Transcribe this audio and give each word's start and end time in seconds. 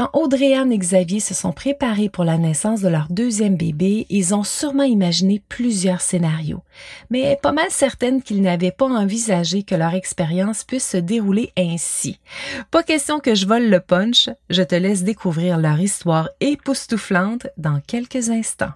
Quand 0.00 0.08
Audrey-Anne 0.14 0.72
et 0.72 0.78
Xavier 0.78 1.20
se 1.20 1.34
sont 1.34 1.52
préparés 1.52 2.08
pour 2.08 2.24
la 2.24 2.38
naissance 2.38 2.80
de 2.80 2.88
leur 2.88 3.08
deuxième 3.10 3.56
bébé, 3.56 4.06
ils 4.08 4.34
ont 4.34 4.44
sûrement 4.44 4.84
imaginé 4.84 5.42
plusieurs 5.46 6.00
scénarios, 6.00 6.62
mais 7.10 7.36
pas 7.42 7.52
mal 7.52 7.66
certaines 7.68 8.22
qu'ils 8.22 8.40
n'avaient 8.40 8.70
pas 8.70 8.86
envisagé 8.86 9.62
que 9.62 9.74
leur 9.74 9.92
expérience 9.92 10.64
puisse 10.64 10.88
se 10.88 10.96
dérouler 10.96 11.52
ainsi. 11.58 12.18
Pas 12.70 12.82
question 12.82 13.18
que 13.18 13.34
je 13.34 13.44
vole 13.44 13.68
le 13.68 13.78
punch, 13.78 14.30
je 14.48 14.62
te 14.62 14.74
laisse 14.74 15.04
découvrir 15.04 15.58
leur 15.58 15.78
histoire 15.78 16.30
époustouflante 16.40 17.48
dans 17.58 17.82
quelques 17.86 18.30
instants. 18.30 18.72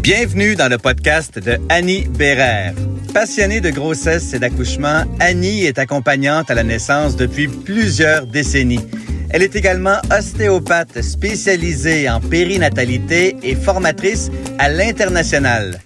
Bienvenue 0.00 0.56
dans 0.56 0.70
le 0.70 0.78
podcast 0.78 1.38
de 1.38 1.58
Annie 1.68 2.06
Bérère. 2.06 2.72
Passionnée 3.14 3.60
de 3.60 3.68
grossesse 3.68 4.32
et 4.32 4.38
d'accouchement, 4.38 5.04
Annie 5.20 5.64
est 5.64 5.78
accompagnante 5.78 6.50
à 6.50 6.54
la 6.54 6.62
naissance 6.62 7.14
depuis 7.14 7.46
plusieurs 7.46 8.26
décennies. 8.26 8.80
Elle 9.28 9.42
est 9.42 9.54
également 9.54 9.98
ostéopathe 10.10 11.02
spécialisée 11.02 12.08
en 12.08 12.20
périnatalité 12.20 13.36
et 13.42 13.54
formatrice 13.54 14.30
à 14.58 14.70
l'international. 14.70 15.78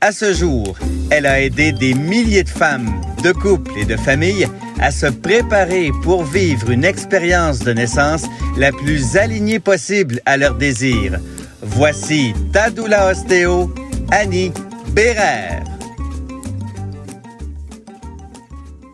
À 0.00 0.12
ce 0.12 0.32
jour, 0.32 0.78
elle 1.10 1.26
a 1.26 1.42
aidé 1.42 1.72
des 1.72 1.92
milliers 1.92 2.44
de 2.44 2.48
femmes, 2.48 2.98
de 3.22 3.32
couples 3.32 3.78
et 3.78 3.84
de 3.84 3.96
familles 3.98 4.48
à 4.80 4.90
se 4.90 5.06
préparer 5.06 5.90
pour 6.02 6.24
vivre 6.24 6.70
une 6.70 6.86
expérience 6.86 7.58
de 7.58 7.74
naissance 7.74 8.24
la 8.56 8.72
plus 8.72 9.18
alignée 9.18 9.60
possible 9.60 10.22
à 10.24 10.38
leurs 10.38 10.54
désirs. 10.54 11.20
Voici 11.60 12.32
Tadoula 12.54 13.10
Ostéo, 13.10 13.70
Annie 14.10 14.52
Bérère. 14.92 15.62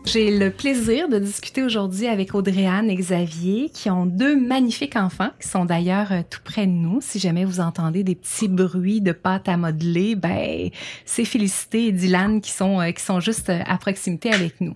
J'ai 0.07 0.31
le 0.31 0.51
plaisir 0.51 1.09
de 1.09 1.19
discuter 1.19 1.63
aujourd'hui 1.63 2.07
avec 2.07 2.33
Audrey-Anne 2.33 2.89
et 2.89 2.95
Xavier, 2.95 3.69
qui 3.69 3.89
ont 3.89 4.05
deux 4.05 4.39
magnifiques 4.39 4.95
enfants, 4.95 5.31
qui 5.37 5.49
sont 5.49 5.65
d'ailleurs 5.65 6.13
euh, 6.13 6.21
tout 6.29 6.39
près 6.45 6.65
de 6.65 6.71
nous. 6.71 6.99
Si 7.01 7.19
jamais 7.19 7.43
vous 7.43 7.59
entendez 7.59 8.05
des 8.05 8.15
petits 8.15 8.47
bruits 8.47 9.01
de 9.01 9.11
pâte 9.11 9.49
à 9.49 9.57
modeler, 9.57 10.15
ben, 10.15 10.69
c'est 11.03 11.25
Félicité 11.25 11.87
et 11.87 11.91
Dylan 11.91 12.39
qui 12.39 12.51
sont, 12.51 12.79
euh, 12.79 12.91
qui 12.91 13.03
sont 13.03 13.19
juste 13.19 13.49
euh, 13.49 13.59
à 13.65 13.77
proximité 13.77 14.31
avec 14.31 14.61
nous. 14.61 14.75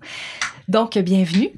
Donc, 0.67 0.97
bienvenue. 0.97 1.51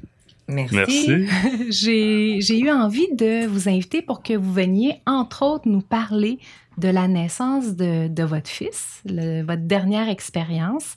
Merci. 0.46 1.26
J'ai 1.70 2.58
eu 2.58 2.70
envie 2.70 3.08
de 3.12 3.44
vous 3.46 3.68
inviter 3.68 4.02
pour 4.02 4.22
que 4.22 4.34
vous 4.34 4.52
veniez, 4.52 5.00
entre 5.04 5.42
autres, 5.42 5.68
nous 5.68 5.80
parler 5.80 6.38
de 6.78 6.88
la 6.88 7.08
naissance 7.08 7.74
de, 7.74 8.06
de 8.06 8.22
votre 8.22 8.48
fils, 8.48 9.02
le, 9.04 9.42
votre 9.42 9.62
dernière 9.62 10.08
expérience 10.08 10.94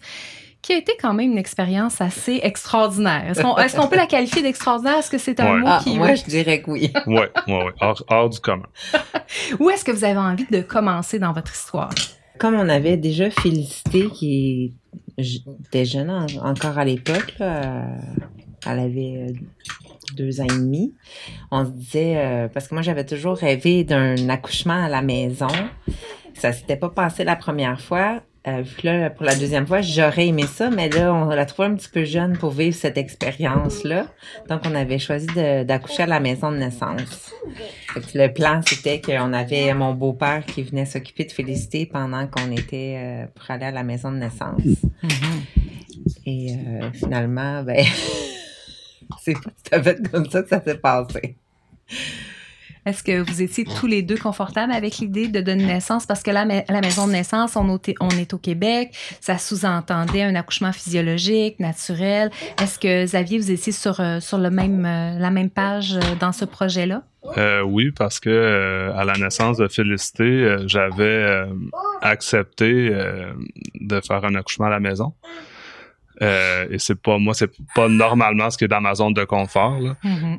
qui 0.67 0.73
a 0.73 0.77
été 0.79 0.91
quand 1.01 1.13
même 1.13 1.31
une 1.31 1.37
expérience 1.37 2.01
assez 2.01 2.41
extraordinaire. 2.43 3.31
Est-ce 3.31 3.75
qu'on 3.77 3.87
peut 3.87 3.95
la 3.95 4.05
qualifier 4.05 4.41
d'extraordinaire? 4.41 4.97
Est-ce 4.97 5.09
que 5.09 5.17
c'est 5.17 5.39
un 5.39 5.53
Ouais. 5.53 5.59
mot 5.61 5.65
Ah, 5.69 5.79
qui... 5.81 5.95
moi, 5.97 6.13
je 6.13 6.25
dirais 6.25 6.61
que 6.61 6.69
oui. 6.71 6.91
Oui, 7.05 7.21
oui, 7.47 7.53
oui. 7.53 7.71
Hors, 7.79 8.03
hors 8.09 8.29
du 8.29 8.39
commun. 8.41 8.65
Où 9.61 9.69
est-ce 9.69 9.85
que 9.85 9.91
vous 9.93 10.03
avez 10.03 10.19
envie 10.19 10.45
de 10.51 10.59
commencer 10.61 11.19
dans 11.19 11.31
votre 11.31 11.53
histoire? 11.53 11.89
Comme 12.37 12.55
on 12.55 12.67
avait 12.67 12.97
déjà 12.97 13.29
Félicité 13.31 14.09
qui 14.09 14.75
était 15.17 15.85
jeune 15.85 16.09
en- 16.09 16.25
encore 16.45 16.77
à 16.77 16.83
l'époque, 16.83 17.33
euh, 17.39 17.85
elle 18.65 18.79
avait 18.79 19.27
euh, 19.29 19.33
deux 20.15 20.41
ans 20.41 20.45
et 20.45 20.47
demi, 20.47 20.93
on 21.49 21.65
se 21.65 21.71
disait, 21.71 22.15
euh, 22.17 22.47
parce 22.49 22.67
que 22.67 22.75
moi 22.75 22.81
j'avais 22.81 23.05
toujours 23.05 23.37
rêvé 23.37 23.83
d'un 23.85 24.27
accouchement 24.29 24.83
à 24.83 24.89
la 24.89 25.01
maison. 25.01 25.47
Ça 26.33 26.51
s'était 26.53 26.75
pas 26.75 26.89
passé 26.89 27.23
la 27.23 27.35
première 27.37 27.79
fois. 27.81 28.21
Euh, 28.47 28.63
là, 28.83 29.09
pour 29.09 29.25
la 29.25 29.35
deuxième 29.35 29.67
fois, 29.67 29.81
j'aurais 29.81 30.27
aimé 30.27 30.45
ça, 30.47 30.69
mais 30.69 30.87
là, 30.89 31.13
on 31.13 31.25
l'a 31.25 31.45
trouvé 31.45 31.67
un 31.67 31.75
petit 31.75 31.89
peu 31.89 32.05
jeune 32.05 32.37
pour 32.37 32.51
vivre 32.51 32.75
cette 32.75 32.97
expérience-là. 32.97 34.07
Donc, 34.47 34.61
on 34.65 34.73
avait 34.73 34.99
choisi 34.99 35.27
d'accoucher 35.27 36.03
à 36.03 36.05
la 36.05 36.21
maison 36.21 36.51
de 36.51 36.57
naissance. 36.57 37.33
Le 38.15 38.27
plan, 38.27 38.61
c'était 38.65 39.01
qu'on 39.01 39.33
avait 39.33 39.73
mon 39.73 39.93
beau-père 39.93 40.45
qui 40.45 40.63
venait 40.63 40.85
s'occuper 40.85 41.25
de 41.25 41.31
Félicité 41.31 41.85
pendant 41.85 42.25
qu'on 42.27 42.51
était 42.51 42.95
euh, 42.97 43.25
pour 43.35 43.51
aller 43.51 43.65
à 43.65 43.71
la 43.71 43.83
maison 43.83 44.11
de 44.11 44.17
naissance. 44.17 44.61
Et 46.25 46.55
euh, 46.55 46.91
finalement, 46.93 47.63
ben, 47.63 47.85
c'est 49.23 49.33
tout 49.33 49.51
à 49.71 49.83
fait 49.83 50.09
comme 50.09 50.29
ça 50.29 50.43
que 50.43 50.49
ça 50.49 50.63
s'est 50.63 50.77
passé. 50.77 51.35
Est-ce 52.87 53.03
que 53.03 53.19
vous 53.19 53.41
étiez 53.41 53.65
tous 53.65 53.85
les 53.85 54.01
deux 54.01 54.15
confortables 54.15 54.71
avec 54.71 54.99
l'idée 54.99 55.27
de 55.27 55.41
donner 55.41 55.65
naissance? 55.65 56.05
Parce 56.05 56.23
que 56.23 56.31
à 56.31 56.45
la 56.45 56.81
maison 56.81 57.05
de 57.05 57.11
naissance, 57.11 57.57
on, 57.57 57.67
on 57.99 58.09
est 58.11 58.33
au 58.33 58.37
Québec. 58.37 58.95
Ça 59.19 59.37
sous-entendait 59.37 60.23
un 60.23 60.35
accouchement 60.35 60.71
physiologique, 60.71 61.59
naturel. 61.59 62.31
Est-ce 62.61 62.79
que, 62.79 63.03
Xavier, 63.03 63.39
vous 63.39 63.51
étiez 63.51 63.73
sur, 63.73 63.99
euh, 63.99 64.21
sur 64.21 64.37
le 64.37 64.49
même, 64.49 64.85
euh, 64.85 65.19
la 65.19 65.31
même 65.31 65.49
page 65.49 65.97
euh, 65.97 66.15
dans 66.17 66.31
ce 66.31 66.45
projet-là? 66.45 67.03
Oui, 67.65 67.91
parce 67.91 68.21
que 68.21 68.89
à 68.95 69.03
la 69.03 69.13
naissance 69.15 69.57
de 69.57 69.67
Félicité, 69.67 70.55
j'avais 70.65 71.45
accepté 72.01 72.89
de 72.89 73.99
faire 73.99 74.23
un 74.23 74.35
accouchement 74.35 74.67
à 74.67 74.69
la 74.69 74.79
maison. 74.79 75.11
Euh, 76.21 76.65
et 76.71 76.79
c'est 76.79 76.99
pas 76.99 77.17
moi, 77.17 77.33
c'est 77.33 77.51
pas 77.75 77.87
normalement 77.87 78.49
ce 78.49 78.57
qui 78.57 78.63
est 78.63 78.67
dans 78.67 78.81
ma 78.81 78.95
zone 78.95 79.13
de 79.13 79.23
confort. 79.23 79.79
Là. 79.79 79.95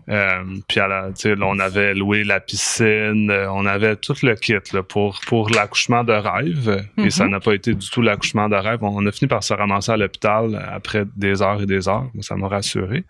Euh, 0.08 0.42
puis 0.68 0.80
à 0.80 0.88
la, 0.88 1.08
là, 1.08 1.46
on 1.46 1.58
avait 1.58 1.94
loué 1.94 2.24
la 2.24 2.40
piscine, 2.40 3.30
euh, 3.30 3.50
on 3.52 3.64
avait 3.66 3.96
tout 3.96 4.16
le 4.22 4.34
kit 4.34 4.54
là, 4.72 4.82
pour 4.82 5.20
pour 5.26 5.50
l'accouchement 5.50 6.04
de 6.04 6.12
rêve. 6.12 6.84
Et 6.96 7.10
ça 7.10 7.26
n'a 7.26 7.40
pas 7.40 7.54
été 7.54 7.74
du 7.74 7.88
tout 7.88 8.02
l'accouchement 8.02 8.48
de 8.48 8.56
rêve. 8.56 8.78
On 8.82 9.06
a 9.06 9.12
fini 9.12 9.28
par 9.28 9.42
se 9.42 9.54
ramasser 9.54 9.92
à 9.92 9.96
l'hôpital 9.96 10.60
après 10.72 11.04
des 11.16 11.42
heures 11.42 11.62
et 11.62 11.66
des 11.66 11.88
heures. 11.88 12.06
Ça 12.20 12.34
m'a 12.34 12.48
rassuré. 12.48 13.04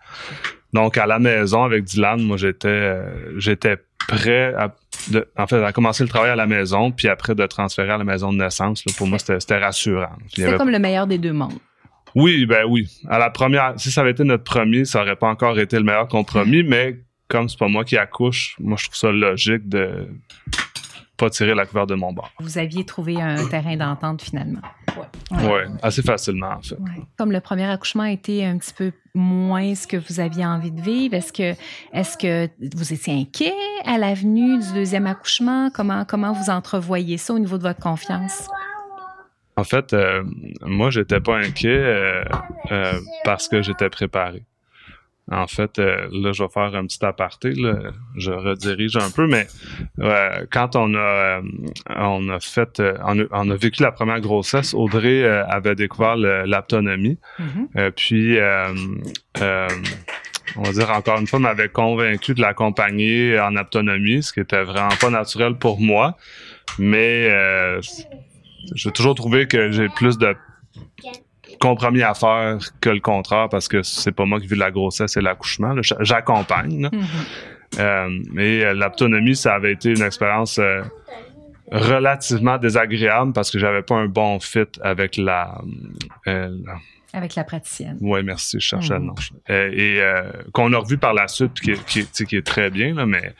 Donc 0.73 0.97
à 0.97 1.07
la 1.07 1.19
maison 1.19 1.63
avec 1.63 1.83
Dylan, 1.85 2.21
moi 2.21 2.37
j'étais 2.37 2.67
euh, 2.67 3.39
j'étais 3.39 3.77
prêt 4.07 4.53
à 4.55 4.75
de, 5.11 5.27
en 5.37 5.47
fait 5.47 5.63
à 5.63 5.71
commencer 5.71 6.03
le 6.03 6.09
travail 6.09 6.29
à 6.29 6.35
la 6.35 6.45
maison, 6.45 6.91
puis 6.91 7.07
après 7.07 7.33
de 7.33 7.45
transférer 7.47 7.91
à 7.91 7.97
la 7.97 8.03
maison 8.03 8.31
de 8.31 8.37
naissance. 8.37 8.85
là, 8.85 8.93
pour 8.97 9.07
moi 9.07 9.17
c'était 9.17 9.39
c'était 9.39 9.57
rassurant. 9.57 10.11
Avait 10.37 10.57
comme 10.57 10.69
le 10.69 10.79
meilleur 10.79 11.07
des 11.07 11.17
deux 11.17 11.33
mondes. 11.33 11.59
Oui, 12.15 12.45
ben 12.45 12.65
oui. 12.67 12.87
À 13.07 13.19
la 13.19 13.29
première, 13.29 13.73
si 13.77 13.91
ça 13.91 14.01
avait 14.01 14.11
été 14.11 14.23
notre 14.23 14.43
premier, 14.43 14.85
ça 14.85 15.01
aurait 15.01 15.15
pas 15.15 15.27
encore 15.27 15.59
été 15.59 15.77
le 15.77 15.83
meilleur 15.83 16.07
compromis, 16.07 16.63
mais 16.63 16.99
comme 17.27 17.47
c'est 17.47 17.59
pas 17.59 17.67
moi 17.67 17.83
qui 17.83 17.97
accouche, 17.97 18.55
moi 18.59 18.77
je 18.77 18.85
trouve 18.85 18.95
ça 18.95 19.11
logique 19.11 19.69
de 19.69 20.07
pas 21.15 21.29
tirer 21.29 21.53
la 21.53 21.65
couverture 21.65 21.95
de 21.95 21.99
mon 21.99 22.13
bord. 22.13 22.31
Vous 22.39 22.57
aviez 22.57 22.85
trouvé 22.85 23.21
un 23.21 23.45
terrain 23.47 23.75
d'entente 23.75 24.21
finalement. 24.21 24.61
Ouais. 25.31 25.47
Ouais, 25.47 25.67
assez 25.83 26.01
facilement 26.01 26.53
en 26.57 26.61
fait. 26.61 26.75
Ouais. 26.75 27.03
Comme 27.17 27.31
le 27.31 27.41
premier 27.41 27.65
accouchement 27.65 28.03
a 28.03 28.11
été 28.11 28.45
un 28.45 28.57
petit 28.57 28.73
peu 28.73 28.91
moins 29.13 29.75
ce 29.75 29.85
que 29.85 29.97
vous 29.97 30.19
aviez 30.19 30.45
envie 30.45 30.71
de 30.71 30.81
vivre, 30.81 31.13
est-ce 31.13 31.33
que, 31.33 31.55
est-ce 31.93 32.17
que 32.17 32.49
vous 32.75 32.93
étiez 32.93 33.21
inquiet 33.21 33.53
à 33.85 33.97
l'avenue 33.97 34.59
du 34.59 34.73
deuxième 34.73 35.07
accouchement? 35.07 35.69
Comment, 35.73 36.05
comment 36.05 36.31
vous 36.31 36.49
entrevoyez 36.49 37.17
ça 37.17 37.33
au 37.33 37.39
niveau 37.39 37.57
de 37.57 37.63
votre 37.63 37.81
confiance? 37.81 38.47
En 39.59 39.65
fait, 39.65 39.91
euh, 39.91 40.23
moi 40.61 40.89
j'étais 40.89 41.19
pas 41.19 41.35
inquiet 41.35 41.67
euh, 41.69 42.23
euh, 42.71 42.93
parce 43.25 43.49
que 43.49 43.61
j'étais 43.61 43.89
préparé. 43.89 44.43
En 45.31 45.47
fait, 45.47 45.77
euh, 45.77 46.07
là, 46.11 46.31
je 46.31 46.41
vais 46.41 46.49
faire 46.49 46.73
un 46.75 46.85
petit 46.85 47.05
aparté. 47.05 47.51
Là. 47.51 47.91
Je 48.15 48.31
redirige 48.31 48.95
un 48.95 49.11
peu, 49.11 49.27
mais 49.27 49.45
quand 50.49 50.75
on 50.75 50.95
a, 50.95 51.41
on 51.97 52.29
a 52.29 52.39
fait, 52.39 52.81
on, 53.03 53.19
a, 53.19 53.23
on 53.31 53.51
a 53.51 53.55
vécu 53.55 53.83
la 53.83 53.91
première 53.91 54.21
grossesse, 54.21 54.73
Audrey 54.73 55.23
avait 55.27 55.75
découvert 55.75 56.15
l'autonomie. 56.15 57.19
Mhm. 57.37 57.67
Euh, 57.75 57.91
puis, 57.91 58.39
on 60.55 60.63
va 60.63 60.71
dire 60.71 60.89
encore 60.89 61.19
une 61.19 61.27
fois, 61.27 61.37
m'avait 61.39 61.69
convaincu 61.69 62.33
de 62.33 62.41
l'accompagner 62.41 63.39
en 63.39 63.55
autonomie, 63.55 64.23
ce 64.23 64.33
qui 64.33 64.39
était 64.39 64.63
vraiment 64.63 64.95
pas 64.99 65.11
naturel 65.11 65.55
pour 65.55 65.79
moi. 65.79 66.17
Mais 66.77 67.27
euh, 67.29 67.81
j'ai 68.75 68.91
toujours 68.91 69.15
trouvé 69.15 69.47
que 69.47 69.71
j'ai 69.71 69.89
plus 69.89 70.17
de 70.17 70.35
compromis 71.59 72.03
à 72.03 72.13
faire 72.13 72.57
que 72.81 72.89
le 72.89 72.99
contraire 72.99 73.49
parce 73.49 73.67
que 73.67 73.81
c'est 73.83 74.11
pas 74.11 74.25
moi 74.25 74.39
qui 74.39 74.47
vis 74.47 74.55
la 74.55 74.71
grossesse 74.71 75.17
et 75.17 75.21
l'accouchement. 75.21 75.75
J'accompagne. 75.99 76.89
Mhm. 76.91 77.01
Euh, 77.79 78.09
et 78.37 78.65
euh, 78.65 78.73
l'autonomie, 78.73 79.35
ça 79.35 79.55
avait 79.55 79.73
été 79.73 79.89
une 79.91 80.01
expérience 80.01 80.57
euh, 80.59 80.81
relativement 81.71 82.57
désagréable 82.57 83.33
parce 83.33 83.51
que 83.51 83.59
j'avais 83.59 83.83
pas 83.83 83.95
un 83.95 84.07
bon 84.07 84.39
fit 84.39 84.65
avec 84.81 85.17
la, 85.17 85.61
euh, 86.27 86.49
la- 86.65 86.77
Avec 87.13 87.35
la 87.35 87.43
praticienne. 87.43 87.97
Ouais, 88.01 88.23
merci, 88.23 88.59
je 88.59 88.65
cherchais 88.65 88.93
Mhm. 88.97 88.99
le 89.01 89.05
nom. 89.07 89.15
Et 89.73 89.99
euh, 90.01 90.31
qu'on 90.53 90.71
a 90.73 90.77
revu 90.77 90.97
par 90.97 91.13
la 91.13 91.27
suite, 91.27 91.59
qui, 91.59 91.71
est- 91.71 91.85
qui, 91.85 91.99
est- 91.99 92.25
qui 92.25 92.35
est 92.37 92.45
très 92.45 92.69
bien, 92.71 92.93
là, 92.95 93.05
mais 93.05 93.33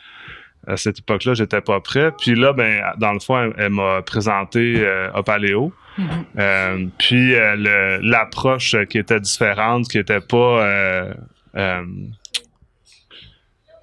à 0.66 0.76
cette 0.76 0.98
époque-là, 0.98 1.34
j'étais 1.34 1.60
pas 1.60 1.80
prêt. 1.80 2.12
Puis 2.18 2.34
là, 2.34 2.52
ben, 2.52 2.82
dans 2.98 3.12
le 3.12 3.20
fond, 3.20 3.38
elle, 3.38 3.54
elle 3.56 3.70
m'a 3.70 4.02
présenté 4.02 4.74
euh, 4.78 5.10
Opaléo. 5.14 5.72
Mhm. 5.98 6.24
Euh, 6.38 6.86
puis 6.98 7.34
euh, 7.34 7.98
l'approche 8.02 8.76
qui 8.88 8.98
était 8.98 9.20
différente, 9.20 9.88
qui 9.88 9.98
était 9.98 10.20
pas 10.20 10.64
euh, 11.56 11.84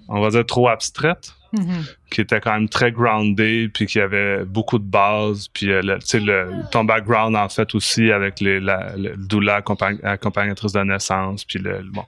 on 0.10 0.22
va 0.22 0.30
dire, 0.30 0.46
trop 0.46 0.70
abstraite. 0.70 1.34
Mhm. 1.54 1.84
qui 2.10 2.22
était 2.22 2.40
quand 2.42 2.54
même 2.54 2.70
très 2.70 2.92
groundé, 2.92 3.70
puis 3.74 3.86
qui 3.86 4.00
avait 4.00 4.44
beaucoup 4.46 4.80
de 4.80 4.84
bases, 4.86 5.48
puis 5.54 5.72
euh, 5.72 5.82
le, 5.82 5.96
le, 6.20 6.70
ton 6.72 6.84
background 6.84 7.36
en 7.36 7.50
fait 7.50 7.74
aussi 7.76 8.12
avec 8.12 8.40
les, 8.40 8.60
la, 8.60 8.96
le 8.98 9.16
doula 9.18 9.60
accompagn- 9.62 10.04
accompagnatrice 10.06 10.74
de 10.74 10.82
naissance, 10.82 11.46
puis 11.46 11.60
le, 11.60 11.80
le- 11.82 11.92
bon, 11.92 12.04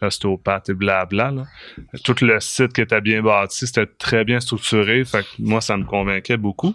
l'ostéopathe 0.00 0.68
et 0.70 0.74
blabla. 0.74 1.30
Là. 1.30 1.42
Tout 2.04 2.14
le 2.22 2.38
site 2.40 2.72
qui 2.72 2.80
était 2.82 3.00
bien 3.00 3.22
bâti, 3.22 3.66
c'était 3.66 3.86
très 3.86 4.24
bien 4.24 4.40
structuré, 4.40 5.04
fait 5.04 5.22
que 5.22 5.28
moi 5.40 5.60
ça 5.60 5.76
me 5.76 5.84
convainquait 5.84 6.36
beaucoup. 6.36 6.74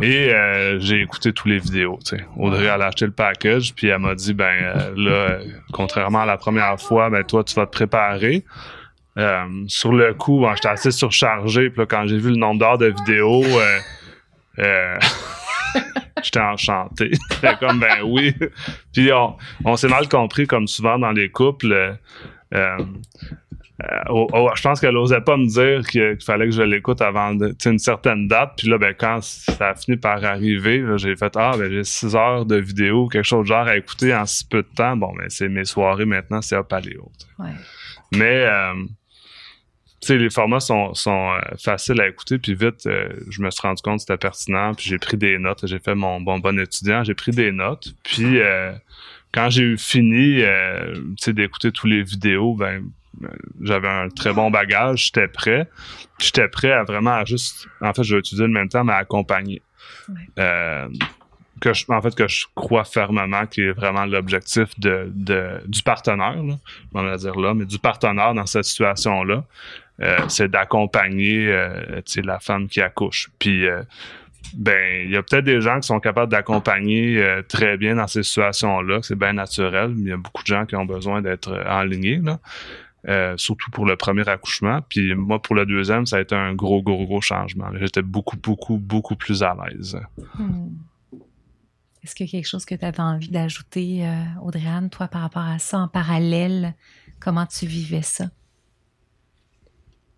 Et 0.00 0.32
euh, 0.32 0.78
j'ai 0.78 1.00
écouté 1.00 1.32
tous 1.32 1.48
les 1.48 1.58
vidéos. 1.58 1.98
Audrey 2.36 2.66
elle 2.66 2.82
a 2.82 2.86
acheté 2.86 3.04
le 3.04 3.10
package, 3.10 3.74
puis 3.74 3.88
elle 3.88 3.98
m'a 3.98 4.14
dit 4.14 4.32
ben 4.32 4.44
euh, 4.62 4.92
là, 4.96 5.38
contrairement 5.72 6.20
à 6.20 6.26
la 6.26 6.36
première 6.36 6.80
fois, 6.80 7.10
ben 7.10 7.24
toi 7.24 7.42
tu 7.42 7.54
vas 7.56 7.66
te 7.66 7.72
préparer. 7.72 8.44
Euh, 9.18 9.44
sur 9.66 9.92
le 9.92 10.14
coup, 10.14 10.40
bon, 10.40 10.54
j'étais 10.54 10.68
assez 10.68 10.90
surchargé. 10.90 11.68
Puis 11.70 11.80
là, 11.80 11.86
quand 11.86 12.06
j'ai 12.06 12.16
vu 12.18 12.30
le 12.30 12.36
nombre 12.36 12.60
d'heures 12.60 12.78
de 12.78 12.86
vidéos, 12.86 13.44
euh, 13.44 13.78
euh, 14.60 14.98
j'étais 16.22 16.40
enchanté. 16.40 17.10
J'étais 17.30 17.56
comme, 17.56 17.78
ben 17.80 18.02
oui. 18.04 18.34
Puis 18.92 19.12
on, 19.12 19.36
on 19.64 19.76
s'est 19.76 19.88
mal 19.88 20.08
compris, 20.08 20.46
comme 20.46 20.66
souvent 20.66 20.98
dans 20.98 21.10
les 21.12 21.28
couples. 21.30 21.96
oh, 24.08 24.28
oh, 24.32 24.50
je 24.54 24.62
pense 24.62 24.80
qu'elle 24.80 24.96
osait 24.96 25.20
pas 25.20 25.36
me 25.36 25.46
dire 25.46 25.86
qu'il 25.86 26.16
fallait 26.24 26.46
que 26.46 26.52
je 26.52 26.62
l'écoute 26.62 27.00
avant 27.02 27.34
de- 27.34 27.54
une 27.66 27.78
certaine 27.78 28.28
date. 28.28 28.52
Puis 28.56 28.68
là, 28.68 28.78
ben, 28.78 28.94
quand 28.98 29.22
ça 29.22 29.70
a 29.70 29.74
fini 29.74 29.96
par 29.96 30.24
arriver, 30.24 30.82
j'ai 30.96 31.16
fait 31.16 31.34
Ah, 31.36 31.52
ben, 31.58 31.70
j'ai 31.70 31.84
six 31.84 32.14
heures 32.14 32.46
de 32.46 32.56
vidéo, 32.56 33.08
quelque 33.08 33.24
chose 33.26 33.42
de 33.42 33.48
genre 33.48 33.66
à 33.66 33.76
écouter 33.76 34.14
en 34.14 34.24
si 34.26 34.46
peu 34.46 34.62
de 34.62 34.68
temps. 34.74 34.96
Bon, 34.96 35.12
ben, 35.18 35.26
c'est 35.28 35.48
mes 35.48 35.64
soirées 35.64 36.04
maintenant, 36.06 36.40
c'est 36.42 36.56
à 36.56 36.62
paléo. 36.62 37.10
Ouais. 37.38 37.50
Mais 38.14 38.46
sais, 40.08 40.18
les 40.18 40.30
formats 40.30 40.60
sont, 40.60 40.94
sont 40.94 41.30
euh, 41.30 41.40
faciles 41.58 42.00
à 42.00 42.08
écouter, 42.08 42.38
puis 42.38 42.54
vite, 42.54 42.86
euh, 42.86 43.08
je 43.30 43.40
me 43.40 43.50
suis 43.50 43.60
rendu 43.62 43.82
compte 43.82 43.96
que 43.96 44.00
c'était 44.00 44.16
pertinent, 44.16 44.74
puis 44.74 44.86
j'ai 44.88 44.98
pris 44.98 45.16
des 45.16 45.38
notes, 45.38 45.66
j'ai 45.66 45.78
fait 45.78 45.94
mon 45.94 46.20
bon 46.20 46.38
bon 46.38 46.58
étudiant, 46.58 47.04
j'ai 47.04 47.14
pris 47.14 47.30
des 47.30 47.52
notes, 47.52 47.94
puis 48.02 48.40
euh, 48.40 48.72
quand 49.32 49.48
j'ai 49.48 49.62
eu 49.62 49.78
fini, 49.78 50.40
tu 50.40 51.14
sais, 51.18 51.32
d'écouter 51.32 51.72
tous 51.72 51.86
les 51.86 52.02
vidéos, 52.02 52.54
ben 52.54 52.82
j'avais 53.60 53.88
un 53.88 54.08
très 54.08 54.32
bon 54.32 54.50
bagage, 54.50 55.06
j'étais 55.06 55.28
prêt, 55.28 55.68
puis 56.18 56.26
j'étais 56.26 56.48
prêt 56.48 56.72
à 56.72 56.82
vraiment 56.82 57.12
à 57.12 57.24
juste, 57.24 57.68
en 57.80 57.94
fait, 57.94 58.02
je 58.02 58.14
vais 58.14 58.20
utiliser 58.20 58.46
le 58.46 58.52
même 58.52 58.68
temps, 58.68 58.84
mais 58.84 58.92
à 58.92 58.96
accompagner. 58.96 59.62
Ouais. 60.08 60.88
Que 61.60 61.72
je, 61.72 61.84
en 61.88 62.02
fait, 62.02 62.12
que 62.16 62.26
je 62.26 62.46
crois 62.56 62.82
fermement 62.82 63.46
qui 63.46 63.60
est 63.60 63.70
vraiment 63.70 64.04
l'objectif 64.04 64.68
de, 64.80 65.08
de, 65.14 65.60
du 65.66 65.80
partenaire, 65.84 66.42
là, 66.42 66.58
on 66.92 67.02
va 67.04 67.16
dire 67.16 67.38
là, 67.38 67.54
mais 67.54 67.66
du 67.66 67.78
partenaire 67.78 68.34
dans 68.34 68.46
cette 68.46 68.64
situation-là, 68.64 69.44
c'est 70.28 70.50
d'accompagner 70.50 71.48
euh, 71.48 72.00
la 72.16 72.40
femme 72.40 72.68
qui 72.68 72.80
accouche. 72.80 73.30
Puis, 73.38 73.66
euh, 73.66 73.82
ben, 74.54 75.04
il 75.04 75.10
y 75.10 75.16
a 75.16 75.22
peut-être 75.22 75.44
des 75.44 75.60
gens 75.60 75.80
qui 75.80 75.86
sont 75.86 76.00
capables 76.00 76.30
d'accompagner 76.30 77.22
euh, 77.22 77.42
très 77.42 77.76
bien 77.76 77.94
dans 77.94 78.06
ces 78.06 78.22
situations-là, 78.22 79.00
c'est 79.02 79.16
bien 79.16 79.32
naturel, 79.32 79.92
mais 79.94 80.02
il 80.02 80.08
y 80.08 80.12
a 80.12 80.16
beaucoup 80.16 80.42
de 80.42 80.48
gens 80.48 80.66
qui 80.66 80.76
ont 80.76 80.84
besoin 80.84 81.22
d'être 81.22 81.52
euh, 81.52 81.64
enlignés, 81.68 82.18
là. 82.18 82.38
Euh, 83.08 83.36
surtout 83.36 83.68
pour 83.72 83.84
le 83.84 83.96
premier 83.96 84.28
accouchement. 84.28 84.80
Puis 84.88 85.14
moi, 85.16 85.42
pour 85.42 85.56
le 85.56 85.66
deuxième, 85.66 86.06
ça 86.06 86.18
a 86.18 86.20
été 86.20 86.36
un 86.36 86.54
gros, 86.54 86.82
gros, 86.82 87.04
gros 87.04 87.20
changement. 87.20 87.66
J'étais 87.80 88.02
beaucoup, 88.02 88.36
beaucoup, 88.36 88.78
beaucoup 88.78 89.16
plus 89.16 89.42
à 89.42 89.56
l'aise. 89.56 89.98
Hmm. 90.38 90.68
Est-ce 92.04 92.14
qu'il 92.14 92.26
y 92.26 92.28
a 92.28 92.30
quelque 92.30 92.46
chose 92.48 92.64
que 92.64 92.76
tu 92.76 92.84
avais 92.84 93.00
envie 93.00 93.30
d'ajouter, 93.30 94.06
euh, 94.06 94.40
Audrey-Anne, 94.42 94.88
toi, 94.88 95.08
par 95.08 95.22
rapport 95.22 95.42
à 95.42 95.58
ça, 95.58 95.78
en 95.78 95.88
parallèle? 95.88 96.74
Comment 97.18 97.46
tu 97.46 97.66
vivais 97.66 98.02
ça? 98.02 98.26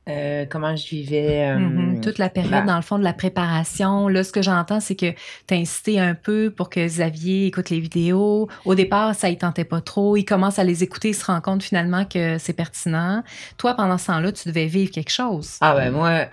Euh, 0.09 0.45
comment 0.51 0.77
je 0.77 0.87
vivais. 0.87 1.49
euh, 1.49 1.59
Mhm. 1.59 2.01
Toute 2.03 2.19
la 2.19 2.29
période, 2.29 2.51
ben- 2.53 2.67
dans 2.67 2.77
le 2.77 2.83
fond, 2.83 2.99
de 2.99 3.05
la 3.05 3.15
préparation. 3.15 4.09
Là, 4.09 4.23
ce 4.23 4.33
que 4.33 4.43
j'entends, 4.43 4.81
c'est 4.81 4.97
que 4.97 5.13
tu 5.47 5.55
as 5.55 5.57
incité 5.57 5.99
un 5.99 6.15
peu 6.15 6.51
pour 6.55 6.69
que 6.69 6.85
Xavier 6.87 7.47
écoute 7.47 7.71
les 7.71 7.81
vidéos. 7.81 8.49
Au 8.67 8.75
départ, 8.75 9.15
ça 9.15 9.31
ne 9.31 9.35
tentait 9.35 9.65
pas 9.65 9.81
trop. 9.81 10.17
Il 10.17 10.25
commence 10.25 10.59
à 10.59 10.65
les 10.65 10.83
écouter, 10.83 11.09
il 11.09 11.15
se 11.15 11.25
rend 11.25 11.41
compte 11.41 11.63
finalement 11.63 12.05
que 12.05 12.37
c'est 12.37 12.53
pertinent. 12.53 13.23
Toi, 13.57 13.73
pendant 13.75 13.97
ce 13.97 14.09
temps-là, 14.09 14.31
tu 14.33 14.49
devais 14.49 14.67
vivre 14.67 14.91
quelque 14.91 15.11
chose. 15.13 15.57
Ah 15.63 15.75
ben 15.75 15.91
moi, 15.91 16.27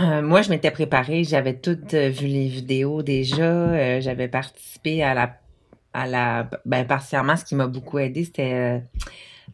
euh, 0.00 0.22
moi 0.22 0.42
je 0.42 0.50
m'étais 0.50 0.70
préparée, 0.70 1.24
j'avais 1.24 1.54
toutes 1.54 1.94
euh, 1.94 2.08
vu 2.10 2.26
les 2.28 2.46
vidéos 2.46 3.02
déjà, 3.02 3.42
euh, 3.42 4.00
j'avais 4.00 4.28
participé 4.28 5.02
à 5.02 5.14
la 5.14 5.36
à 5.92 6.06
la 6.06 6.48
ben 6.66 6.86
partiellement 6.86 7.36
ce 7.36 7.44
qui 7.44 7.54
m'a 7.54 7.66
beaucoup 7.66 7.98
aidé 7.98 8.22
c'était 8.24 8.82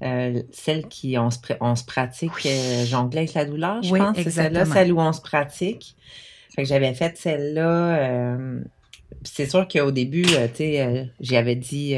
euh, 0.02 0.42
celle 0.52 0.86
qui 0.88 1.16
on 1.18 1.30
se 1.30 1.38
pr- 1.38 1.56
on 1.60 1.74
se 1.76 1.84
pratique 1.84 2.30
euh, 2.46 2.84
jongler 2.86 3.18
avec 3.18 3.34
la 3.34 3.44
douleur, 3.44 3.82
je 3.82 3.92
Oui, 3.92 3.98
pense, 4.00 4.16
c'est 4.16 4.30
celle-là, 4.30 4.64
celle 4.64 4.92
où 4.92 5.00
on 5.00 5.12
se 5.12 5.20
pratique. 5.20 5.96
Fait 6.54 6.62
que 6.62 6.68
j'avais 6.68 6.92
fait 6.94 7.16
celle-là 7.16 7.96
euh, 7.96 8.60
c'est 9.24 9.48
sûr 9.48 9.68
qu'au 9.68 9.90
début, 9.90 10.24
euh, 10.34 10.48
tu 10.48 10.56
sais, 10.64 11.08
j'avais 11.20 11.54
dit 11.56 11.94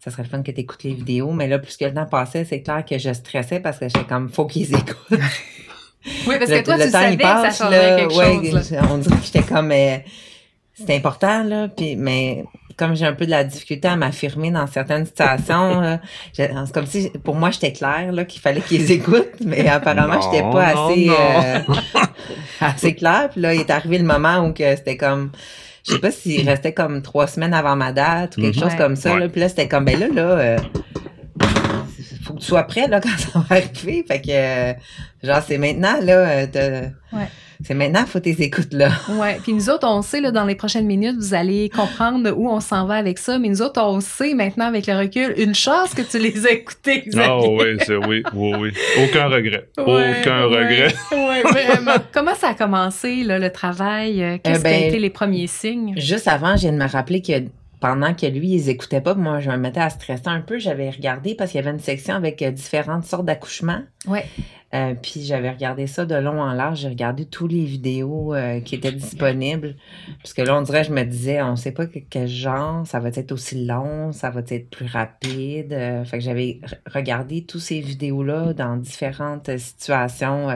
ça 0.00 0.10
serait 0.12 0.22
le 0.22 0.28
fun 0.28 0.42
que 0.42 0.52
tu 0.52 0.60
écoutes 0.60 0.84
les 0.84 0.94
vidéos, 0.94 1.32
mais 1.32 1.48
là, 1.48 1.58
plus 1.58 1.76
que 1.76 1.84
le 1.84 1.92
temps 1.94 2.06
passait, 2.06 2.44
c'est 2.44 2.62
clair 2.62 2.84
que 2.84 2.96
je 2.96 3.12
stressais 3.12 3.58
parce 3.58 3.78
que 3.78 3.88
j'étais 3.88 4.04
comme, 4.04 4.28
faut 4.28 4.46
qu'ils 4.46 4.72
écoutent. 4.72 5.18
Oui, 6.28 6.36
parce 6.38 6.48
Le- 6.50 6.58
que 6.60 6.64
toi, 6.64 6.76
le 6.76 6.84
tu 6.84 6.92
temps, 6.92 7.00
savais 7.00 7.14
il 7.14 7.16
que 7.16 7.22
passe, 7.22 7.56
ça 7.56 7.64
changerait 7.64 7.90
là, 7.90 7.96
quelque 7.96 8.14
ouais, 8.44 8.50
chose. 8.52 8.70
là. 8.70 8.82
On 8.92 8.98
dirait 8.98 9.16
que 9.16 9.24
j'étais 9.24 9.42
comme, 9.42 9.72
euh, 9.72 9.96
c'est 10.74 10.94
important, 10.94 11.42
là, 11.42 11.66
puis, 11.66 11.96
mais 11.96 12.44
comme 12.76 12.94
j'ai 12.94 13.06
un 13.06 13.12
peu 13.14 13.24
de 13.26 13.30
la 13.30 13.42
difficulté 13.44 13.88
à 13.88 13.96
m'affirmer 13.96 14.50
dans 14.50 14.66
certaines 14.66 15.06
situations, 15.06 15.80
là, 15.80 16.00
je- 16.38 16.42
c'est 16.44 16.72
comme 16.74 16.86
si, 16.86 17.10
pour 17.24 17.34
moi, 17.34 17.50
j'étais 17.50 17.72
claire, 17.72 18.12
là, 18.12 18.24
qu'il 18.24 18.40
fallait 18.40 18.60
qu'ils 18.60 18.90
écoutent, 18.92 19.40
mais 19.44 19.66
apparemment, 19.68 20.20
j'étais 20.20 20.42
pas 20.42 20.74
non, 20.74 20.88
assez, 20.88 21.06
non. 21.06 21.14
euh, 21.18 21.58
assez 22.60 22.94
claire, 22.94 23.30
puis 23.30 23.40
là, 23.40 23.54
il 23.54 23.60
est 23.60 23.70
arrivé 23.70 23.98
le 23.98 24.04
moment 24.04 24.38
où 24.46 24.52
que 24.52 24.76
c'était 24.76 24.96
comme, 24.96 25.30
je 25.86 25.92
sais 25.92 25.98
pas 26.00 26.10
s'il 26.10 26.48
restait 26.48 26.72
comme 26.74 27.00
trois 27.02 27.26
semaines 27.26 27.54
avant 27.54 27.76
ma 27.76 27.92
date 27.92 28.36
ou 28.36 28.42
quelque 28.42 28.56
Mhm. 28.56 28.62
chose 28.62 28.74
comme 28.76 28.96
ça, 28.96 29.14
Ouais. 29.14 29.20
là, 29.20 29.28
puis 29.28 29.40
là, 29.40 29.48
c'était 29.48 29.68
comme, 29.68 29.84
ben 29.84 29.98
là, 29.98 30.08
là, 30.08 30.22
euh, 30.22 30.58
faut 32.24 32.34
que 32.34 32.40
tu 32.40 32.46
sois 32.46 32.64
prêt, 32.64 32.88
là, 32.88 33.00
quand 33.00 33.16
ça 33.18 33.38
va 33.38 33.56
arriver, 33.56 34.04
fait 34.06 34.20
que, 34.20 34.30
euh, 34.30 34.72
genre, 35.22 35.42
c'est 35.46 35.58
maintenant, 35.58 35.96
là, 36.02 36.12
euh, 36.12 36.46
t'as- 36.50 37.16
Ouais. 37.16 37.26
C'est 37.64 37.74
maintenant, 37.74 38.04
faut 38.06 38.20
tes 38.20 38.42
écoutes, 38.42 38.72
là. 38.72 38.90
Ouais, 39.18 39.38
puis 39.42 39.52
nous 39.52 39.70
autres, 39.70 39.86
on 39.88 40.02
sait, 40.02 40.20
là, 40.20 40.30
dans 40.30 40.44
les 40.44 40.54
prochaines 40.54 40.86
minutes, 40.86 41.16
vous 41.18 41.34
allez 41.34 41.68
comprendre 41.70 42.30
où 42.36 42.48
on 42.48 42.60
s'en 42.60 42.86
va 42.86 42.94
avec 42.94 43.18
ça, 43.18 43.38
mais 43.38 43.48
nous 43.48 43.62
autres, 43.62 43.80
on 43.82 44.00
sait 44.00 44.34
maintenant, 44.34 44.66
avec 44.66 44.86
le 44.86 44.96
recul, 44.98 45.34
une 45.38 45.54
chance 45.54 45.94
que 45.94 46.02
tu 46.02 46.18
les 46.18 46.46
as 46.46 46.52
écoutés. 46.52 47.08
Ah 47.16 47.38
oui, 47.38 47.76
c'est 47.84 47.96
oui, 47.96 48.22
oui, 48.34 48.52
oui. 48.58 48.72
Aucun 49.04 49.26
regret. 49.28 49.68
Ouais, 49.78 50.20
Aucun 50.20 50.48
ouais, 50.48 50.56
regret. 50.58 50.94
Ouais, 51.12 51.42
vraiment. 51.50 51.96
Comment 52.12 52.34
ça 52.34 52.48
a 52.50 52.54
commencé, 52.54 53.22
là, 53.24 53.38
le 53.38 53.50
travail? 53.50 54.22
Euh, 54.22 54.38
Qu'est-ce 54.42 54.60
Eh 54.60 54.62
ben, 54.62 54.78
qui 54.78 54.84
a 54.84 54.86
été 54.88 54.98
les 54.98 55.10
premiers 55.10 55.46
signes? 55.46 55.94
Juste 55.96 56.28
avant, 56.28 56.56
je 56.56 56.62
viens 56.62 56.72
de 56.72 56.78
me 56.78 56.88
rappeler 56.88 57.22
que 57.22 57.32
pendant 57.80 58.14
que 58.14 58.26
lui, 58.26 58.48
ils 58.54 58.68
écoutaient 58.70 59.02
pas, 59.02 59.14
moi, 59.14 59.40
je 59.40 59.50
me 59.50 59.56
mettais 59.58 59.80
à 59.80 59.90
stresser 59.90 60.22
un 60.26 60.40
peu. 60.40 60.58
J'avais 60.58 60.88
regardé 60.90 61.34
parce 61.34 61.50
qu'il 61.50 61.60
y 61.60 61.62
avait 61.62 61.70
une 61.72 61.80
section 61.82 62.14
avec 62.14 62.40
euh, 62.42 62.50
différentes 62.50 63.04
sortes 63.04 63.26
d'accouchements. 63.26 63.82
Ouais. 64.06 64.24
Euh, 64.74 64.94
puis 65.00 65.22
j'avais 65.22 65.50
regardé 65.50 65.86
ça 65.86 66.04
de 66.06 66.16
long 66.16 66.40
en 66.42 66.52
large. 66.52 66.80
J'ai 66.80 66.88
regardé 66.88 67.24
tous 67.24 67.46
les 67.46 67.64
vidéos 67.64 68.34
euh, 68.34 68.60
qui 68.60 68.74
étaient 68.74 68.90
disponibles. 68.92 69.76
Parce 70.22 70.34
que 70.34 70.42
là, 70.42 70.58
on 70.58 70.62
dirait, 70.62 70.82
je 70.82 70.92
me 70.92 71.04
disais, 71.04 71.40
on 71.40 71.54
sait 71.56 71.70
pas 71.72 71.86
que- 71.86 72.00
quel 72.10 72.26
genre, 72.26 72.84
ça 72.86 72.98
va 72.98 73.08
être 73.10 73.30
aussi 73.32 73.64
long, 73.64 74.12
ça 74.12 74.30
va 74.30 74.40
être 74.48 74.68
plus 74.68 74.86
rapide. 74.86 75.72
Euh, 75.72 76.04
fait 76.04 76.18
que 76.18 76.24
j'avais 76.24 76.58
re- 76.64 76.78
regardé 76.92 77.44
tous 77.44 77.60
ces 77.60 77.80
vidéos-là 77.80 78.54
dans 78.54 78.76
différentes 78.76 79.56
situations, 79.56 80.48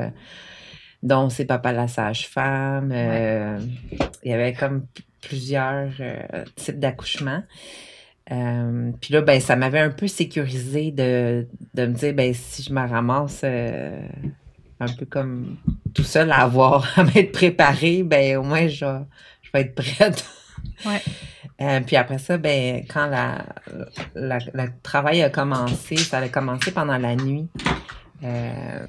dont 1.03 1.31
c'est 1.31 1.45
Papa 1.47 1.73
la 1.73 1.87
sage-femme. 1.89 2.93
Il 2.93 4.31
y 4.31 4.35
avait 4.35 4.55
comme 4.55 4.87
plusieurs 5.23 5.91
types 6.57 6.81
d'accouchements. 6.81 7.43
Euh, 8.31 8.93
puis 9.01 9.13
là, 9.15 9.23
ben, 9.23 9.41
ça 9.41 9.57
m'avait 9.57 9.81
un 9.81 9.91
peu 9.91 10.07
sécurisé 10.07 10.93
de, 10.93 11.49
de 11.75 11.87
me 11.87 11.93
dire, 11.95 12.15
ben, 12.15 12.33
si 12.33 12.63
je 12.63 12.73
me 12.73 12.81
ramasse 12.87 13.41
euh, 13.45 14.01
un 14.79 14.87
peu 14.89 15.05
comme 15.07 15.57
tout 15.95 16.05
seul 16.05 16.31
à 16.31 16.43
avoir, 16.43 16.87
à 16.99 17.05
m'être 17.05 17.33
préparée, 17.33 18.03
ben, 18.05 18.37
au 18.39 18.43
moins, 18.43 18.69
je, 18.69 18.85
vais- 18.85 19.01
je 19.43 19.51
vais 19.53 19.61
être 19.63 19.75
prête. 19.75 20.25
Ouais. 20.87 21.01
Euh, 21.63 21.81
puis 21.87 21.97
après 21.97 22.17
ça, 22.17 22.39
ben, 22.39 22.87
quand 22.89 23.07
la, 23.07 23.45
la- 24.15 24.39
le 24.39 24.69
travail 24.83 25.21
a 25.23 25.29
commencé, 25.29 25.95
ça 25.99 26.17
a 26.17 26.29
commencé 26.31 26.71
pendant 26.71 26.97
la 26.97 27.15
nuit. 27.15 27.49
Euh, 28.25 28.87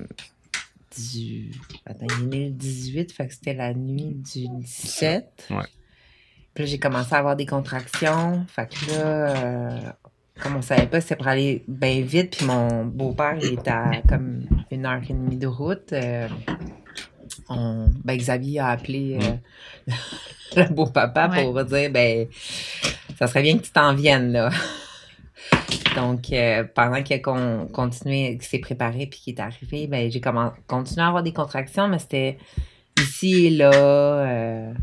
du. 0.98 1.52
Attends, 1.86 2.06
il 2.20 2.24
est 2.24 2.28
né 2.28 2.46
le 2.46 2.52
18, 2.54 3.12
fait 3.12 3.28
que 3.28 3.34
c'était 3.34 3.54
la 3.56 3.74
nuit 3.74 4.16
du 4.34 4.48
17. 4.48 5.48
Ouais. 5.50 5.58
Puis 6.54 6.64
là, 6.64 6.70
j'ai 6.70 6.80
commencé 6.80 7.14
à 7.16 7.20
avoir 7.20 7.36
des 7.36 7.46
contractions. 7.46 8.46
Fait 8.48 8.68
que 8.68 8.92
là, 8.92 9.00
euh, 9.36 9.80
comme 10.42 10.56
on 10.58 10.62
savait 10.62 10.88
pas, 10.88 11.00
c'est 11.02 11.16
pour 11.16 11.28
aller 11.28 11.64
bien 11.68 12.02
vite. 12.02 12.38
Puis 12.38 12.46
mon 12.46 12.86
beau-père, 12.86 13.38
il 13.42 13.54
était 13.54 13.72
à 13.72 13.92
comme 14.08 14.44
une 14.70 14.86
heure 14.86 15.02
et 15.10 15.14
demie 15.14 15.38
de 15.38 15.48
route. 15.48 15.94
euh, 15.94 16.28
on, 17.50 17.88
ben, 18.04 18.18
Xavier 18.18 18.60
a 18.60 18.68
appelé 18.68 19.18
euh, 19.22 19.92
le 20.58 20.74
beau-papa 20.74 21.30
Ouais. 21.30 21.44
pour 21.44 21.64
dire, 21.64 21.90
ben, 21.92 22.28
ça 23.18 23.28
serait 23.28 23.42
bien 23.44 23.58
que 23.58 23.64
tu 23.64 23.72
t'en 23.72 23.94
viennes, 23.94 24.32
là. 24.32 24.50
Donc, 25.96 26.32
euh, 26.32 26.64
pendant 26.74 27.04
qu'il 27.04 27.18
a 27.18 27.20
continué, 27.20 28.38
qu'il 28.38 28.44
s'est 28.48 28.60
préparé 28.60 29.08
puis 29.08 29.20
qu'il 29.20 29.36
est 29.36 29.42
arrivé, 29.42 29.88
ben, 29.88 30.10
j'ai 30.10 30.22
continué 30.68 31.02
à 31.02 31.08
avoir 31.08 31.24
des 31.24 31.34
contractions, 31.34 31.88
mais 31.88 32.00
c'était 32.00 32.38
ici 33.00 33.48
et 33.48 33.50
là. 33.50 33.72
Euh, 33.74 34.74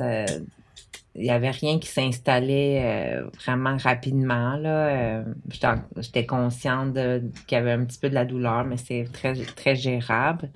il 0.00 1.22
n'y 1.22 1.30
avait 1.30 1.50
rien 1.50 1.78
qui 1.78 1.88
s'installait 1.88 2.80
euh, 2.82 3.30
vraiment 3.44 3.76
rapidement. 3.76 4.56
Là. 4.56 5.24
J'étais 5.98 6.26
consciente 6.26 6.94
qu'il 6.94 7.56
y 7.56 7.60
avait 7.60 7.72
un 7.72 7.84
petit 7.84 7.98
peu 7.98 8.08
de 8.08 8.14
la 8.14 8.24
douleur, 8.24 8.64
mais 8.64 8.76
c'est 8.76 9.06
très, 9.12 9.34
très 9.34 9.76
gérable 9.76 10.50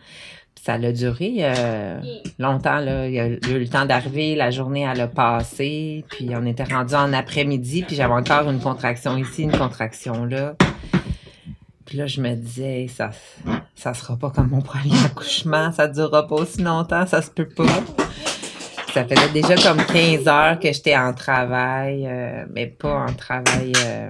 ça 0.66 0.72
a 0.72 0.92
duré 0.92 1.36
euh, 1.40 2.00
longtemps. 2.40 2.80
Là. 2.80 3.06
Il 3.06 3.14
y 3.14 3.20
a 3.20 3.26
eu 3.28 3.38
le 3.60 3.68
temps 3.68 3.86
d'arriver, 3.86 4.34
la 4.34 4.50
journée 4.50 4.80
elle 4.80 5.00
a 5.00 5.06
passé, 5.06 6.04
puis 6.10 6.30
on 6.34 6.44
était 6.44 6.64
rendu 6.64 6.94
en 6.94 7.12
après-midi, 7.12 7.84
puis 7.86 7.94
j'avais 7.94 8.14
encore 8.14 8.50
une 8.50 8.58
contraction 8.58 9.16
ici, 9.16 9.44
une 9.44 9.56
contraction 9.56 10.24
là. 10.24 10.56
Puis 11.84 11.98
là, 11.98 12.08
je 12.08 12.20
me 12.20 12.34
disais, 12.34 12.88
ça, 12.88 13.12
ça 13.76 13.94
sera 13.94 14.16
pas 14.16 14.30
comme 14.30 14.48
mon 14.48 14.60
premier 14.60 14.90
accouchement, 15.04 15.70
ça 15.70 15.86
durera 15.86 16.26
pas 16.26 16.34
aussi 16.34 16.60
longtemps, 16.62 17.06
ça 17.06 17.22
se 17.22 17.30
peut 17.30 17.48
pas. 17.48 17.64
Ça 18.96 19.04
faisait 19.04 19.28
déjà 19.28 19.56
comme 19.56 19.84
15 19.84 20.26
heures 20.26 20.58
que 20.58 20.72
j'étais 20.72 20.96
en 20.96 21.12
travail, 21.12 22.06
euh, 22.06 22.46
mais 22.54 22.66
pas 22.66 23.04
en 23.06 23.12
travail 23.12 23.74
euh, 23.84 24.08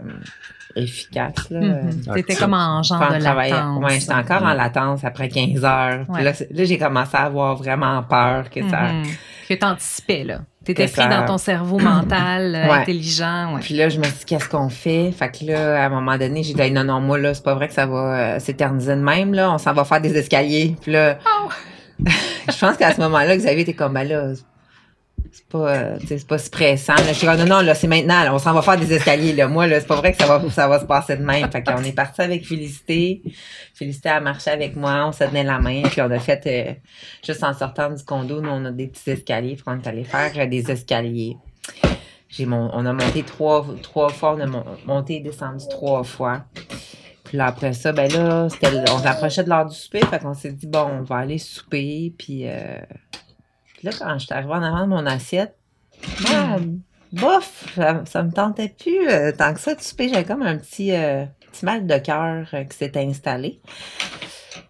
efficace. 0.76 1.50
Là. 1.50 1.59
Mm-hmm. 1.59 2.14
T'étais 2.14 2.37
comme 2.37 2.55
en 2.55 2.85
genre 2.85 3.00
de 3.12 3.21
latence. 3.21 3.83
Ouais, 3.83 3.99
j'étais 3.99 4.14
encore 4.14 4.45
en 4.45 4.55
latence 4.55 5.02
après 5.02 5.28
15 5.28 5.64
heures. 5.64 6.05
Là, 6.09 6.33
là 6.33 6.64
j'ai 6.64 6.78
commencé 6.78 7.16
à 7.16 7.25
avoir 7.25 7.57
vraiment 7.57 8.00
peur 8.05 8.49
que 8.49 8.61
ça... 8.71 8.93
Mm-hmm. 8.93 9.49
Que 9.49 9.55
t'anticipais, 9.55 10.23
là. 10.23 10.38
T'étais 10.64 10.87
pris 10.87 11.09
dans 11.09 11.26
ton 11.26 11.38
cerveau 11.38 11.81
mental, 11.81 12.55
euh, 12.55 12.73
intelligent. 12.73 13.55
Ouais. 13.55 13.61
Puis 13.61 13.75
là, 13.75 13.88
je 13.88 13.99
me 13.99 14.05
suis 14.05 14.19
dit, 14.19 14.25
qu'est-ce 14.25 14.49
qu'on 14.49 14.69
fait? 14.69 15.11
Fait 15.11 15.37
que 15.37 15.47
là, 15.47 15.83
à 15.83 15.87
un 15.87 15.88
moment 15.88 16.16
donné, 16.16 16.45
j'ai 16.45 16.55
dit, 16.55 16.71
non, 16.71 16.85
non, 16.85 17.00
moi, 17.00 17.19
là, 17.19 17.35
c'est 17.35 17.43
pas 17.43 17.55
vrai 17.55 17.66
que 17.66 17.75
ça 17.75 17.87
va 17.87 18.37
euh, 18.37 18.38
s'éterniser 18.38 18.95
de 18.95 19.00
même, 19.00 19.35
là. 19.35 19.50
On 19.50 19.59
s'en 19.59 19.73
va 19.73 19.85
faire 19.85 20.00
des 20.00 20.16
escaliers. 20.16 20.76
Puis 20.81 20.93
là, 20.93 21.19
oh! 21.26 21.49
je 22.49 22.59
pense 22.59 22.76
qu'à 22.76 22.93
ce 22.95 23.00
moment-là, 23.00 23.37
Xavier 23.37 23.62
était 23.62 23.75
comme, 23.75 23.93
ben 23.93 24.07
là, 24.07 24.33
c'est 25.37 25.49
pas, 25.49 25.69
euh, 25.69 25.99
c'est 26.09 26.26
pas 26.26 26.38
si 26.38 26.49
pressant. 26.49 26.95
Là. 26.95 27.09
Je 27.09 27.12
suis 27.12 27.26
non, 27.26 27.45
non, 27.45 27.61
là, 27.61 27.75
c'est 27.75 27.87
maintenant, 27.87 28.35
on 28.35 28.38
s'en 28.38 28.55
va 28.55 28.62
faire 28.62 28.78
des 28.78 28.90
escaliers. 28.90 29.35
Là. 29.35 29.49
Moi, 29.49 29.66
là, 29.66 29.78
c'est 29.81 29.87
pas 29.87 29.97
vrai 29.97 30.12
que 30.12 30.19
ça 30.19 30.26
va, 30.26 30.50
ça 30.50 30.66
va 30.66 30.81
se 30.81 30.87
passer 30.87 31.14
de 31.14 31.23
même. 31.23 31.50
Fait 31.52 31.62
qu'on 31.62 31.83
est 31.83 31.93
parti 31.93 32.23
avec 32.23 32.47
Félicité. 32.47 33.21
Félicité 33.75 34.09
a 34.09 34.21
marché 34.21 34.50
avec 34.50 34.76
moi, 34.76 35.05
on 35.07 35.12
se 35.12 35.25
tenait 35.25 35.45
la 35.45 35.59
main, 35.59 35.83
puis 35.83 36.00
on 36.00 36.11
a 36.11 36.19
fait, 36.19 36.43
euh, 36.47 36.73
juste 37.23 37.45
en 37.45 37.52
sortant 37.52 37.90
du 37.90 38.02
condo, 38.02 38.40
nous, 38.40 38.49
on 38.49 38.64
a 38.64 38.71
des 38.71 38.87
petits 38.87 39.11
escaliers, 39.11 39.57
puis 39.57 39.64
on 39.66 39.78
est 39.78 39.87
allé 39.87 40.05
faire 40.05 40.33
euh, 40.38 40.47
des 40.47 40.71
escaliers. 40.71 41.37
J'ai 42.31 42.47
mon, 42.47 42.71
on 42.73 42.87
a 42.87 42.95
monté 42.95 43.23
trois, 43.23 43.66
trois 43.83 44.09
fois, 44.09 44.38
on 44.38 44.40
a 44.40 44.64
monté 44.87 45.16
et 45.16 45.21
descendu 45.21 45.66
trois 45.69 46.02
fois. 46.02 46.45
Puis 47.25 47.37
là, 47.37 47.47
après 47.47 47.75
ça, 47.75 47.93
ben 47.93 48.11
là, 48.11 48.49
on 48.90 48.99
s'approchait 49.00 49.45
de 49.45 49.50
l'heure 49.50 49.66
du 49.66 49.76
souper, 49.76 50.00
fait 50.00 50.19
qu'on 50.19 50.33
s'est 50.33 50.52
dit, 50.52 50.66
bon, 50.66 50.87
on 51.00 51.02
va 51.02 51.16
aller 51.16 51.37
souper, 51.37 52.14
puis... 52.16 52.47
Là, 53.87 53.93
quand 53.97 54.19
j'étais 54.19 54.35
arrivée 54.35 54.52
en 54.52 54.62
avant 54.64 54.81
de 54.81 54.88
mon 54.88 55.07
assiette, 55.07 55.57
bof, 57.12 57.78
ça, 58.05 58.23
me 58.25 58.33
tentait 58.33 58.75
plus 58.76 59.09
euh, 59.09 59.31
tant 59.31 59.55
que 59.55 59.61
ça 59.61 59.76
de 59.76 59.81
souper. 59.81 60.09
J'avais 60.09 60.25
comme 60.25 60.43
un 60.43 60.57
petit, 60.57 60.90
euh, 60.93 61.25
petit 61.52 61.64
mal 61.64 61.87
de 61.87 61.99
cœur 61.99 62.49
euh, 62.52 62.64
qui 62.64 62.76
s'était 62.76 63.05
installé. 63.05 63.61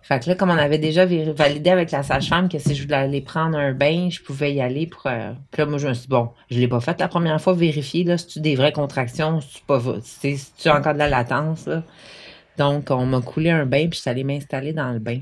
Fait 0.02 0.22
que 0.22 0.28
là, 0.28 0.34
comme 0.34 0.50
on 0.50 0.58
avait 0.58 0.78
déjà 0.78 1.06
validé 1.06 1.70
avec 1.70 1.90
la 1.92 2.02
sage-femme 2.02 2.50
que 2.50 2.58
si 2.58 2.74
je 2.74 2.82
voulais 2.82 2.96
aller 2.96 3.22
prendre 3.22 3.56
un 3.56 3.72
bain, 3.72 4.08
je 4.10 4.20
pouvais 4.20 4.52
y 4.52 4.60
aller 4.60 4.86
pour. 4.86 5.02
puis 5.02 5.62
là, 5.62 5.66
moi, 5.66 5.78
je 5.78 5.88
me 5.88 5.94
suis 5.94 6.02
dit, 6.02 6.08
bon, 6.08 6.28
je 6.50 6.60
l'ai 6.60 6.68
pas 6.68 6.80
fait 6.80 7.00
la 7.00 7.08
première 7.08 7.40
fois, 7.40 7.54
vérifier, 7.54 8.04
là, 8.04 8.18
si 8.18 8.26
tu 8.26 8.40
des 8.40 8.54
vraies 8.54 8.72
contractions, 8.72 9.40
si 9.40 9.62
tu 10.20 10.36
si 10.36 10.52
tu 10.58 10.68
as 10.68 10.76
encore 10.76 10.92
de 10.92 10.98
la 10.98 11.08
latence. 11.08 11.68
Donc, 12.58 12.90
on 12.90 13.06
m'a 13.06 13.20
coulé 13.20 13.50
un 13.50 13.66
bain, 13.66 13.88
puis 13.88 13.96
je 13.96 14.02
suis 14.02 14.10
allée 14.10 14.24
m'installer 14.24 14.72
dans 14.72 14.92
le 14.92 14.98
bain. 14.98 15.20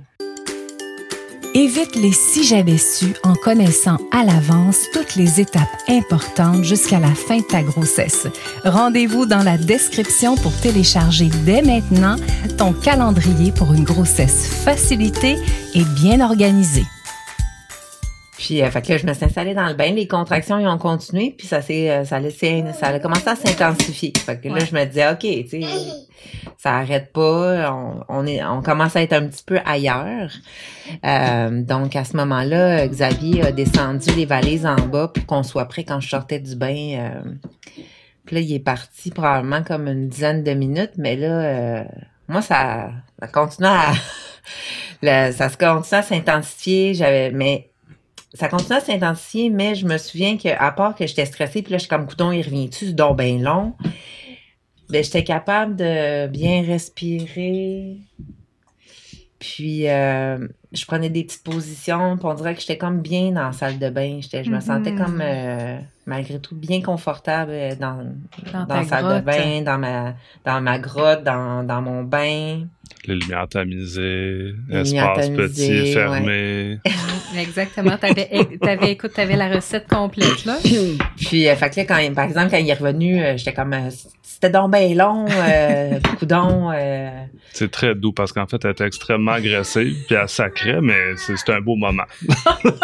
Évite 1.56 1.94
les 1.94 2.10
si 2.10 2.42
j'avais 2.42 2.78
su 2.78 3.14
en 3.22 3.34
connaissant 3.34 3.98
à 4.10 4.24
l'avance 4.24 4.90
toutes 4.92 5.14
les 5.14 5.40
étapes 5.40 5.68
importantes 5.88 6.64
jusqu'à 6.64 6.98
la 6.98 7.14
fin 7.14 7.36
de 7.38 7.42
ta 7.42 7.62
grossesse. 7.62 8.26
Rendez-vous 8.64 9.24
dans 9.24 9.44
la 9.44 9.56
description 9.56 10.34
pour 10.34 10.52
télécharger 10.60 11.30
dès 11.44 11.62
maintenant 11.62 12.16
ton 12.58 12.72
calendrier 12.72 13.52
pour 13.52 13.72
une 13.72 13.84
grossesse 13.84 14.48
facilitée 14.64 15.36
et 15.74 15.84
bien 15.84 16.20
organisée. 16.20 16.86
Puis, 18.36 18.62
euh, 18.62 18.70
fait 18.70 18.82
que 18.82 18.92
là, 18.92 18.98
je 18.98 19.06
me 19.06 19.14
suis 19.14 19.24
installée 19.24 19.54
dans 19.54 19.66
le 19.68 19.74
bain. 19.74 19.92
Les 19.92 20.08
contractions, 20.08 20.58
ils 20.58 20.66
ont 20.66 20.78
continué. 20.78 21.34
Puis, 21.36 21.46
ça 21.46 21.62
s'est, 21.62 21.90
euh, 21.90 22.04
ça, 22.04 22.16
a 22.16 22.72
ça 22.72 22.86
a 22.88 22.98
commencé 22.98 23.28
à 23.28 23.36
s'intensifier. 23.36 24.12
Fait 24.16 24.40
que 24.40 24.48
là, 24.48 24.58
je 24.64 24.74
me 24.74 24.84
disais, 24.84 25.08
OK, 25.10 25.20
tu 25.20 25.48
sais, 25.48 25.60
ça 26.58 26.76
arrête 26.76 27.12
pas. 27.12 27.72
On, 27.72 28.04
on, 28.08 28.26
est, 28.26 28.44
on 28.44 28.62
commence 28.62 28.96
à 28.96 29.02
être 29.02 29.12
un 29.12 29.26
petit 29.26 29.44
peu 29.44 29.58
ailleurs. 29.64 30.30
Euh, 31.04 31.62
donc, 31.62 31.94
à 31.96 32.04
ce 32.04 32.16
moment-là, 32.16 32.86
Xavier 32.88 33.46
a 33.46 33.52
descendu 33.52 34.10
les 34.16 34.24
valises 34.24 34.66
en 34.66 34.76
bas 34.76 35.08
pour 35.08 35.26
qu'on 35.26 35.42
soit 35.42 35.66
prêt 35.66 35.84
quand 35.84 36.00
je 36.00 36.08
sortais 36.08 36.38
du 36.38 36.56
bain. 36.56 36.96
Euh. 36.98 37.22
Puis 38.24 38.36
là, 38.36 38.40
il 38.40 38.54
est 38.54 38.60
parti 38.60 39.10
probablement 39.10 39.62
comme 39.62 39.86
une 39.88 40.08
dizaine 40.08 40.42
de 40.42 40.52
minutes. 40.52 40.92
Mais 40.96 41.16
là, 41.16 41.40
euh, 41.40 41.84
moi, 42.28 42.42
ça, 42.42 42.90
ça 43.20 43.28
continue 43.28 43.68
à... 43.68 43.92
ça 45.32 45.48
se 45.48 45.56
continue 45.58 45.98
à 45.98 46.02
s'intensifier. 46.02 46.94
J'avais, 46.94 47.30
mais 47.30 47.70
ça 48.34 48.48
continue 48.48 48.76
à 48.76 48.80
s'intensifier, 48.80 49.48
mais 49.48 49.76
je 49.76 49.86
me 49.86 49.96
souviens 49.96 50.36
qu'à 50.36 50.72
part 50.72 50.94
que 50.94 51.06
j'étais 51.06 51.24
stressée, 51.24 51.62
puis 51.62 51.72
là, 51.72 51.78
je 51.78 51.82
suis 51.82 51.88
comme, 51.88 52.06
coudon, 52.06 52.32
il 52.32 52.42
revient-tu, 52.42 52.86
ce 52.86 52.90
don 52.90 53.14
bien 53.14 53.38
long? 53.38 53.74
Ben, 54.90 55.02
j'étais 55.02 55.24
capable 55.24 55.76
de 55.76 56.26
bien 56.26 56.62
respirer. 56.62 57.96
Puis, 59.38 59.88
euh, 59.88 60.48
je 60.72 60.84
prenais 60.84 61.10
des 61.10 61.24
petites 61.24 61.44
positions, 61.44 62.16
puis 62.16 62.26
on 62.26 62.34
dirait 62.34 62.54
que 62.54 62.60
j'étais 62.60 62.78
comme 62.78 63.00
bien 63.00 63.30
dans 63.30 63.44
la 63.44 63.52
salle 63.52 63.78
de 63.78 63.88
bain. 63.88 64.18
je 64.20 64.50
me 64.50 64.60
sentais 64.60 64.90
mm-hmm. 64.90 65.04
comme, 65.04 65.20
euh, 65.22 65.78
malgré 66.06 66.40
tout, 66.40 66.56
bien 66.56 66.82
confortable 66.82 67.52
dans, 67.78 68.14
dans, 68.52 68.66
la 68.66 68.84
salle 68.84 69.20
de 69.20 69.24
bain, 69.24 69.62
dans 69.62 69.78
ma, 69.78 70.14
dans 70.44 70.60
ma 70.60 70.78
grotte, 70.78 71.22
dans, 71.22 71.62
dans 71.62 71.82
mon 71.82 72.02
bain 72.02 72.66
les 73.06 73.16
lumières 73.16 73.48
tamisées, 73.48 74.54
espace 74.70 75.30
petit, 75.30 75.92
fermé. 75.92 76.78
Exactement. 77.38 77.96
T'avais, 77.98 78.28
t'avais, 78.60 78.92
écoute, 78.92 79.12
t'avais 79.14 79.36
la 79.36 79.48
recette 79.48 79.88
complète, 79.88 80.44
là. 80.44 80.58
Puis, 81.16 81.48
euh, 81.48 81.56
fait 81.56 81.70
que 81.70 81.80
là, 81.80 81.84
quand, 81.84 82.14
par 82.14 82.24
exemple, 82.24 82.50
quand 82.50 82.58
il 82.58 82.68
est 82.68 82.74
revenu, 82.74 83.22
euh, 83.22 83.36
j'étais 83.36 83.52
comme, 83.52 83.72
euh, 83.72 83.90
c'était 84.34 84.50
donc 84.50 84.72
bien 84.72 84.94
long, 84.94 85.26
euh, 85.30 86.00
coudon. 86.18 86.70
Euh. 86.74 87.10
C'est 87.52 87.70
très 87.70 87.94
doux 87.94 88.12
parce 88.12 88.32
qu'en 88.32 88.46
fait, 88.46 88.62
elle 88.64 88.72
était 88.72 88.86
extrêmement 88.86 89.32
agressive, 89.32 89.94
puis 90.06 90.16
elle 90.16 90.28
sacrait, 90.28 90.80
mais 90.80 91.14
c'est 91.16 91.50
un 91.50 91.60
beau 91.60 91.76
moment. 91.76 92.02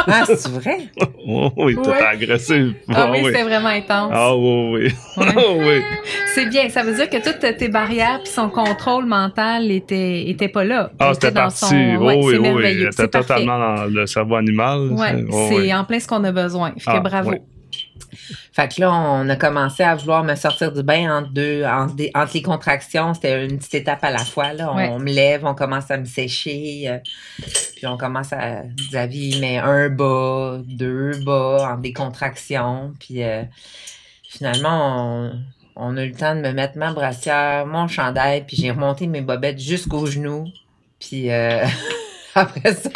ah, 0.06 0.24
c'est 0.26 0.48
vrai? 0.48 0.78
oh, 1.26 1.50
oui, 1.56 1.76
t'étais 1.76 1.90
agressive. 1.90 2.74
Ah, 2.88 3.10
oui, 3.10 3.24
c'était 3.24 3.42
vraiment 3.42 3.68
intense. 3.68 4.12
Ah 4.14 4.36
oui, 4.36 4.70
oui. 4.72 4.94
Ah 5.16 5.34
oui. 5.56 5.82
C'est 6.34 6.46
bien, 6.46 6.68
ça 6.68 6.82
veut 6.82 6.94
dire 6.94 7.10
que 7.10 7.16
toutes 7.16 7.56
tes 7.56 7.68
barrières 7.68 8.20
puis 8.22 8.32
son 8.32 8.48
contrôle 8.48 9.06
mental 9.06 9.70
était, 9.70 9.89
était 9.92 10.48
pas 10.48 10.64
là. 10.64 10.90
Ah, 10.98 11.12
c'était 11.14 11.32
parti. 11.32 11.66
Son... 11.66 11.74
oui, 11.74 12.16
oui, 12.22 12.38
oui. 12.38 12.62
Elle 12.64 12.82
était 12.86 13.08
totalement 13.08 13.58
dans 13.58 13.84
le 13.84 14.06
cerveau 14.06 14.36
animal. 14.36 14.90
Ouais, 14.92 15.24
c'est 15.50 15.72
en 15.74 15.84
plein 15.84 16.00
ce 16.00 16.08
qu'on 16.08 16.24
a 16.24 16.32
besoin. 16.32 16.72
Fait 16.78 16.92
que 16.92 16.96
ah, 16.96 17.00
bravo. 17.00 17.34
Fait 18.52 18.68
que 18.68 18.80
là, 18.80 18.92
on 18.92 19.28
a 19.28 19.36
commencé 19.36 19.82
à 19.82 19.94
vouloir 19.94 20.24
me 20.24 20.34
sortir 20.34 20.72
du 20.72 20.82
bain 20.82 21.18
entre 21.18 21.30
deux, 21.30 21.64
entre, 21.64 21.94
les 22.34 22.42
contractions. 22.42 23.14
C'était 23.14 23.46
une 23.46 23.58
petite 23.58 23.74
étape 23.74 24.02
à 24.02 24.10
la 24.10 24.24
fois. 24.24 24.52
Là. 24.52 24.72
On, 24.72 24.98
me 24.98 25.10
lève, 25.10 25.44
on 25.44 25.54
commence 25.54 25.90
à 25.90 25.96
me 25.96 26.04
sécher. 26.04 26.88
Euh, 26.88 26.98
puis 27.76 27.86
on 27.86 27.96
commence 27.96 28.32
à, 28.32 28.62
Xavier 28.90 29.40
met 29.40 29.58
un 29.58 29.88
bas, 29.88 30.58
deux 30.64 31.12
bas 31.24 31.70
entre 31.70 31.82
des 31.82 31.92
contractions. 31.92 32.92
Puis 32.98 33.22
euh, 33.22 33.44
finalement, 34.28 35.28
on, 35.28 35.32
a 35.96 36.04
eu 36.04 36.08
le 36.08 36.14
temps 36.14 36.34
de 36.34 36.40
me 36.40 36.52
mettre 36.52 36.76
ma 36.78 36.92
brassière, 36.92 37.66
mon 37.66 37.88
chandail, 37.88 38.44
puis 38.46 38.56
j'ai 38.56 38.70
remonté 38.70 39.06
mes 39.06 39.20
bobettes 39.20 39.60
jusqu'aux 39.60 40.06
genoux. 40.06 40.46
Puis 40.98 41.30
euh, 41.30 41.64
après 42.34 42.74
ça, 42.74 42.90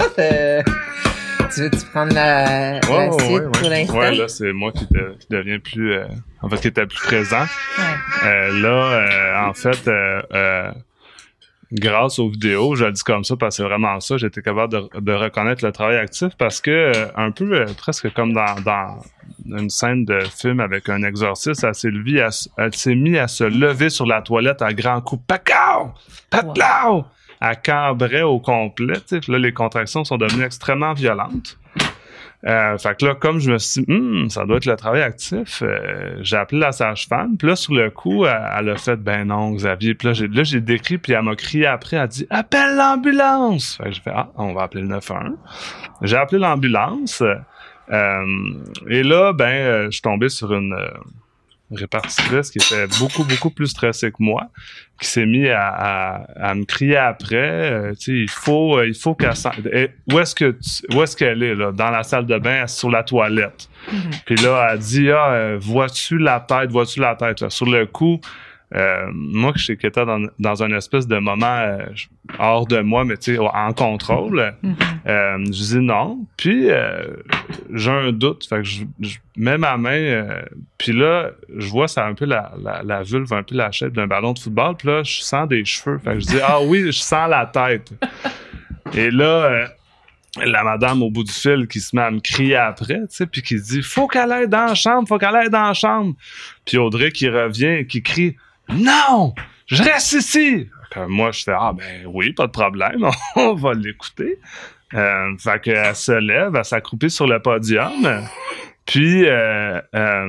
tu 1.55 1.61
veux-tu 1.61 1.87
prendre 1.93 2.14
la, 2.14 2.81
suite 2.83 3.53
pour 3.53 3.69
l'instant? 3.69 3.99
Ouais, 3.99 4.14
là, 4.14 4.29
c'est 4.29 4.53
moi 4.53 4.73
qui, 4.73 4.87
deviens 5.31 5.59
plus, 5.59 5.93
euh, 5.93 6.07
en 6.43 6.49
fait, 6.49 6.61
qui 6.61 6.69
était 6.69 6.87
plus 6.87 7.00
présent. 7.00 7.45
Euh, 8.25 8.61
là, 8.61 8.69
euh, 8.69 9.49
en 9.49 9.55
fait, 9.55 9.88
grâce 11.75 12.19
aux 12.19 12.28
vidéos, 12.28 12.76
je 12.76 12.85
le 12.85 12.93
dis 12.93 13.02
comme 13.02 13.25
ça 13.25 13.37
parce 13.37 13.57
que 13.57 13.62
c'est 13.62 13.69
vraiment 13.69 14.00
ça, 14.00 14.16
j'étais 14.16 14.43
capable 14.43 14.88
de, 15.00 15.12
reconnaître 15.12 15.64
le 15.64 15.73
travail 15.73 15.97
actif 15.97 16.31
parce 16.38 16.61
que, 16.61 16.93
un 17.16 17.31
peu, 17.31 17.66
presque 17.76 18.12
comme 18.14 18.33
dans, 18.33 18.61
dans 18.64 18.99
une 19.47 19.71
scène 19.71 20.04
de 20.04 20.21
film 20.21 20.61
avec 20.61 20.88
un 20.88 21.02
exorciste, 21.02 21.64
elle 21.64 21.75
s'est 21.75 21.90
elle 22.59 22.75
s'est 22.75 22.95
mise 22.95 23.19
à 23.19 23.28
se 23.28 23.45
lever 23.45 23.90
sur 23.90 24.07
la 24.07 24.23
toilette 24.23 24.62
à 24.62 24.73
grands 24.73 25.00
coups. 25.00 25.23
Pacao! 25.26 25.93
Pacao! 26.31 27.04
à 27.40 27.57
cambrait 27.57 28.23
au 28.23 28.38
complet. 28.40 29.00
Là, 29.28 29.38
les 29.38 29.52
contractions 29.52 30.04
sont 30.04 30.16
devenues 30.16 30.45
extrêmement 30.45 30.95
violentes. 30.95 31.59
Euh, 32.46 32.76
fait 32.76 32.98
que 32.98 33.06
là, 33.06 33.14
comme 33.14 33.38
je 33.38 33.50
me 33.50 33.58
suis 33.58 33.84
dit, 33.84 33.92
Hum, 33.92 34.28
ça 34.28 34.44
doit 34.44 34.58
être 34.58 34.66
le 34.66 34.76
travail 34.76 35.02
actif, 35.02 35.62
euh, 35.62 36.18
j'ai 36.20 36.36
appelé 36.36 36.60
la 36.60 36.72
sage-femme. 36.72 37.36
Puis 37.38 37.48
là, 37.48 37.56
sur 37.56 37.74
le 37.74 37.90
coup, 37.90 38.26
elle, 38.26 38.38
elle 38.58 38.68
a 38.70 38.76
fait, 38.76 38.96
ben 38.96 39.28
non, 39.28 39.52
Xavier. 39.52 39.94
Puis 39.94 40.08
là, 40.08 40.42
j'ai, 40.42 40.60
décrit, 40.60 40.98
puis 40.98 41.12
elle 41.12 41.22
m'a 41.22 41.36
crié 41.36 41.66
après, 41.66 41.96
elle 41.96 42.02
a 42.02 42.06
dit, 42.06 42.26
appelle 42.28 42.76
l'ambulance. 42.76 43.76
Fait 43.76 43.84
que 43.84 43.92
j'ai 43.92 44.00
fait, 44.00 44.12
ah, 44.14 44.30
on 44.36 44.52
va 44.52 44.62
appeler 44.64 44.82
le 44.82 44.88
911. 44.88 45.38
J'ai 46.02 46.16
appelé 46.16 46.38
l'ambulance. 46.38 47.22
Euh, 47.90 48.64
et 48.88 49.02
là, 49.02 49.32
ben, 49.32 49.44
euh, 49.44 49.84
je 49.86 49.90
suis 49.90 50.02
tombé 50.02 50.28
sur 50.28 50.54
une 50.54 50.72
euh, 50.72 50.88
répartitrice 51.76 52.50
qui 52.50 52.59
était 52.59 52.87
beaucoup, 52.99 53.25
beaucoup 53.25 53.50
plus 53.50 53.66
stressée 53.69 54.11
que 54.11 54.16
moi, 54.21 54.49
qui 55.00 55.07
s'est 55.09 55.26
mis 55.26 55.49
à, 55.49 55.69
à, 55.69 56.50
à 56.50 56.54
me 56.54 56.64
crier 56.64 56.97
après. 56.97 57.37
euh, 57.37 57.93
tu 57.95 57.97
sais, 58.00 58.12
il 58.12 58.31
faut, 58.31 58.78
euh, 58.78 58.87
il 58.88 58.95
faut 58.95 59.14
qu'elle 59.14 59.35
s'en- 59.37 59.50
Où 60.12 60.19
est-ce 60.19 60.35
que 60.35 60.50
tu- 60.52 60.95
où 60.97 61.02
est-ce 61.02 61.16
qu'elle 61.16 61.43
est 61.43 61.54
là? 61.54 61.73
Dans 61.73 61.90
la 61.90 62.02
salle 62.02 62.26
de 62.26 62.38
bain, 62.38 62.66
sur 62.66 62.90
la 62.90 63.02
toilette. 63.02 63.69
Puis 64.26 64.37
là, 64.37 64.69
elle 64.73 64.78
dit 64.78 65.11
ah, 65.11 65.33
euh, 65.33 65.59
vois-tu 65.61 66.19
la 66.19 66.40
tête, 66.40 66.71
vois-tu 66.71 67.00
la 67.00 67.14
tête? 67.16 67.40
Là, 67.40 67.50
sur 67.50 67.66
le 67.66 67.87
coup. 67.87 68.21
Euh, 68.75 69.07
moi, 69.12 69.52
que 69.52 69.59
j'étais 69.59 69.90
dans, 69.90 70.26
dans 70.38 70.62
un 70.62 70.71
espèce 70.76 71.07
de 71.07 71.19
moment 71.19 71.47
euh, 71.47 71.78
je- 71.95 72.07
hors 72.38 72.66
de 72.66 72.81
moi, 72.81 73.04
mais 73.04 73.16
tu 73.16 73.37
sais, 73.37 73.38
en 73.38 73.73
contrôle, 73.73 74.54
euh, 75.07 75.38
je 75.45 75.50
dis 75.50 75.78
non. 75.78 76.26
Puis 76.37 76.71
euh, 76.71 77.04
j'ai 77.73 77.90
un 77.90 78.11
doute. 78.12 78.47
Fait 78.49 78.57
que 78.59 78.64
je, 78.64 78.85
je 79.00 79.16
mets 79.37 79.59
ma 79.59 79.76
main. 79.76 80.26
puis 80.78 80.93
là, 80.93 81.31
je 81.57 81.69
vois 81.69 81.87
ça 81.88 82.04
un 82.07 82.14
peu 82.14 82.25
la, 82.25 82.52
la, 82.62 82.83
la 82.83 83.02
vulve, 83.02 83.33
un 83.33 83.43
peu 83.43 83.54
la 83.54 83.71
shape 83.71 83.93
d'un 83.93 84.07
ballon 84.07 84.33
de 84.33 84.38
football. 84.40 84.76
Puis 84.76 84.88
là, 84.88 85.02
je 85.04 85.21
sens 85.23 85.47
des 85.49 85.64
cheveux. 85.64 85.99
Fait 85.99 86.14
que 86.14 86.21
je 86.21 86.26
dis 86.26 86.40
ah 86.43 86.59
oui, 86.62 86.83
je 86.87 86.90
sens 86.93 87.28
la 87.31 87.47
tête. 87.47 87.93
Et 88.95 89.11
là. 89.11 89.66
la 90.45 90.64
madame 90.64 91.00
au 91.02 91.11
bout 91.11 91.23
du 91.25 91.33
fil 91.33 91.69
qui 91.69 91.78
se 91.81 91.95
met 91.95 92.02
à 92.02 92.11
me 92.11 92.19
crier 92.21 92.57
après, 92.57 92.99
tu 93.02 93.07
sais, 93.11 93.26
puis 93.26 93.40
qui 93.40 93.54
dit 93.61 93.83
faut 93.83 94.09
qu'elle 94.09 94.33
aille 94.33 94.49
dans 94.49 94.66
la 94.66 94.75
chambre, 94.75 95.07
faut 95.07 95.16
qu'elle 95.16 95.37
aille 95.37 95.49
dans 95.50 95.62
la 95.69 95.75
chambre. 95.75 96.14
Puis 96.66 96.76
Audrey 96.76 97.12
qui 97.12 97.28
revient 97.28 97.78
et 97.81 97.87
qui 97.87 98.02
crie 98.02 98.37
non, 98.68 99.35
je 99.66 99.83
reste 99.83 100.12
ici. 100.12 100.68
Moi 101.09 101.33
je 101.33 101.42
fais 101.42 101.54
ah 101.59 101.73
ben 101.73 102.06
oui, 102.06 102.33
pas 102.33 102.47
de 102.47 102.52
problème, 102.52 103.09
on 103.37 103.54
va 103.54 103.75
l'écouter. 103.75 104.38
Euh, 104.94 105.37
fait 105.38 105.61
qu'elle 105.61 105.97
se 105.97 106.12
lève, 106.12 106.54
elle 106.54 106.64
s'accroupit 106.64 107.11
sur 107.11 107.26
le 107.26 107.40
podium. 107.40 108.26
Puis 108.87 109.25
euh, 109.26 109.81
euh, 109.95 110.29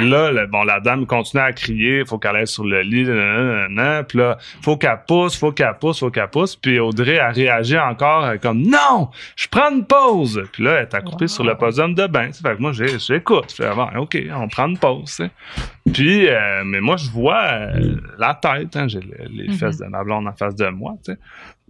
là, 0.00 0.32
le- 0.32 0.46
bon, 0.48 0.64
la 0.64 0.80
dame 0.80 1.06
continue 1.06 1.42
à 1.42 1.52
crier, 1.52 2.04
faut 2.04 2.18
qu'elle 2.18 2.34
aille 2.34 2.46
sur 2.48 2.64
le 2.64 2.80
lit, 2.82 3.04
nanana, 3.04 3.68
nanana. 3.68 4.02
puis 4.04 4.18
là, 4.18 4.36
faut 4.62 4.76
qu'elle 4.76 4.98
pousse, 5.06 5.36
faut 5.38 5.52
qu'elle 5.52 5.74
pousse, 5.80 6.00
faut 6.00 6.10
qu'elle 6.10 6.28
pousse. 6.28 6.56
Puis 6.56 6.80
Audrey 6.80 7.18
a 7.20 7.30
réagi 7.30 7.78
encore 7.78 8.24
euh, 8.24 8.36
comme 8.36 8.62
non, 8.62 9.10
je 9.36 9.46
prends 9.48 9.70
une 9.70 9.84
pause. 9.86 10.42
Puis 10.52 10.64
là, 10.64 10.72
elle 10.78 10.82
est 10.82 10.94
accroupie 10.94 11.28
sur 11.28 11.44
le 11.44 11.54
podium 11.54 11.94
de 11.94 12.06
bain. 12.08 12.30
Fait 12.32 12.56
que 12.56 12.60
moi, 12.60 12.72
j'écoute. 12.72 13.46
Je 13.50 13.62
fais 13.62 13.68
ah, 13.70 13.74
bon, 13.74 14.00
ok, 14.00 14.18
on 14.34 14.48
prend 14.48 14.66
une 14.66 14.78
pause. 14.78 15.04
tu 15.04 15.24
sais. 15.24 15.30
Puis, 15.92 16.28
euh, 16.28 16.62
mais 16.64 16.80
moi, 16.80 16.96
je 16.96 17.08
vois 17.10 17.44
euh, 17.44 17.94
la 18.18 18.34
tête. 18.34 18.76
hein, 18.76 18.88
j'ai 18.88 19.00
les, 19.00 19.46
les 19.46 19.52
fesses 19.54 19.78
de 19.78 19.86
ma 19.86 20.02
blonde 20.02 20.26
en 20.26 20.32
face 20.32 20.56
de 20.56 20.66
moi. 20.68 20.94
tu 21.04 21.12
sais. 21.12 21.18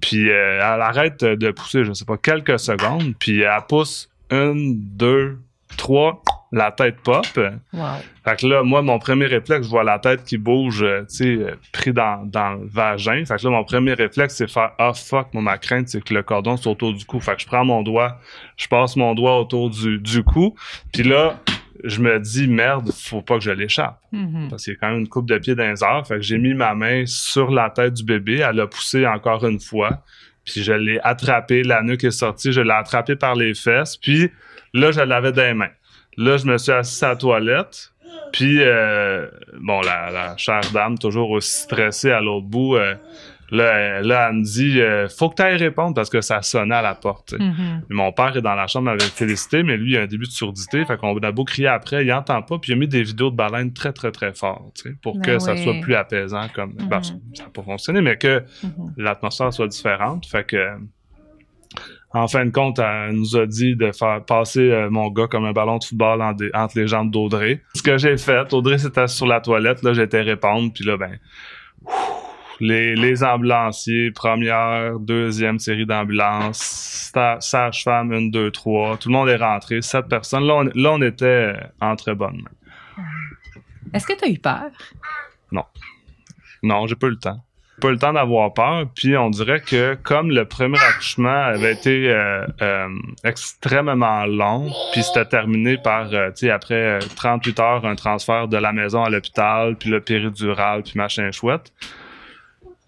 Puis 0.00 0.31
euh, 0.31 0.57
elle 0.57 0.81
arrête 0.81 1.23
de 1.23 1.50
pousser, 1.50 1.85
je 1.85 1.93
sais 1.93 2.05
pas, 2.07 2.17
quelques 2.17 2.59
secondes. 2.59 3.12
Puis 3.19 3.43
elle 3.43 3.50
pousse 3.69 4.09
une, 4.31 4.75
deux, 4.79 5.38
trois, 5.78 6.23
la 6.52 6.70
tête 6.70 6.97
pop. 7.02 7.26
Wow. 7.73 7.82
Fait 8.25 8.37
que 8.40 8.47
là, 8.47 8.62
moi, 8.62 8.82
mon 8.82 8.99
premier 8.99 9.26
réflexe, 9.26 9.66
je 9.66 9.70
vois 9.70 9.85
la 9.85 9.99
tête 9.99 10.25
qui 10.25 10.38
bouge, 10.38 10.82
euh, 10.82 11.00
tu 11.02 11.16
sais, 11.16 11.25
euh, 11.25 11.54
pris 11.73 11.92
dans, 11.92 12.25
dans 12.26 12.54
le 12.54 12.66
vagin. 12.66 13.25
Fait 13.25 13.37
que 13.37 13.44
là, 13.44 13.50
mon 13.50 13.64
premier 13.64 13.94
réflexe, 13.94 14.37
c'est 14.37 14.50
faire 14.50 14.73
«Ah, 14.78 14.92
fuck!» 14.94 15.28
Moi, 15.35 15.42
ma 15.42 15.58
crainte, 15.58 15.88
c'est 15.88 16.02
que 16.02 16.12
le 16.14 16.23
cordon 16.23 16.56
soit 16.56 16.73
autour 16.73 16.92
du 16.92 17.04
cou. 17.04 17.20
Fait 17.20 17.37
que 17.37 17.42
je 17.42 17.47
prends 17.47 17.64
mon 17.64 17.82
doigt, 17.82 18.18
je 18.56 18.66
passe 18.66 18.97
mon 18.97 19.14
doigt 19.14 19.38
autour 19.40 19.70
du, 19.70 19.99
du 19.99 20.23
cou. 20.23 20.54
Puis 20.92 21.02
là, 21.02 21.38
je 21.85 22.00
me 22.00 22.18
dis 22.18 22.49
«Merde, 22.49 22.90
faut 22.92 23.23
pas 23.23 23.37
que 23.37 23.44
je 23.44 23.50
l'échappe.» 23.50 24.00
Mhm. 24.12 24.49
Parce 24.49 24.64
qu'il 24.64 24.73
y 24.73 24.76
a 24.76 24.78
quand 24.80 24.88
même 24.88 25.00
une 25.00 25.08
coupe 25.08 25.28
de 25.28 25.38
pied 25.38 25.54
les 25.54 25.85
airs. 25.85 26.06
Fait 26.06 26.16
que 26.16 26.23
j'ai 26.23 26.38
mis 26.38 26.54
ma 26.54 26.75
main 26.75 27.04
sur 27.06 27.50
la 27.50 27.68
tête 27.68 27.94
du 27.94 28.04
bébé. 28.04 28.38
Elle 28.38 28.61
a 28.61 28.66
poussé 28.66 29.06
encore 29.06 29.47
une 29.47 29.61
fois. 29.61 30.02
Puis 30.47 30.62
je 30.62 30.73
l'ai 30.73 30.99
attrapé. 31.00 31.62
La 31.62 31.82
nuque 31.82 32.04
est 32.04 32.11
sortie. 32.11 32.52
Je 32.52 32.62
l'ai 32.62 32.73
attrapé 32.73 33.16
par 33.16 33.35
les 33.35 33.52
fesses. 33.54 33.99
Puis 33.99 34.30
là, 34.75 34.90
je 34.92 35.00
l'avais 35.00 35.32
dans 35.32 35.42
les 35.42 35.54
mains. 35.54 35.70
Là, 36.16 36.37
je 36.37 36.46
me 36.46 36.58
suis 36.58 36.72
assis 36.72 37.04
à 37.04 37.08
la 37.10 37.16
toilette. 37.16 37.92
Puis, 38.32 38.58
euh, 38.60 39.26
bon, 39.60 39.80
la, 39.82 40.10
la 40.10 40.37
chère 40.37 40.60
dame, 40.72 40.98
toujours 40.98 41.30
aussi 41.30 41.62
stressée 41.62 42.10
à 42.10 42.20
l'autre 42.20 42.46
bout, 42.46 42.76
euh, 42.76 42.94
là, 43.50 43.72
elle- 43.78 44.06
là, 44.06 44.28
elle 44.28 44.37
me 44.37 44.42
dit 44.44 44.80
euh, 44.80 45.08
Faut 45.08 45.28
que 45.30 45.37
tu 45.37 45.42
ailles 45.42 45.56
répondre 45.56 45.94
parce 45.94 46.10
que 46.10 46.20
ça 46.20 46.42
sonnait 46.42 46.75
à 46.75 46.82
la 46.82 46.94
porte. 46.94 47.34
Mhm. 47.38 47.82
Mon 47.90 48.12
père 48.12 48.37
est 48.37 48.42
dans 48.42 48.54
la 48.54 48.66
chambre 48.66 48.90
avec 48.90 49.02
Félicité, 49.02 49.62
mais 49.62 49.76
lui, 49.76 49.92
il 49.92 49.96
a 49.98 50.02
un 50.02 50.06
début 50.06 50.26
de 50.26 50.30
surdité. 50.32 50.84
Fait 50.84 50.96
qu'on 50.98 51.16
a 51.18 51.33
beau 51.33 51.44
crier 51.44 51.68
après, 51.68 52.04
il 52.04 52.12
entend 52.12 52.42
pas. 52.42 52.59
Puis 52.59 52.72
il 52.72 52.74
a 52.74 52.78
mis 52.78 52.88
des 52.88 53.02
vidéos 53.02 53.31
de 53.31 53.37
baleines 53.37 53.72
très, 53.72 53.92
très, 53.92 54.11
très 54.11 54.33
fort, 54.35 54.72
pour 55.02 55.14
Ben 55.16 55.22
que 55.22 55.38
ça 55.38 55.57
soit 55.57 55.74
plus 55.81 55.94
apaisant. 55.94 56.48
comme 56.54 56.72
ben, 56.74 56.96
Mhm. 56.98 57.02
ça 57.35 57.44
n'a 57.44 57.48
pas 57.50 57.62
fonctionné, 57.62 58.00
mais 58.00 58.16
que 58.16 58.42
Mhm. 58.62 58.94
l'atmosphère 58.96 59.52
soit 59.52 59.68
différente. 59.68 60.26
Fait 60.26 60.44
que, 60.44 60.66
en 62.14 62.27
fin 62.27 62.47
de 62.47 62.51
compte, 62.51 62.79
elle 62.79 63.12
nous 63.12 63.37
a 63.37 63.47
dit 63.47 63.77
de 63.77 63.92
faire 63.92 64.25
passer 64.25 64.61
euh, 64.71 64.88
mon 64.90 65.11
gars 65.11 65.27
comme 65.27 65.44
un 65.44 65.53
ballon 65.53 65.77
de 65.79 65.85
football 65.85 66.23
en 66.23 66.33
des- 66.33 66.51
entre 66.55 66.79
les 66.79 66.87
jambes 66.88 67.11
d'Audrey. 67.11 67.62
Ce 67.75 67.83
que 67.83 67.99
j'ai 67.99 68.16
fait, 68.16 68.53
Audrey 68.55 68.79
s'était 68.79 69.07
sur 69.09 69.27
la 69.27 69.40
toilette, 69.40 69.83
là, 69.83 69.92
j'étais 69.92 70.23
répondre, 70.23 70.73
puis 70.75 70.85
là, 70.85 70.97
ben, 70.97 71.18
les, 72.61 72.94
les 72.97 73.23
ambulanciers, 73.23 74.11
première, 74.11 74.99
deuxième 74.99 75.59
série 75.59 75.87
d'ambulances, 75.87 77.12
sage-femme, 77.40 78.12
une, 78.12 78.31
deux, 78.31 78.51
trois, 78.51 78.97
tout 78.97 79.09
le 79.11 79.12
monde 79.14 79.29
est 79.29 79.37
rentré, 79.37 79.81
sept 79.83 80.09
personnes. 80.09 80.44
Là, 80.47 80.55
on, 80.55 80.62
là, 80.75 80.92
on 80.92 81.03
était 81.03 81.25
euh, 81.27 81.55
en 81.81 81.94
très 81.94 82.14
bonne 82.14 82.37
main. 82.42 83.05
Est-ce 83.94 84.07
que 84.07 84.18
tu 84.18 84.25
as 84.25 84.29
eu 84.29 84.38
peur? 84.38 84.71
Non, 86.62 86.87
j'ai 86.88 86.97
pas 86.97 87.07
eu 87.07 87.11
le 87.11 87.18
temps. 87.18 87.40
Pas 87.81 87.91
le 87.91 87.99
temps 87.99 88.12
d'avoir 88.12 88.53
peur. 88.55 88.87
Puis 88.95 89.17
on 89.17 89.31
dirait 89.31 89.61
que 89.61 89.97
comme 90.03 90.31
le 90.31 90.45
premier 90.45 90.79
accouchement 90.79 91.29
avait 91.29 91.73
été 91.73 92.11
euh, 92.11 92.45
euh, 92.61 92.88
extrêmement 93.25 94.25
long, 94.27 94.71
puis 94.93 95.03
c'était 95.03 95.25
terminé 95.25 95.79
par, 95.79 96.12
euh, 96.12 96.31
tu 96.31 96.47
sais, 96.47 96.51
après 96.51 96.75
euh, 96.75 96.99
38 97.17 97.61
heures, 97.61 97.87
un 97.87 97.95
transfert 97.95 98.49
de 98.49 98.57
la 98.57 98.73
maison 98.73 99.05
à 99.05 99.11
l'hôpital, 99.11 99.77
puis 99.77 99.91
le 99.91 100.01
péridural, 100.01 100.83
puis 100.83 100.95
machin 100.97 101.31
chouette. 101.31 101.73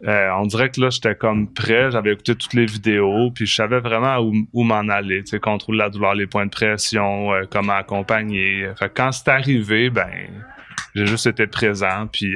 On 0.02 0.46
dirait 0.46 0.70
que 0.70 0.80
là, 0.80 0.88
j'étais 0.88 1.14
comme 1.14 1.52
prêt, 1.52 1.90
j'avais 1.90 2.14
écouté 2.14 2.34
toutes 2.34 2.54
les 2.54 2.64
vidéos, 2.64 3.30
puis 3.34 3.44
je 3.44 3.54
savais 3.54 3.80
vraiment 3.80 4.18
où, 4.18 4.32
où 4.54 4.64
m'en 4.64 4.88
aller, 4.88 5.22
tu 5.22 5.32
sais, 5.32 5.40
contrôler 5.40 5.78
la 5.78 5.90
douleur, 5.90 6.14
les 6.14 6.26
points 6.26 6.46
de 6.46 6.50
pression, 6.50 7.28
comment 7.50 7.74
accompagner. 7.74 8.66
Fait 8.78 8.88
que 8.88 8.94
quand 8.94 9.12
c'est 9.12 9.28
arrivé, 9.28 9.90
ben, 9.90 10.08
j'ai 10.94 11.06
juste 11.06 11.26
été 11.26 11.46
présent, 11.46 12.08
puis 12.10 12.34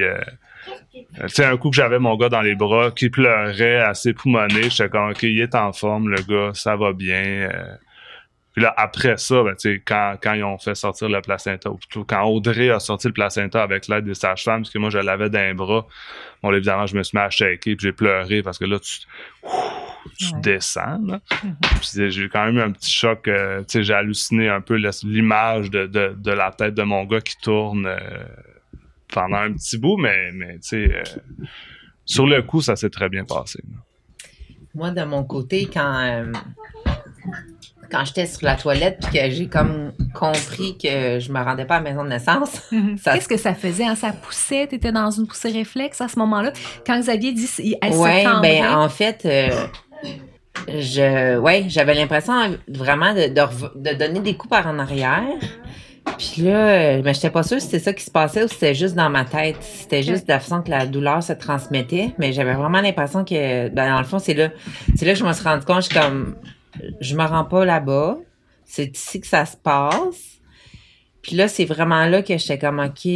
Tu 0.93 1.29
sais, 1.29 1.45
un 1.45 1.57
coup 1.57 1.69
que 1.69 1.75
j'avais 1.75 1.99
mon 1.99 2.15
gars 2.15 2.29
dans 2.29 2.41
les 2.41 2.55
bras 2.55 2.91
qui 2.91 3.09
pleurait 3.09 3.79
assez 3.79 4.13
poumonné, 4.13 4.69
j'étais 4.69 4.89
comme, 4.89 5.09
OK, 5.11 5.23
il 5.23 5.39
est 5.39 5.55
en 5.55 5.71
forme, 5.73 6.09
le 6.09 6.21
gars, 6.21 6.51
ça 6.53 6.75
va 6.75 6.93
bien. 6.93 7.23
euh. 7.51 7.75
Puis 8.53 8.63
là, 8.63 8.73
après 8.77 9.17
ça, 9.17 9.43
ben, 9.43 9.53
tu 9.55 9.83
quand, 9.85 10.15
quand 10.23 10.33
ils 10.33 10.43
ont 10.43 10.57
fait 10.57 10.75
sortir 10.75 11.09
le 11.09 11.19
placenta, 11.21 11.69
ou 11.69 11.75
plutôt 11.75 12.05
quand 12.05 12.23
Audrey 12.23 12.69
a 12.69 12.79
sorti 12.79 13.07
le 13.07 13.13
placenta 13.13 13.61
avec 13.61 13.89
l'aide 13.89 14.05
des 14.05 14.13
sages-femmes, 14.13 14.61
parce 14.61 14.71
que 14.71 14.79
moi, 14.79 14.89
je 14.89 14.97
l'avais 14.99 15.29
dans 15.29 15.39
les 15.41 15.53
bras, 15.53 15.85
bon, 16.41 16.51
là, 16.51 16.57
évidemment, 16.57 16.85
je 16.85 16.95
me 16.95 17.03
suis 17.03 17.17
mis 17.17 17.21
à 17.23 17.29
shaker, 17.29 17.75
puis 17.75 17.77
j'ai 17.81 17.91
pleuré, 17.91 18.41
parce 18.43 18.57
que 18.57 18.63
là, 18.65 18.79
tu, 18.79 18.99
tu 20.17 20.33
Ouais. 20.33 20.41
descends, 20.41 21.01
là. 21.05 21.19
Puis 21.81 22.09
j'ai 22.11 22.29
quand 22.29 22.45
même 22.45 22.57
eu 22.57 22.61
un 22.61 22.71
petit 22.71 22.91
choc, 22.91 23.27
euh, 23.27 23.63
tu 23.67 23.83
j'ai 23.83 23.93
halluciné 23.93 24.47
un 24.47 24.61
peu 24.61 24.75
l'image 25.03 25.69
de, 25.69 25.87
de, 25.87 26.15
de 26.17 26.31
la 26.31 26.51
tête 26.51 26.75
de 26.75 26.83
mon 26.83 27.03
gars 27.03 27.19
qui 27.19 27.35
tourne 27.37 27.85
euh, 27.87 27.97
pendant 29.15 29.37
un 29.37 29.53
petit 29.53 29.77
bout, 29.79 29.97
mais, 29.97 30.31
mais 30.33 30.53
tu 30.55 30.59
sais, 30.61 30.91
euh, 30.93 31.03
sur 32.05 32.27
le 32.27 32.41
coup, 32.43 32.61
ça 32.61 32.75
s'est 32.75 32.89
très 32.91 33.09
bien 33.09 33.25
passé. 33.25 33.59
Moi, 34.75 34.91
de 34.91 35.03
mon 35.03 35.23
côté, 35.23 35.67
quand, 35.73 35.99
euh, 36.03 36.31
quand 37.91 38.03
j'étais 38.05 38.25
sur 38.25 38.45
la 38.45 38.55
toilette 38.55 38.99
puis 39.01 39.17
que 39.19 39.29
j'ai 39.31 39.47
comme 39.47 39.93
compris 40.13 40.77
que 40.77 41.19
je 41.19 41.31
me 41.31 41.39
rendais 41.41 41.65
pas 41.65 41.77
à 41.77 41.81
la 41.81 41.89
maison 41.89 42.03
de 42.03 42.09
naissance, 42.09 42.61
Mhm. 42.71 42.97
Ça- 42.97 43.13
Qu'est-ce 43.13 43.27
que 43.29 43.37
ça 43.37 43.53
faisait? 43.55 43.85
hein? 43.85 43.95
Ça 43.95 44.11
poussait? 44.11 44.67
Tu 44.67 44.75
étais 44.75 44.91
dans 44.91 45.09
une 45.11 45.27
poussée 45.27 45.51
réflexe 45.51 46.01
à 46.01 46.07
ce 46.07 46.19
moment-là? 46.19 46.51
Quand 46.85 46.99
Xavier 46.99 47.31
dit 47.31 47.49
elle 47.81 47.93
tendrait, 47.93 48.23
ben 48.41 48.75
en 48.77 48.89
fait, 48.89 49.25
euh, 49.25 49.49
je, 50.67 51.37
ouais, 51.37 51.65
j'avais 51.69 51.93
l'impression 51.93 52.33
vraiment 52.67 53.13
de, 53.13 53.27
de 53.27 53.93
donner 53.97 54.19
des 54.19 54.35
coups 54.35 54.49
par 54.51 54.67
en 54.67 54.77
arrière. 54.79 55.23
Puis 56.17 56.43
là, 56.43 56.69
euh, 56.69 57.01
mais 57.03 57.13
j'étais 57.13 57.29
pas 57.29 57.43
sûre 57.43 57.59
si 57.59 57.65
c'était 57.65 57.79
ça 57.79 57.93
qui 57.93 58.03
se 58.03 58.11
passait 58.11 58.43
ou 58.43 58.47
si 58.47 58.53
c'était 58.53 58.75
juste 58.75 58.95
dans 58.95 59.09
ma 59.09 59.25
tête. 59.25 59.57
C'était 59.61 60.03
juste 60.03 60.27
de 60.27 60.31
la 60.31 60.39
façon 60.39 60.61
que 60.61 60.69
la 60.69 60.85
douleur 60.85 61.21
se 61.21 61.33
transmettait. 61.33 62.11
Mais 62.17 62.31
j'avais 62.31 62.53
vraiment 62.53 62.81
l'impression 62.81 63.25
que, 63.25 63.69
ben, 63.69 63.91
dans 63.91 63.99
le 63.99 64.05
fond, 64.05 64.19
c'est 64.19 64.33
là, 64.33 64.49
c'est 64.95 65.05
là 65.05 65.13
que 65.13 65.19
je 65.19 65.25
me 65.25 65.33
suis 65.33 65.43
rendu 65.43 65.65
compte, 65.65 65.83
je 65.83 65.89
suis 65.89 65.99
comme, 65.99 66.35
je 67.01 67.15
me 67.15 67.23
rends 67.23 67.45
pas 67.45 67.65
là-bas. 67.65 68.17
C'est 68.65 68.95
ici 68.95 69.19
que 69.19 69.27
ça 69.27 69.45
se 69.45 69.57
passe. 69.57 70.39
Puis 71.21 71.35
là, 71.35 71.47
c'est 71.47 71.65
vraiment 71.65 72.05
là 72.05 72.21
que 72.21 72.37
j'étais 72.37 72.59
comme, 72.59 72.79
OK, 72.79 73.11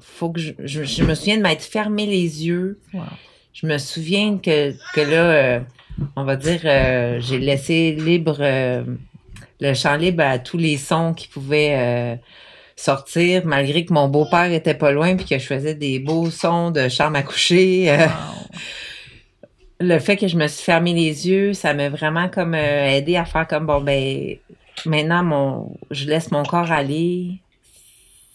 faut 0.00 0.30
que 0.30 0.40
je, 0.40 0.52
je, 0.64 0.84
je 0.84 1.04
me 1.04 1.14
souviens 1.14 1.38
de 1.38 1.42
m'être 1.42 1.62
fermé 1.62 2.06
les 2.06 2.46
yeux. 2.46 2.78
Wow. 2.92 3.02
Je 3.54 3.66
me 3.66 3.78
souviens 3.78 4.38
que, 4.38 4.72
que 4.94 5.00
là, 5.00 5.30
euh, 5.30 5.60
on 6.16 6.24
va 6.24 6.36
dire, 6.36 6.60
euh, 6.64 7.20
j'ai 7.20 7.38
laissé 7.38 7.92
libre 7.92 8.36
euh, 8.40 8.84
le 9.60 9.74
champ 9.74 9.96
libre 9.96 10.22
à 10.22 10.38
tous 10.38 10.58
les 10.58 10.76
sons 10.76 11.14
qui 11.14 11.28
pouvaient 11.28 11.76
euh, 11.76 12.16
sortir, 12.76 13.42
malgré 13.46 13.84
que 13.84 13.92
mon 13.92 14.08
beau-père 14.08 14.52
était 14.52 14.74
pas 14.74 14.92
loin 14.92 15.16
puis 15.16 15.26
que 15.26 15.38
je 15.38 15.46
faisais 15.46 15.74
des 15.74 15.98
beaux 15.98 16.30
sons 16.30 16.70
de 16.70 16.88
chambre 16.88 17.16
à 17.16 17.22
coucher. 17.22 17.90
euh, 17.90 18.06
le 19.80 19.98
fait 19.98 20.16
que 20.16 20.28
je 20.28 20.36
me 20.36 20.46
suis 20.46 20.64
fermé 20.64 20.92
les 20.92 21.28
yeux, 21.28 21.52
ça 21.52 21.74
m'a 21.74 21.88
vraiment 21.88 22.28
comme 22.28 22.54
euh, 22.54 22.88
aidé 22.88 23.16
à 23.16 23.24
faire 23.24 23.46
comme 23.46 23.66
bon 23.66 23.80
ben 23.80 24.36
maintenant 24.86 25.22
mon 25.22 25.76
je 25.90 26.06
laisse 26.06 26.30
mon 26.30 26.42
corps 26.42 26.72
aller. 26.72 27.38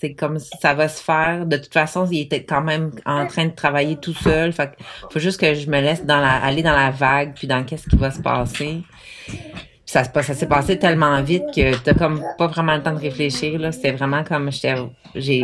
C'est 0.02 0.14
comme 0.14 0.40
ça 0.40 0.74
va 0.74 0.88
se 0.88 1.04
faire. 1.04 1.46
De 1.46 1.58
toute 1.58 1.74
façon, 1.74 2.08
il 2.10 2.22
était 2.22 2.46
quand 2.46 2.62
même 2.62 2.92
en 3.06 3.28
train 3.28 3.48
de 3.48 3.52
travailler 3.54 3.98
tout 3.98 4.14
seul. 4.14 4.54
Fait 4.54 4.72
faut 5.12 5.20
juste 5.20 5.42
que 5.42 5.54
je 5.54 5.70
me 5.70 5.82
laisse 5.82 6.06
dans 6.06 6.22
la 6.22 6.38
aller 6.38 6.64
dans 6.64 6.76
la 6.76 6.90
vague 6.90 7.34
puis 7.36 7.48
dans 7.48 7.66
qu'est-ce 7.66 7.90
qui 7.90 7.98
va 7.98 8.10
se 8.10 8.22
passer. 8.22 8.82
Ça 9.90 10.04
s'est 10.04 10.46
passé 10.46 10.78
tellement 10.78 11.20
vite 11.24 11.46
que 11.56 11.76
t'as 11.78 11.96
comme 11.96 12.24
pas 12.38 12.46
vraiment 12.46 12.76
le 12.76 12.84
temps 12.84 12.94
de 12.94 13.00
réfléchir 13.00 13.58
là. 13.58 13.72
C'était 13.72 13.92
vraiment 13.92 14.24
comme 14.24 14.52
j'étais 14.52 14.76
j'ai 15.16 15.44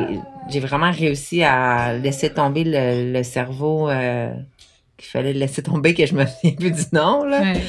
j'ai 0.49 0.59
vraiment 0.59 0.91
réussi 0.91 1.41
à 1.43 1.93
laisser 1.93 2.29
tomber 2.29 2.63
le, 2.63 3.11
le 3.11 3.23
cerveau 3.23 3.89
euh, 3.89 4.31
qu'il 4.97 5.07
fallait 5.07 5.33
laisser 5.33 5.63
tomber 5.63 5.95
que 5.95 6.05
je 6.05 6.13
me 6.13 6.25
souviens 6.27 6.51
plus 6.59 6.69
du 6.69 6.83
nom 6.93 7.23
là. 7.23 7.41
Ouais. 7.41 7.61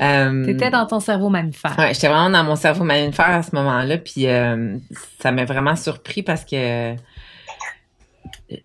Euh, 0.00 0.46
T'étais 0.46 0.70
dans 0.70 0.86
ton 0.86 1.00
cerveau 1.00 1.30
mammifère. 1.30 1.74
Ouais, 1.76 1.92
j'étais 1.92 2.06
vraiment 2.06 2.30
dans 2.30 2.44
mon 2.44 2.54
cerveau 2.54 2.84
mammifère 2.84 3.30
à 3.30 3.42
ce 3.42 3.52
moment-là, 3.56 3.98
puis 3.98 4.28
euh, 4.28 4.76
ça 5.20 5.32
m'a 5.32 5.44
vraiment 5.44 5.74
surpris 5.74 6.22
parce 6.22 6.44
que 6.44 6.94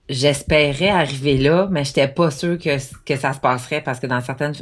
j'espérais 0.10 0.90
arriver 0.90 1.38
là, 1.38 1.68
mais 1.72 1.84
j'étais 1.84 2.08
pas 2.08 2.32
sûre 2.32 2.58
que, 2.58 2.78
que 3.06 3.16
ça 3.16 3.34
se 3.34 3.40
passerait 3.40 3.82
parce 3.82 4.00
que 4.00 4.08
dans 4.08 4.22
certaines 4.22 4.54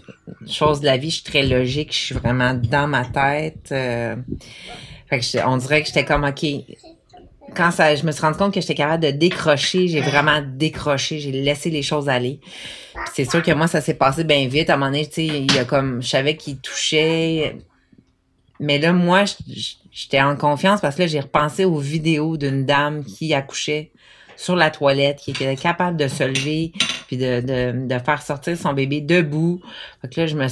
choses 0.48 0.80
de 0.82 0.86
la 0.86 0.98
vie, 0.98 1.10
je 1.10 1.16
suis 1.16 1.24
très 1.24 1.44
logique, 1.44 1.92
je 1.92 1.98
suis 1.98 2.16
vraiment 2.16 2.54
dans 2.54 2.88
ma 2.88 3.06
tête. 3.06 3.70
euh, 3.72 4.16
fait 5.10 5.20
que 5.20 5.26
j'étais- 5.26 5.44
on 5.46 5.58
dirait 5.58 5.82
que 5.82 5.88
j'étais 5.88 6.06
comme 6.06 6.24
ok. 6.24 6.46
Quand 7.56 7.72
ça, 7.72 7.96
je 7.96 8.04
me 8.06 8.12
suis 8.12 8.22
rendu 8.22 8.38
compte 8.38 8.54
que 8.54 8.60
j'étais 8.60 8.76
capable 8.76 9.04
de 9.04 9.12
décrocher, 9.12 9.88
j'ai 9.88 10.02
vraiment 10.02 10.42
décroché, 10.46 11.20
j'ai 11.20 11.32
laissé 11.32 11.70
les 11.70 11.82
choses 11.82 12.10
aller. 12.10 12.40
C'est 13.14 13.24
sûr 13.30 13.42
que 13.42 13.52
moi, 13.52 13.68
ça 13.68 13.80
s'est 13.80 13.94
passé 13.94 14.24
bien 14.26 14.48
vite. 14.48 14.70
À 14.70 14.74
un 14.74 14.78
moment 14.78 14.92
donné, 14.92 15.08
tu 15.08 15.14
sais, 15.14 15.26
il 15.26 15.52
y 15.54 15.58
a 15.58 15.64
comme, 15.64 16.02
je 16.02 16.08
savais 16.10 16.36
qu'il 16.36 16.60
touchait. 16.60 17.58
Mais 18.60 18.80
là, 18.80 18.92
moi, 18.92 19.24
j'étais 19.92 20.22
en 20.22 20.36
confiance 20.36 20.82
parce 20.82 20.96
que 20.96 21.04
là, 21.04 21.08
j'ai 21.08 21.22
repensé 21.22 21.64
aux 21.64 21.80
vidéos 21.80 22.36
d'une 22.38 22.66
dame 22.66 23.06
qui 23.06 23.34
accouchait 23.34 23.92
sur 24.38 24.56
la 24.56 24.70
toilette, 24.70 25.18
qui 25.18 25.32
était 25.32 25.56
capable 25.58 25.98
de 25.98 26.08
se 26.08 26.24
lever 26.24 26.72
puis 27.08 27.18
de, 27.18 27.42
de, 27.42 27.88
de 27.88 28.00
faire 28.00 28.22
sortir 28.22 28.58
son 28.58 28.72
bébé 28.74 29.02
debout. 29.02 29.62
Fait 30.02 30.14
que 30.14 30.22
là, 30.22 30.28
je 30.28 30.36
me, 30.36 30.48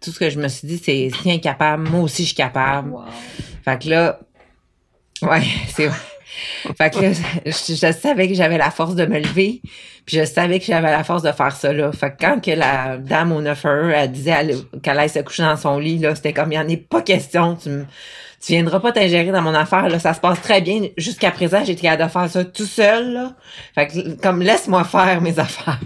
tout 0.00 0.10
ce 0.12 0.18
que 0.18 0.30
je 0.30 0.38
me 0.38 0.48
suis 0.48 0.68
dit, 0.68 0.78
c'est 0.78 1.10
si 1.22 1.30
est 1.30 1.40
capable, 1.40 1.88
moi 1.88 2.00
aussi, 2.00 2.22
je 2.22 2.28
suis 2.28 2.36
capable. 2.36 2.90
Wow. 2.90 3.04
Fait 3.64 3.82
que 3.82 3.88
là, 3.88 4.20
ouais, 5.22 5.42
c'est 5.68 5.86
vrai. 5.86 5.98
Fait 6.78 6.90
que 6.90 6.98
là, 7.00 7.12
je, 7.44 7.50
je 7.74 7.92
savais 7.92 8.26
que 8.28 8.34
j'avais 8.34 8.56
la 8.58 8.70
force 8.70 8.94
de 8.94 9.04
me 9.04 9.18
lever, 9.18 9.60
puis 10.06 10.16
je 10.16 10.24
savais 10.24 10.58
que 10.58 10.64
j'avais 10.64 10.90
la 10.90 11.04
force 11.04 11.22
de 11.22 11.30
faire 11.30 11.54
ça 11.54 11.72
là. 11.72 11.92
Fait 11.92 12.10
que 12.10 12.16
quand 12.20 12.40
que 12.42 12.50
la 12.52 12.96
dame 12.96 13.32
au 13.32 13.40
9 13.42 13.64
heures, 13.66 13.90
elle 13.90 14.10
disait 14.12 14.30
elle- 14.30 14.80
qu'elle 14.82 14.98
allait 14.98 15.08
se 15.08 15.18
coucher 15.20 15.42
dans 15.42 15.56
son 15.58 15.78
lit, 15.78 15.98
là, 15.98 16.14
c'était 16.14 16.32
comme, 16.32 16.50
il 16.52 16.58
n'y 16.58 16.64
en 16.64 16.68
est 16.68 16.76
pas 16.78 17.02
question, 17.02 17.54
tu 17.56 17.68
me, 17.68 17.84
tu 18.44 18.52
viendras 18.54 18.80
pas 18.80 18.90
t'ingérer 18.90 19.30
dans 19.30 19.40
mon 19.40 19.54
affaire, 19.54 19.88
là, 19.88 20.00
ça 20.00 20.14
se 20.14 20.20
passe 20.20 20.40
très 20.40 20.60
bien. 20.60 20.88
Jusqu'à 20.96 21.30
présent, 21.30 21.64
j'étais 21.64 21.82
capable 21.82 22.08
de 22.08 22.12
faire 22.12 22.28
ça 22.28 22.44
tout 22.44 22.66
seul, 22.66 23.12
là. 23.12 23.32
Fait 23.76 23.86
que, 23.86 24.20
comme, 24.20 24.42
laisse-moi 24.42 24.82
faire 24.82 25.20
mes 25.20 25.38
affaires. 25.38 25.78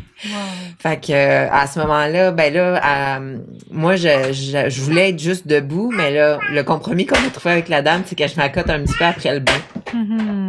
Fait 0.79 0.99
que 0.99 1.13
euh, 1.13 1.51
à 1.53 1.67
ce 1.67 1.79
moment-là, 1.81 2.31
ben 2.31 2.53
là, 2.55 3.19
euh, 3.19 3.39
moi 3.71 3.97
je, 3.97 4.33
je, 4.33 4.71
je 4.71 4.81
voulais 4.81 5.11
être 5.11 5.19
juste 5.19 5.47
debout, 5.47 5.93
mais 5.95 6.11
là, 6.11 6.39
le 6.51 6.63
compromis 6.63 7.05
qu'on 7.05 7.17
a 7.17 7.31
trouvé 7.31 7.53
avec 7.53 7.69
la 7.69 7.83
dame, 7.83 8.03
c'est 8.07 8.17
que 8.17 8.27
je 8.27 8.37
m'accote 8.37 8.71
un 8.71 8.81
petit 8.81 8.95
peu 8.99 9.05
après 9.05 9.35
le 9.35 9.41
bain. 9.41 9.61
Mhm. 9.93 10.49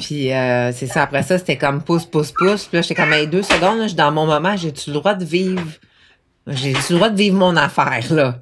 Puis 0.00 0.32
euh, 0.32 0.72
c'est 0.72 0.88
ça, 0.88 1.02
après 1.02 1.22
ça, 1.22 1.38
c'était 1.38 1.56
comme 1.56 1.82
pouce, 1.82 2.06
pouce, 2.06 2.32
pouce. 2.32 2.64
Puis 2.64 2.78
là, 2.78 2.82
j'étais 2.82 2.96
comme 2.96 3.12
hey, 3.12 3.28
deux 3.28 3.42
secondes, 3.42 3.78
là, 3.78 3.86
dans 3.96 4.10
mon 4.10 4.26
moment, 4.26 4.56
j'ai-tu 4.56 4.90
le 4.90 4.94
droit 4.94 5.14
de 5.14 5.24
vivre? 5.24 5.62
J'ai 6.46 6.74
le 6.74 6.94
droit 6.96 7.08
de 7.08 7.16
vivre 7.16 7.36
mon 7.38 7.56
affaire, 7.56 8.04
là. 8.12 8.38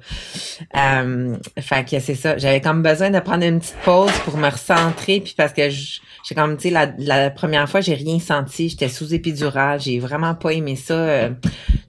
Euh, 0.75 1.37
fait 1.57 1.89
que 1.89 1.99
c'est 2.01 2.15
ça. 2.15 2.37
J'avais 2.37 2.59
comme 2.59 2.83
besoin 2.83 3.09
de 3.09 3.19
prendre 3.19 3.45
une 3.45 3.59
petite 3.61 3.77
pause 3.85 4.11
pour 4.25 4.35
me 4.35 4.49
recentrer. 4.49 5.21
Puis 5.21 5.33
parce 5.37 5.53
que 5.53 5.69
j'ai 5.69 6.35
comme, 6.35 6.57
tu 6.57 6.63
sais, 6.63 6.69
la, 6.69 6.91
la 6.97 7.29
première 7.29 7.69
fois, 7.69 7.79
j'ai 7.79 7.93
rien 7.93 8.19
senti. 8.19 8.67
J'étais 8.67 8.89
sous 8.89 9.13
épidural. 9.13 9.79
J'ai 9.79 9.99
vraiment 9.99 10.35
pas 10.35 10.51
aimé 10.51 10.75
ça. 10.75 10.93
euh, 10.95 11.29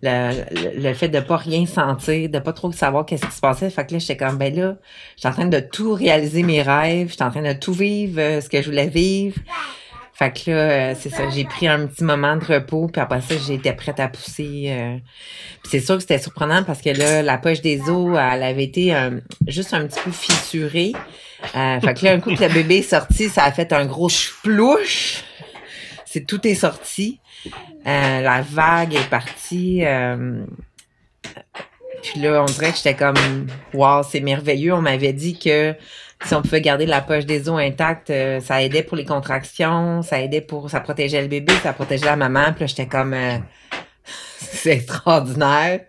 le, 0.03 0.45
le, 0.77 0.81
le 0.83 0.95
fait 0.95 1.09
de 1.09 1.19
pas 1.19 1.37
rien 1.37 1.67
sentir, 1.67 2.29
de 2.29 2.39
pas 2.39 2.53
trop 2.53 2.71
savoir 2.71 3.07
qu'est-ce 3.07 3.27
qui 3.27 3.33
se 3.35 3.41
passait. 3.41 3.71
Fait 3.71 3.85
que 3.85 3.95
là, 3.95 3.99
j'étais 3.99 4.17
comme, 4.17 4.37
ben 4.39 4.55
là, 4.55 4.77
j'étais 5.17 5.29
en 5.29 5.33
train 5.33 5.47
de 5.47 5.59
tout 5.61 5.95
réaliser 5.95 6.45
mes 6.45 6.63
rêves. 6.63 7.11
J'étais 7.11 7.25
en 7.25 7.31
train 7.31 7.43
de 7.43 7.59
tout 7.59 7.73
vivre, 7.73 8.21
euh, 8.21 8.41
ce 8.41 8.49
que 8.49 8.63
je 8.63 8.67
voulais 8.67 8.87
vivre. 8.87 9.37
Fait 10.17 10.33
que 10.33 10.51
là, 10.51 10.57
euh, 10.57 10.95
c'est 10.97 11.11
ça, 11.11 11.29
j'ai 11.29 11.45
pris 11.45 11.67
un 11.67 11.87
petit 11.89 12.05
moment 12.05 12.37
de 12.37 12.45
repos, 12.45 12.87
puis 12.87 13.01
après 13.01 13.21
ça, 13.21 13.35
j'étais 13.37 13.73
prête 13.73 13.99
à 13.99 14.07
pousser. 14.09 14.67
euh. 14.69 14.97
C'est 15.69 15.81
sûr 15.81 15.97
que 15.97 16.03
c'était 16.03 16.19
surprenant 16.21 16.63
parce 16.63 16.81
que 16.81 16.91
là, 16.91 17.21
la 17.23 17.37
poche 17.37 17.61
des 17.63 17.81
os, 17.91 18.17
elle 18.17 18.43
avait 18.45 18.63
été 18.65 18.95
euh, 18.95 19.19
juste 19.49 19.75
un 19.75 19.87
petit 19.87 19.99
peu 20.05 20.13
fissurée. 20.13 20.93
Euh, 21.57 21.81
fait 21.81 21.95
que 21.95 22.05
là, 22.05 22.13
un 22.13 22.21
coup 22.21 22.33
que 22.35 22.43
le 22.45 22.49
bébé 22.53 22.77
est 22.79 22.83
sorti, 22.83 23.29
ça 23.29 23.43
a 23.45 23.51
fait 23.51 23.73
un 23.73 23.87
gros 23.87 24.09
splouche. 24.09 25.25
C'est 26.07 26.27
tout 26.27 26.47
est 26.47 26.55
sorti. 26.55 27.19
Euh, 27.87 28.21
la 28.21 28.41
vague 28.41 28.95
est 28.95 29.11
partie. 29.11 29.85
euh, 29.85 30.45
puis 32.03 32.21
là, 32.21 32.43
on 32.43 32.47
dirait 32.47 32.71
que 32.71 32.77
j'étais 32.77 32.95
comme, 32.95 33.47
wow, 33.73 34.03
c'est 34.03 34.21
merveilleux. 34.21 34.75
On 34.75 34.83
m'avait 34.83 35.13
dit 35.13 35.39
que 35.39 35.75
si 36.25 36.35
on 36.35 36.43
pouvait 36.43 36.61
garder 36.61 36.87
la 36.87 37.01
poche 37.01 37.27
des 37.27 37.49
os 37.49 37.61
intacte, 37.61 38.11
euh, 38.11 38.41
ça 38.41 38.63
aidait 38.63 38.83
pour 38.83 38.97
les 38.97 39.05
contractions, 39.05 40.03
ça 40.03 40.21
aidait 40.21 40.41
pour, 40.41 40.71
ça 40.71 40.81
protégeait 40.81 41.23
le 41.23 41.29
bébé, 41.29 41.53
ça 41.63 41.73
protégeait 41.73 42.07
la 42.07 42.17
maman. 42.17 42.53
Puis 42.53 42.61
là, 42.61 42.67
j'étais 42.67 42.87
comme, 42.87 43.15
euh, 43.15 43.39
c'est 44.39 44.73
extraordinaire. 44.73 45.81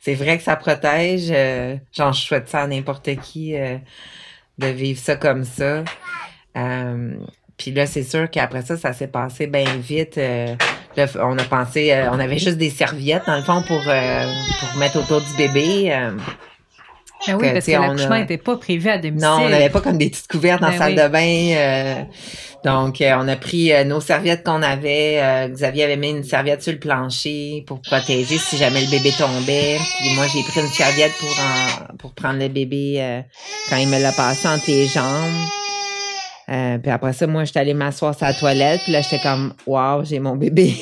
C'est 0.00 0.14
vrai 0.14 0.36
que 0.38 0.42
ça 0.44 0.56
protège. 0.56 1.28
euh, 1.30 1.76
genre, 1.92 2.12
je 2.12 2.20
souhaite 2.20 2.48
ça 2.48 2.62
à 2.62 2.66
n'importe 2.66 3.14
qui 3.16 3.56
euh, 3.56 3.76
de 4.58 4.66
vivre 4.66 4.98
ça 4.98 5.16
comme 5.16 5.44
ça. 5.44 5.84
Euh, 6.56 7.14
puis 7.56 7.70
là, 7.70 7.86
c'est 7.86 8.02
sûr 8.02 8.28
qu'après 8.30 8.62
ça, 8.62 8.76
ça 8.76 8.92
s'est 8.92 9.06
passé 9.06 9.46
bien 9.46 9.76
vite. 9.76 10.18
euh, 10.18 10.54
là, 10.96 11.06
on 11.20 11.38
a 11.38 11.44
pensé, 11.44 11.94
on 12.10 12.18
avait 12.18 12.38
juste 12.38 12.58
des 12.58 12.70
serviettes 12.70 13.26
dans 13.26 13.36
le 13.36 13.42
fond 13.42 13.62
pour 13.62 13.82
pour 13.82 14.78
mettre 14.78 14.98
autour 14.98 15.20
du 15.20 15.36
bébé. 15.36 15.92
Ben 17.26 17.34
oui, 17.36 17.48
Que, 17.48 17.52
parce 17.52 17.66
que 17.66 17.70
l'accouchement 17.72 18.14
a- 18.14 18.18
n'était 18.20 18.38
pas 18.38 18.56
prévu 18.56 18.88
à 18.88 18.98
domicile. 18.98 19.28
non, 19.28 19.36
on 19.42 19.48
n'avait 19.48 19.70
pas 19.70 19.80
comme 19.80 19.98
des 19.98 20.10
petites 20.10 20.26
couvertes 20.28 20.60
dans 20.60 20.68
Ben 20.68 20.72
la 20.72 20.78
salle 20.78 20.92
oui. 20.96 21.02
de 21.02 21.08
bain. 21.08 21.56
euh, 21.56 22.02
donc, 22.64 23.00
euh, 23.00 23.14
on 23.18 23.26
a 23.28 23.36
pris 23.36 23.72
euh, 23.72 23.84
nos 23.84 24.00
serviettes 24.00 24.44
qu'on 24.44 24.62
avait. 24.62 25.18
euh, 25.20 25.48
Xavier 25.48 25.84
avait 25.84 25.96
mis 25.96 26.10
une 26.10 26.24
serviette 26.24 26.62
sur 26.62 26.72
le 26.72 26.78
plancher 26.78 27.64
pour 27.66 27.80
protéger 27.80 28.38
si 28.38 28.56
jamais 28.56 28.80
le 28.80 28.90
bébé 28.90 29.12
tombait. 29.18 29.78
Puis 30.00 30.14
moi, 30.14 30.26
j'ai 30.32 30.42
pris 30.42 30.60
une 30.60 30.66
serviette 30.72 31.12
pour 31.18 31.28
en- 31.30 31.96
pour 31.96 32.12
prendre 32.14 32.38
le 32.40 32.48
bébé 32.48 32.96
euh, 32.98 33.20
quand 33.68 33.76
il 33.76 33.88
me 33.88 34.00
l'a 34.00 34.12
passé 34.12 34.46
entre 34.48 34.64
les 34.68 34.86
jambes. 34.86 35.32
Euh, 36.50 36.78
puis 36.78 36.90
après 36.90 37.12
ça, 37.12 37.26
moi, 37.26 37.44
j'étais 37.44 37.60
allée 37.60 37.74
m'asseoir 37.74 38.16
sur 38.16 38.26
la 38.26 38.34
toilette. 38.34 38.80
Puis 38.84 38.92
là, 38.92 39.00
j'étais 39.00 39.20
comme, 39.20 39.54
wow, 39.66 40.04
j'ai 40.04 40.18
mon 40.18 40.36
bébé. 40.36 40.74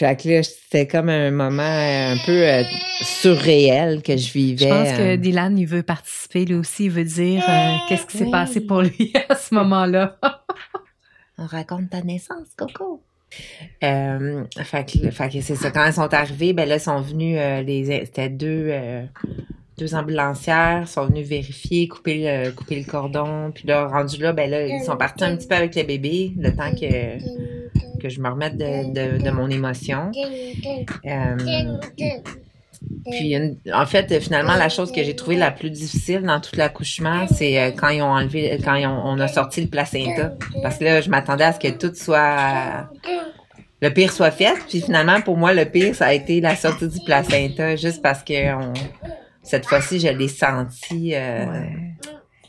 Fait 0.00 0.22
que 0.22 0.28
là, 0.30 0.42
c'était 0.42 0.86
comme 0.86 1.10
un 1.10 1.30
moment 1.30 1.62
un 1.62 2.16
peu 2.24 2.32
euh, 2.48 2.62
surréel 3.02 4.02
que 4.02 4.16
je 4.16 4.32
vivais. 4.32 4.64
Je 4.64 4.70
pense 4.70 4.92
que 4.92 5.14
euh. 5.14 5.16
Dylan, 5.18 5.58
il 5.58 5.66
veut 5.66 5.82
participer 5.82 6.46
lui 6.46 6.54
aussi. 6.54 6.86
Il 6.86 6.90
veut 6.90 7.04
dire 7.04 7.44
euh, 7.46 7.76
qu'est-ce 7.86 8.06
qui 8.06 8.16
s'est 8.16 8.24
Oui. 8.24 8.30
passé 8.30 8.60
pour 8.62 8.80
lui 8.80 9.12
à 9.28 9.34
ce 9.34 9.54
moment-là. 9.54 10.18
On 11.36 11.44
raconte 11.44 11.90
ta 11.90 12.00
naissance, 12.00 12.48
Coco. 12.56 13.02
Euh, 13.84 14.44
fait 14.64 14.86
que, 14.90 15.40
c'est 15.42 15.54
ça. 15.54 15.70
Quand 15.70 15.84
elles 15.84 15.92
sont 15.92 16.14
arrivées, 16.14 16.54
ben 16.54 16.66
là, 16.66 16.76
ils 16.76 16.80
sont 16.80 17.02
venus, 17.02 17.36
euh, 17.38 17.60
les, 17.60 18.06
c'était 18.06 18.30
deux, 18.30 18.68
euh, 18.70 19.04
deux 19.80 19.94
ambulancières, 19.94 20.86
sont 20.86 21.06
venus 21.06 21.26
vérifier, 21.26 21.88
couper 21.88 22.52
le, 22.70 22.84
cordon. 22.84 23.50
Puis 23.54 23.66
là, 23.66 23.86
rendu 23.88 24.20
là, 24.20 24.32
ben 24.32 24.50
là, 24.50 24.66
ils 24.66 24.84
sont 24.84 24.96
partis 24.96 25.24
un 25.24 25.36
petit 25.36 25.48
peu 25.48 25.54
avec 25.54 25.74
le 25.74 25.82
bébé, 25.84 26.32
le 26.38 26.54
temps 26.54 26.70
que, 26.72 27.18
que 27.98 28.08
je 28.08 28.20
me 28.20 28.28
remette 28.28 28.56
de, 28.58 29.30
mon 29.30 29.48
émotion. 29.48 30.10
Euh, 31.06 31.76
puis, 33.10 33.36
en 33.72 33.86
fait, 33.86 34.20
finalement, 34.20 34.54
la 34.56 34.68
chose 34.68 34.92
que 34.92 35.02
j'ai 35.02 35.16
trouvée 35.16 35.36
la 35.36 35.50
plus 35.50 35.70
difficile 35.70 36.22
dans 36.22 36.40
tout 36.40 36.56
l'accouchement, 36.56 37.26
c'est 37.28 37.60
euh, 37.60 37.70
quand 37.72 37.88
ils 37.88 38.02
ont 38.02 38.12
enlevé, 38.12 38.58
quand 38.62 38.76
on 38.76 39.18
a 39.18 39.28
sorti 39.28 39.62
le 39.62 39.68
placenta. 39.68 40.34
Parce 40.62 40.78
que 40.78 40.84
là, 40.84 41.00
je 41.00 41.10
m'attendais 41.10 41.44
à 41.44 41.52
ce 41.52 41.58
que 41.58 41.68
tout 41.68 41.94
soit, 41.94 42.90
le 43.80 43.90
pire 43.90 44.12
soit 44.12 44.30
fait. 44.30 44.54
Puis 44.68 44.80
finalement, 44.80 45.20
pour 45.20 45.36
moi, 45.36 45.52
le 45.52 45.64
pire, 45.64 45.94
ça 45.94 46.06
a 46.06 46.12
été 46.12 46.40
la 46.40 46.56
sortie 46.56 46.88
du 46.88 47.00
placenta, 47.04 47.76
juste 47.76 48.02
parce 48.02 48.22
que 48.22 48.54
on- 48.54 48.72
cette 49.50 49.66
fois-ci, 49.66 49.98
je 50.00 50.08
l'ai 50.08 50.28
senti. 50.28 51.14
euh, 51.14 51.46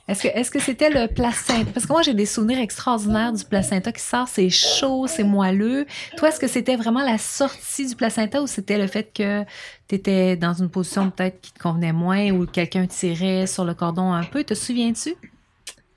Est-ce 0.07 0.23
que 0.23 0.27
est-ce 0.29 0.51
que 0.51 0.59
c'était 0.59 0.89
le 0.89 1.07
placenta? 1.07 1.71
Parce 1.73 1.85
que 1.85 1.91
moi 1.93 2.01
j'ai 2.01 2.13
des 2.13 2.25
souvenirs 2.25 2.59
extraordinaires 2.59 3.31
du 3.31 3.43
placenta 3.45 3.91
qui 3.91 4.01
sort, 4.01 4.27
c'est 4.27 4.49
chaud, 4.49 5.07
c'est 5.07 5.23
moelleux. 5.23 5.85
Toi, 6.17 6.29
est-ce 6.29 6.39
que 6.39 6.47
c'était 6.47 6.75
vraiment 6.75 7.03
la 7.03 7.17
sortie 7.17 7.87
du 7.87 7.95
placenta 7.95 8.41
ou 8.41 8.47
c'était 8.47 8.77
le 8.77 8.87
fait 8.87 9.11
que 9.13 9.43
tu 9.87 9.95
étais 9.95 10.35
dans 10.35 10.53
une 10.53 10.69
position 10.69 11.09
peut-être 11.11 11.39
qui 11.41 11.53
te 11.53 11.59
convenait 11.59 11.93
moins 11.93 12.29
ou 12.31 12.45
quelqu'un 12.45 12.87
tirait 12.87 13.47
sur 13.47 13.63
le 13.63 13.73
cordon 13.73 14.11
un 14.11 14.23
peu, 14.23 14.43
te 14.43 14.53
souviens-tu? 14.53 15.15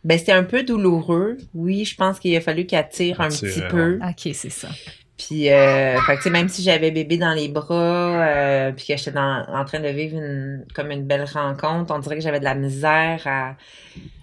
Ben, 0.04 0.18
c'était 0.18 0.32
un 0.32 0.44
peu 0.44 0.62
douloureux. 0.62 1.38
Oui, 1.54 1.84
je 1.86 1.96
pense 1.96 2.20
qu'il 2.20 2.36
a 2.36 2.40
fallu 2.42 2.66
qu'elle 2.66 2.88
tire 2.90 3.20
un 3.20 3.28
petit 3.28 3.62
peu. 3.70 3.98
OK, 4.02 4.30
c'est 4.34 4.50
ça. 4.50 4.68
Puis, 5.16 5.50
euh, 5.50 6.00
fait 6.00 6.12
que, 6.14 6.16
tu 6.18 6.22
sais, 6.24 6.30
même 6.30 6.48
si 6.48 6.62
j'avais 6.62 6.90
bébé 6.90 7.16
dans 7.16 7.32
les 7.32 7.48
bras, 7.48 7.74
euh, 7.74 8.72
puis 8.72 8.86
que 8.86 8.96
j'étais 8.96 9.16
en 9.16 9.64
train 9.64 9.80
de 9.80 9.88
vivre 9.88 10.16
une, 10.16 10.64
comme 10.74 10.90
une 10.90 11.04
belle 11.04 11.24
rencontre, 11.24 11.94
on 11.94 12.00
dirait 12.00 12.16
que 12.16 12.22
j'avais 12.22 12.40
de 12.40 12.44
la 12.44 12.56
misère 12.56 13.22
à, 13.26 13.56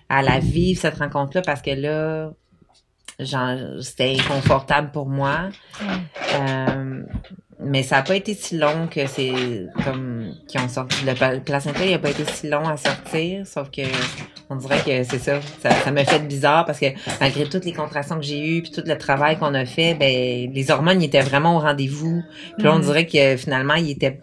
à 0.10 0.22
la 0.22 0.40
vivre, 0.40 0.80
cette 0.80 0.98
rencontre-là, 0.98 1.42
parce 1.44 1.62
que 1.62 1.72
là, 1.72 2.32
genre, 3.20 3.82
c'était 3.82 4.18
inconfortable 4.20 4.92
pour 4.92 5.08
moi. 5.08 5.50
Euh, 6.36 7.04
mais 7.64 7.84
ça 7.84 7.98
n'a 7.98 8.02
pas 8.04 8.16
été 8.16 8.34
si 8.34 8.58
long 8.58 8.88
que 8.88 9.06
c'est 9.08 9.32
comme 9.84 10.34
qui 10.48 10.58
ont 10.60 10.68
sorti. 10.68 11.06
Le 11.06 11.14
pla- 11.14 11.40
placenta, 11.40 11.86
il 11.86 11.92
n'a 11.92 12.00
pas 12.00 12.10
été 12.10 12.24
si 12.26 12.50
long 12.50 12.68
à 12.68 12.78
sortir, 12.78 13.46
sauf 13.48 13.70
que 13.72 13.82
on 14.50 14.56
dirait 14.56 14.80
que 14.80 15.04
c'est 15.04 15.20
ça. 15.20 15.40
Ça, 15.62 15.72
ça 15.72 15.92
me 15.92 16.04
fait 16.04 16.20
bizarre 16.20 16.66
parce 16.66 16.80
que 16.80 16.88
malgré 17.20 17.46
toutes 17.48 17.64
les 17.66 17.74
contractions 17.74 18.18
que 18.18 18.24
j'ai 18.24 18.58
eues 18.58 18.62
puis 18.64 18.72
tout 18.72 18.84
le 18.86 18.98
travail 18.98 19.38
qu'on 19.38 19.54
a 19.54 19.66
fait, 19.66 19.94
ben 19.94 20.52
les 20.54 20.72
hormones 20.72 21.02
ils 21.02 21.06
étaient 21.06 21.22
vraiment 21.22 21.56
au 21.56 21.60
rendez-vous. 21.60 22.22
Puis 22.58 22.66
là, 22.66 22.74
on 22.74 22.80
Mhm. 22.80 22.84
dirait 22.86 23.06
que 23.06 23.38
finalement, 23.38 23.76
il 23.76 23.92
était 23.92 24.20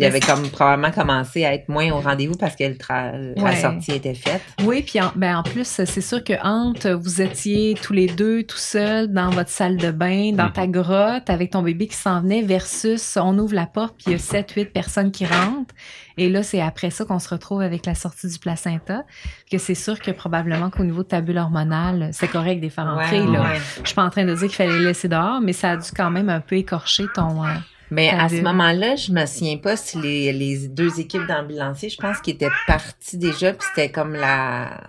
il 0.00 0.06
avait 0.06 0.20
comme 0.20 0.48
probablement 0.48 0.90
commencé 0.90 1.44
à 1.44 1.54
être 1.54 1.68
moins 1.68 1.90
au 1.92 2.00
rendez-vous 2.00 2.36
parce 2.36 2.56
que 2.56 2.64
le 2.64 3.34
la 3.36 3.56
sortie 3.56 3.92
était 3.92 4.14
faite. 4.14 4.40
Oui, 4.64 4.82
puis 4.82 5.00
en, 5.00 5.12
ben 5.14 5.36
en 5.36 5.42
plus, 5.42 5.66
c'est 5.66 6.00
sûr 6.00 6.24
que 6.24 6.32
entre 6.42 6.90
vous 6.92 7.20
étiez 7.20 7.74
tous 7.80 7.92
les 7.92 8.06
deux 8.06 8.42
tout 8.42 8.56
seuls 8.56 9.08
dans 9.08 9.30
votre 9.30 9.50
salle 9.50 9.76
de 9.76 9.90
bain, 9.90 10.32
dans 10.32 10.50
ta 10.50 10.66
grotte, 10.66 11.28
avec 11.28 11.50
ton 11.50 11.62
bébé 11.62 11.86
qui 11.86 11.96
s'en 11.96 12.22
venait, 12.22 12.42
versus 12.42 13.18
on 13.20 13.38
ouvre 13.38 13.54
la 13.54 13.66
porte, 13.66 13.96
puis 13.96 14.06
il 14.08 14.12
y 14.12 14.14
a 14.14 14.18
sept, 14.18 14.52
huit 14.52 14.72
personnes 14.72 15.10
qui 15.10 15.26
rentrent. 15.26 15.74
Et 16.16 16.28
là, 16.28 16.42
c'est 16.42 16.60
après 16.60 16.90
ça 16.90 17.04
qu'on 17.04 17.18
se 17.18 17.28
retrouve 17.28 17.60
avec 17.60 17.86
la 17.86 17.94
sortie 17.94 18.28
du 18.28 18.38
placenta. 18.38 19.04
Que 19.50 19.58
c'est 19.58 19.74
sûr 19.74 19.98
que 20.00 20.10
probablement 20.10 20.70
qu'au 20.70 20.84
niveau 20.84 21.02
de 21.02 21.08
ta 21.08 21.20
bulle 21.20 21.38
hormonale, 21.38 22.10
c'est 22.12 22.28
correct 22.28 22.60
des 22.60 22.70
faire 22.70 22.86
entrer. 22.86 23.22
Ouais, 23.22 23.32
là. 23.32 23.42
ouais. 23.42 23.60
Je 23.82 23.86
suis 23.86 23.94
pas 23.94 24.04
en 24.04 24.10
train 24.10 24.24
de 24.24 24.34
dire 24.34 24.46
qu'il 24.48 24.56
fallait 24.56 24.78
le 24.78 24.84
laisser 24.84 25.08
dehors, 25.08 25.40
mais 25.40 25.52
ça 25.52 25.72
a 25.72 25.76
dû 25.76 25.88
quand 25.96 26.10
même 26.10 26.28
un 26.28 26.40
peu 26.40 26.56
écorcher 26.56 27.04
ton... 27.14 27.44
euh, 27.44 27.48
Mais 27.90 28.10
à 28.10 28.28
ce 28.28 28.40
moment-là, 28.42 28.96
je 28.96 29.12
me 29.12 29.26
souviens 29.26 29.56
pas 29.58 29.76
si 29.76 29.98
les, 30.00 30.32
les 30.32 30.68
deux 30.68 31.00
équipes 31.00 31.26
d'ambulanciers, 31.26 31.88
je 31.90 31.96
pense 31.96 32.18
qu'ils 32.20 32.34
étaient 32.34 32.48
partis 32.66 33.18
déjà, 33.18 33.52
puis 33.52 33.66
c'était 33.74 33.90
comme 33.90 34.14
la... 34.14 34.80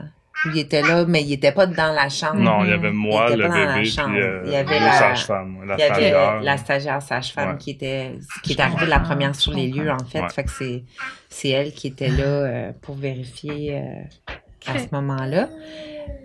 Il 0.46 0.58
était 0.58 0.82
là, 0.82 1.06
mais 1.08 1.22
il 1.22 1.34
était 1.34 1.52
pas 1.52 1.68
dans 1.68 1.94
la 1.94 2.10
chambre. 2.10 2.40
Non, 2.40 2.64
il 2.64 2.72
y 2.72 2.74
avait 2.74 2.88
Il 2.88 2.94
moi, 2.96 3.30
le 3.36 3.44
pas 3.44 3.50
dans 3.50 3.56
la 3.56 3.74
bébé, 3.76 3.86
chambre. 3.86 4.10
puis 4.14 4.22
euh, 4.24 4.42
Il 4.46 4.52
y 4.52 4.56
avait 4.56 4.80
la- 4.80 4.92
sages-femmes, 4.94 5.58
la 5.68 5.76
Il 5.76 5.80
y 5.80 5.84
avait 5.84 5.94
stagiaire. 5.94 6.42
la 6.42 6.58
stagiaire 6.58 7.02
sage-femme 7.04 7.50
Ouais. 7.52 7.58
qui 7.60 7.70
était 7.72 8.14
qui 8.42 8.54
est 8.54 8.60
arrivée 8.60 8.88
la 8.88 9.00
première 9.00 9.36
sur 9.36 9.54
les 9.54 9.68
lieux 9.68 9.92
en 9.92 10.04
fait. 10.04 10.22
Ouais. 10.22 10.30
Fait 10.30 10.44
que 10.44 10.50
c'est 10.50 10.84
c'est 11.30 11.50
elle 11.50 11.72
qui 11.74 11.86
était 11.86 12.08
là 12.10 12.24
euh, 12.26 12.72
pour 12.82 12.96
vérifier 12.96 13.76
euh, 13.78 14.34
à 14.74 14.80
ce 14.80 14.88
moment-là. 14.94 15.48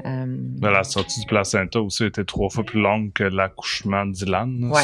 Euh, 0.05 0.25
Ben, 0.29 0.71
la 0.71 0.85
sortie 0.85 1.21
du 1.21 1.27
placenta 1.27 1.81
aussi 1.81 2.05
était 2.05 2.25
trois 2.25 2.49
fois 2.49 2.65
plus 2.65 2.81
longue 2.81 3.13
que 3.13 3.25
l'accouchement 3.25 4.07
d'Ilan. 4.07 4.49
Ouais. 4.71 4.83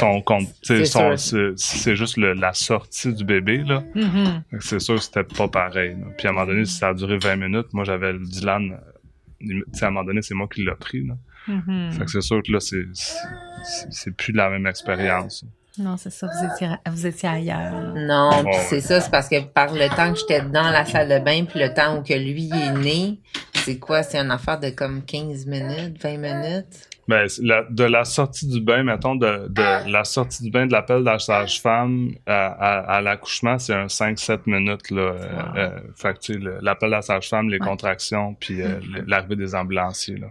C'est 1.57 1.97
juste 1.97 2.17
le- 2.17 2.33
la 2.35 2.53
sortie 2.53 3.13
du 3.13 3.25
bébé, 3.25 3.59
là. 3.59 3.83
mhm. 3.95 4.43
Que 4.51 4.61
C'est 4.65 4.81
sûr 4.81 4.97
que 4.97 5.03
c'était 5.03 5.25
pas 5.25 5.49
pareil. 5.49 5.97
là. 5.99 6.07
Puis 6.17 6.27
à 6.27 6.31
un 6.31 6.35
moment 6.35 6.47
donné, 6.47 6.65
si 6.65 6.75
ça 6.79 6.89
a 6.89 6.95
duré 6.95 7.19
20 7.19 7.37
minutes, 7.37 7.73
moi 7.73 7.85
j'avais 7.85 8.13
le 8.13 8.21
Dylan. 8.21 8.73
euh, 8.73 9.61
à 9.81 9.87
un 9.87 9.91
moment 9.91 10.05
donné, 10.05 10.23
c'est 10.23 10.35
moi 10.35 10.47
qui 10.53 10.65
l'ai 10.65 10.75
pris. 10.79 11.05
Là. 11.07 11.15
Mhm. 11.49 11.93
Fait 11.93 12.05
que 12.05 12.11
c'est 12.11 12.21
sûr 12.21 12.41
que 12.47 12.53
là, 12.53 12.61
c'est- 12.61 14.11
plus 14.17 14.33
la 14.33 14.51
même 14.51 14.67
expérience. 14.67 15.45
Non, 15.79 15.97
c'est 15.97 16.11
ça, 16.11 16.27
vous 16.29 16.47
étiez, 16.53 16.69
vous 16.87 17.07
étiez 17.07 17.29
ailleurs. 17.29 17.73
là. 17.73 17.93
non, 17.97 18.43
ouais. 18.45 18.53
c'est 18.69 18.81
ça, 18.83 19.01
c'est 19.01 19.11
parce 19.11 19.29
que 19.29 19.41
par 19.41 19.73
le 19.73 19.89
temps 19.97 20.13
que 20.13 20.19
j'étais 20.21 20.43
dans 20.43 20.69
la 20.71 20.85
salle 20.85 21.09
de 21.09 21.25
bain, 21.25 21.45
puis 21.45 21.59
le 21.61 21.73
temps 21.73 21.99
où 21.99 22.03
que 22.03 22.13
lui 22.13 22.51
est 22.53 22.73
né, 22.75 23.19
c'est 23.65 23.79
quoi? 23.79 24.03
C'est 24.03 24.19
une 24.19 24.31
affaire 24.31 24.59
de 24.59 24.71
comme 24.71 25.05
15 25.05 25.47
minutes, 25.47 26.03
20 26.03 26.17
minutes? 26.19 26.89
Ben, 27.09 27.27
la- 27.43 27.65
de 27.69 27.83
la 27.83 28.05
sortie 28.05 28.47
du 28.47 28.61
bain, 28.61 28.85
mettons, 28.85 29.17
de, 29.17 29.49
de 29.49 29.91
la 29.91 30.05
sortie 30.05 30.45
du 30.45 30.51
bain 30.51 30.67
de 30.67 30.73
l'appel 30.73 31.01
de 31.01 31.05
la 31.07 31.19
sage-femme 31.19 32.11
à, 32.27 32.47
à, 32.47 32.79
à 32.97 33.01
l'accouchement, 33.01 33.59
c'est 33.59 33.75
un 33.75 33.87
5-7 33.87 34.41
minutes. 34.47 34.91
Là, 34.93 35.01
euh, 35.03 35.13
Wow. 35.13 35.57
euh, 35.59 35.71
fait 35.97 36.15
que, 36.15 36.19
tu 36.21 36.33
sais, 36.35 36.39
le- 36.39 36.59
l'appel 36.63 36.91
de 36.91 36.95
la 36.95 37.03
sage-femme, 37.03 37.49
les 37.51 37.59
Ouais. 37.59 37.67
contractions, 37.67 38.35
puis 38.39 38.63
euh, 38.63 38.79
l'arrivée 39.09 39.35
des 39.37 39.55
ambulanciers. 39.55 40.17
Là. 40.17 40.29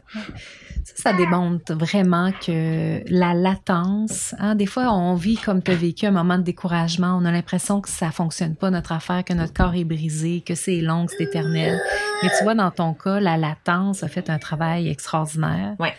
Ça, 0.86 1.12
ça 1.12 1.14
démontre 1.14 1.74
vraiment 1.76 2.32
que 2.32 3.02
la 3.14 3.34
latence, 3.34 4.34
hein, 4.40 4.56
des 4.56 4.66
fois, 4.66 4.94
on 4.94 5.16
vit 5.16 5.36
comme 5.38 5.62
tu 5.62 5.72
as 5.72 5.76
vécu 5.76 6.06
un 6.06 6.12
moment 6.12 6.38
de 6.38 6.44
découragement. 6.44 7.18
On 7.22 7.26
a 7.26 7.32
l'impression 7.32 7.82
que 7.82 7.90
ça 7.90 8.12
fonctionne 8.12 8.56
pas, 8.56 8.70
notre 8.72 8.94
affaire, 8.94 9.24
que 9.26 9.34
notre 9.34 9.54
corps 9.54 9.76
est 9.76 9.84
brisé, 9.84 10.42
que 10.42 10.56
c'est 10.56 10.80
long, 10.82 11.06
que 11.06 11.12
c'est 11.18 11.26
éternel. 11.26 11.78
Mais 12.24 12.30
tu 12.38 12.44
vois, 12.44 12.56
dans 12.56 12.72
ton 12.72 12.94
cas, 12.94 13.20
la 13.20 13.36
latence 13.38 14.04
a 14.04 14.08
fait 14.08 14.30
un 14.30 14.38
travail 14.40 14.88
extraordinaire. 14.90 15.76
Ouais. 15.80 15.94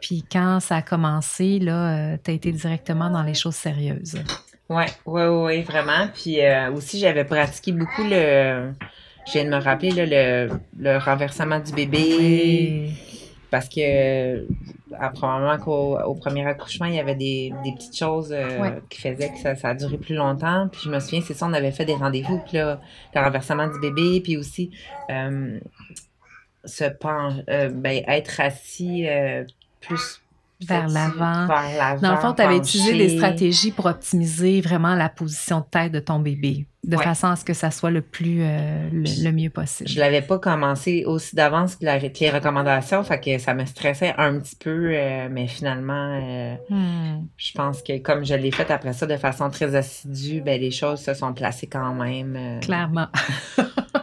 Puis 0.00 0.07
quand 0.30 0.60
ça 0.60 0.76
a 0.76 0.82
commencé, 0.82 1.58
là, 1.58 2.16
tu 2.18 2.30
as 2.30 2.34
été 2.34 2.52
directement 2.52 3.10
dans 3.10 3.22
les 3.22 3.34
choses 3.34 3.54
sérieuses. 3.56 4.18
Ouais, 4.68 4.86
ouais, 5.06 5.26
ouais, 5.28 5.62
vraiment. 5.62 6.08
Puis 6.14 6.44
euh, 6.44 6.70
aussi, 6.72 6.98
j'avais 6.98 7.24
pratiqué 7.24 7.72
beaucoup 7.72 8.02
le. 8.04 8.72
Je 9.26 9.32
viens 9.32 9.44
de 9.44 9.50
me 9.50 9.62
rappeler 9.62 9.90
là, 9.90 10.06
le, 10.06 10.50
le 10.78 10.98
renversement 10.98 11.58
du 11.60 11.72
bébé. 11.72 12.90
Parce 13.50 13.68
que 13.68 13.80
euh, 13.80 14.44
ah, 14.98 15.08
probablement 15.08 15.56
qu'au 15.56 15.98
au 15.98 16.14
premier 16.14 16.46
accouchement, 16.46 16.84
il 16.86 16.96
y 16.96 17.00
avait 17.00 17.14
des, 17.14 17.50
des 17.64 17.72
petites 17.72 17.96
choses 17.96 18.30
euh, 18.30 18.72
qui 18.90 19.00
faisaient 19.00 19.30
que 19.30 19.38
ça, 19.38 19.56
ça 19.56 19.68
a 19.70 19.74
duré 19.74 19.96
plus 19.96 20.14
longtemps. 20.14 20.68
Puis 20.70 20.82
je 20.84 20.90
me 20.90 21.00
souviens, 21.00 21.22
c'est 21.26 21.32
ça, 21.32 21.46
on 21.46 21.54
avait 21.54 21.72
fait 21.72 21.86
des 21.86 21.94
rendez-vous. 21.94 22.40
Puis 22.46 22.58
là, 22.58 22.80
le 23.14 23.20
renversement 23.22 23.66
du 23.66 23.80
bébé, 23.80 24.20
puis 24.22 24.36
aussi 24.36 24.70
euh, 25.10 25.58
se 26.66 26.84
pen- 26.84 27.42
euh, 27.48 27.70
ben, 27.70 28.02
être 28.06 28.38
assis 28.40 29.06
euh, 29.08 29.44
plus 29.88 30.20
Vers 30.60 30.88
l'avant. 30.88 31.46
Dans 32.02 32.10
le 32.10 32.16
fond, 32.20 32.32
tu 32.32 32.42
avais 32.42 32.56
utilisé 32.56 32.92
des 32.98 33.16
stratégies 33.16 33.70
pour 33.70 33.86
optimiser 33.86 34.60
vraiment 34.60 34.96
la 34.96 35.08
position 35.08 35.60
de 35.60 35.64
tête 35.70 35.92
de 35.92 36.00
ton 36.00 36.18
bébé, 36.18 36.66
de 36.82 36.96
Ouais. 36.96 37.04
façon 37.04 37.28
à 37.28 37.36
ce 37.36 37.44
que 37.44 37.54
ça 37.54 37.70
soit 37.70 37.92
le 37.92 38.02
plus 38.02 38.38
euh, 38.42 38.88
le, 38.90 39.04
le 39.24 39.30
mieux 39.30 39.50
possible. 39.50 39.88
Je 39.88 40.00
l'avais 40.00 40.20
pas 40.20 40.40
commencé 40.40 41.04
aussi 41.06 41.36
d'avance 41.36 41.76
que, 41.76 41.84
la- 41.84 42.00
que 42.00 42.18
les 42.18 42.30
recommandations, 42.30 43.04
fait 43.04 43.20
que 43.20 43.38
ça 43.38 43.54
me 43.54 43.64
stressait 43.66 44.14
un 44.18 44.40
petit 44.40 44.56
peu, 44.56 44.90
euh, 44.92 45.28
mais 45.30 45.46
finalement, 45.46 46.20
euh, 46.20 46.56
Hmm. 46.70 47.26
je 47.36 47.52
pense 47.52 47.80
que 47.80 47.96
comme 47.98 48.24
je 48.24 48.34
l'ai 48.34 48.50
fait 48.50 48.68
après 48.72 48.94
ça 48.94 49.06
de 49.06 49.16
façon 49.16 49.50
très 49.50 49.76
assidue, 49.76 50.40
ben 50.40 50.60
les 50.60 50.72
choses 50.72 50.98
se 51.00 51.14
sont 51.14 51.32
placées 51.34 51.68
quand 51.68 51.94
même. 51.94 52.34
euh. 52.36 52.58
Clairement. 52.58 53.06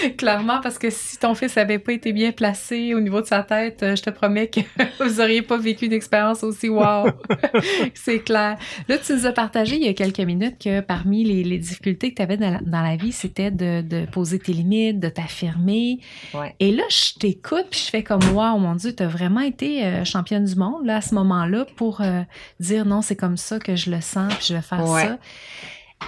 Clairement, 0.16 0.60
parce 0.62 0.78
que 0.78 0.90
si 0.90 1.18
ton 1.18 1.34
fils 1.34 1.56
avait 1.56 1.78
pas 1.78 1.92
été 1.92 2.12
bien 2.12 2.32
placé 2.32 2.94
au 2.94 3.00
niveau 3.00 3.20
de 3.20 3.26
sa 3.26 3.42
tête, 3.42 3.82
euh, 3.82 3.96
je 3.96 4.02
te 4.02 4.10
promets 4.10 4.48
que 4.48 4.60
vous 5.04 5.20
auriez 5.20 5.42
pas 5.42 5.56
vécu 5.58 5.86
une 5.86 5.92
expérience 5.92 6.42
aussi 6.42 6.68
wow. 6.68 7.06
C'est 7.94 8.20
clair. 8.20 8.56
Là, 8.88 8.98
tu 8.98 9.12
nous 9.14 9.26
as 9.26 9.32
partagé 9.32 9.76
il 9.76 9.84
y 9.84 9.88
a 9.88 9.94
quelques 9.94 10.20
minutes 10.20 10.56
que 10.62 10.80
parmi 10.80 11.24
les, 11.24 11.44
les 11.44 11.58
difficultés 11.58 12.10
que 12.10 12.16
tu 12.16 12.22
avais 12.22 12.36
dans 12.36 12.50
la, 12.50 12.60
dans 12.60 12.82
la 12.82 12.96
vie, 12.96 13.12
c'était 13.12 13.50
de, 13.50 13.82
de 13.82 14.06
poser 14.06 14.38
tes 14.38 14.52
limites, 14.52 15.00
de 15.00 15.08
t'affirmer. 15.08 16.00
Ouais. 16.34 16.54
Et 16.60 16.72
là, 16.72 16.82
je 16.90 17.18
t'écoute, 17.18 17.66
puis 17.70 17.80
je 17.84 17.90
fais 17.90 18.02
comme 18.02 18.22
wow, 18.34 18.58
mon 18.58 18.74
Dieu, 18.74 18.94
tu 18.94 19.02
as 19.02 19.08
vraiment 19.08 19.40
été 19.40 19.84
euh, 19.84 20.04
championne 20.04 20.44
du 20.44 20.54
monde 20.56 20.84
là, 20.86 20.96
à 20.96 21.00
ce 21.00 21.14
moment-là 21.14 21.66
pour 21.76 22.00
euh, 22.00 22.22
dire 22.58 22.84
non, 22.86 23.02
c'est 23.02 23.16
comme 23.16 23.36
ça 23.36 23.58
que 23.58 23.76
je 23.76 23.90
le 23.90 24.00
sens, 24.00 24.32
puis 24.34 24.46
je 24.48 24.54
vais 24.54 24.62
faire 24.62 24.88
Ouais. 24.88 25.02
ça. 25.06 25.18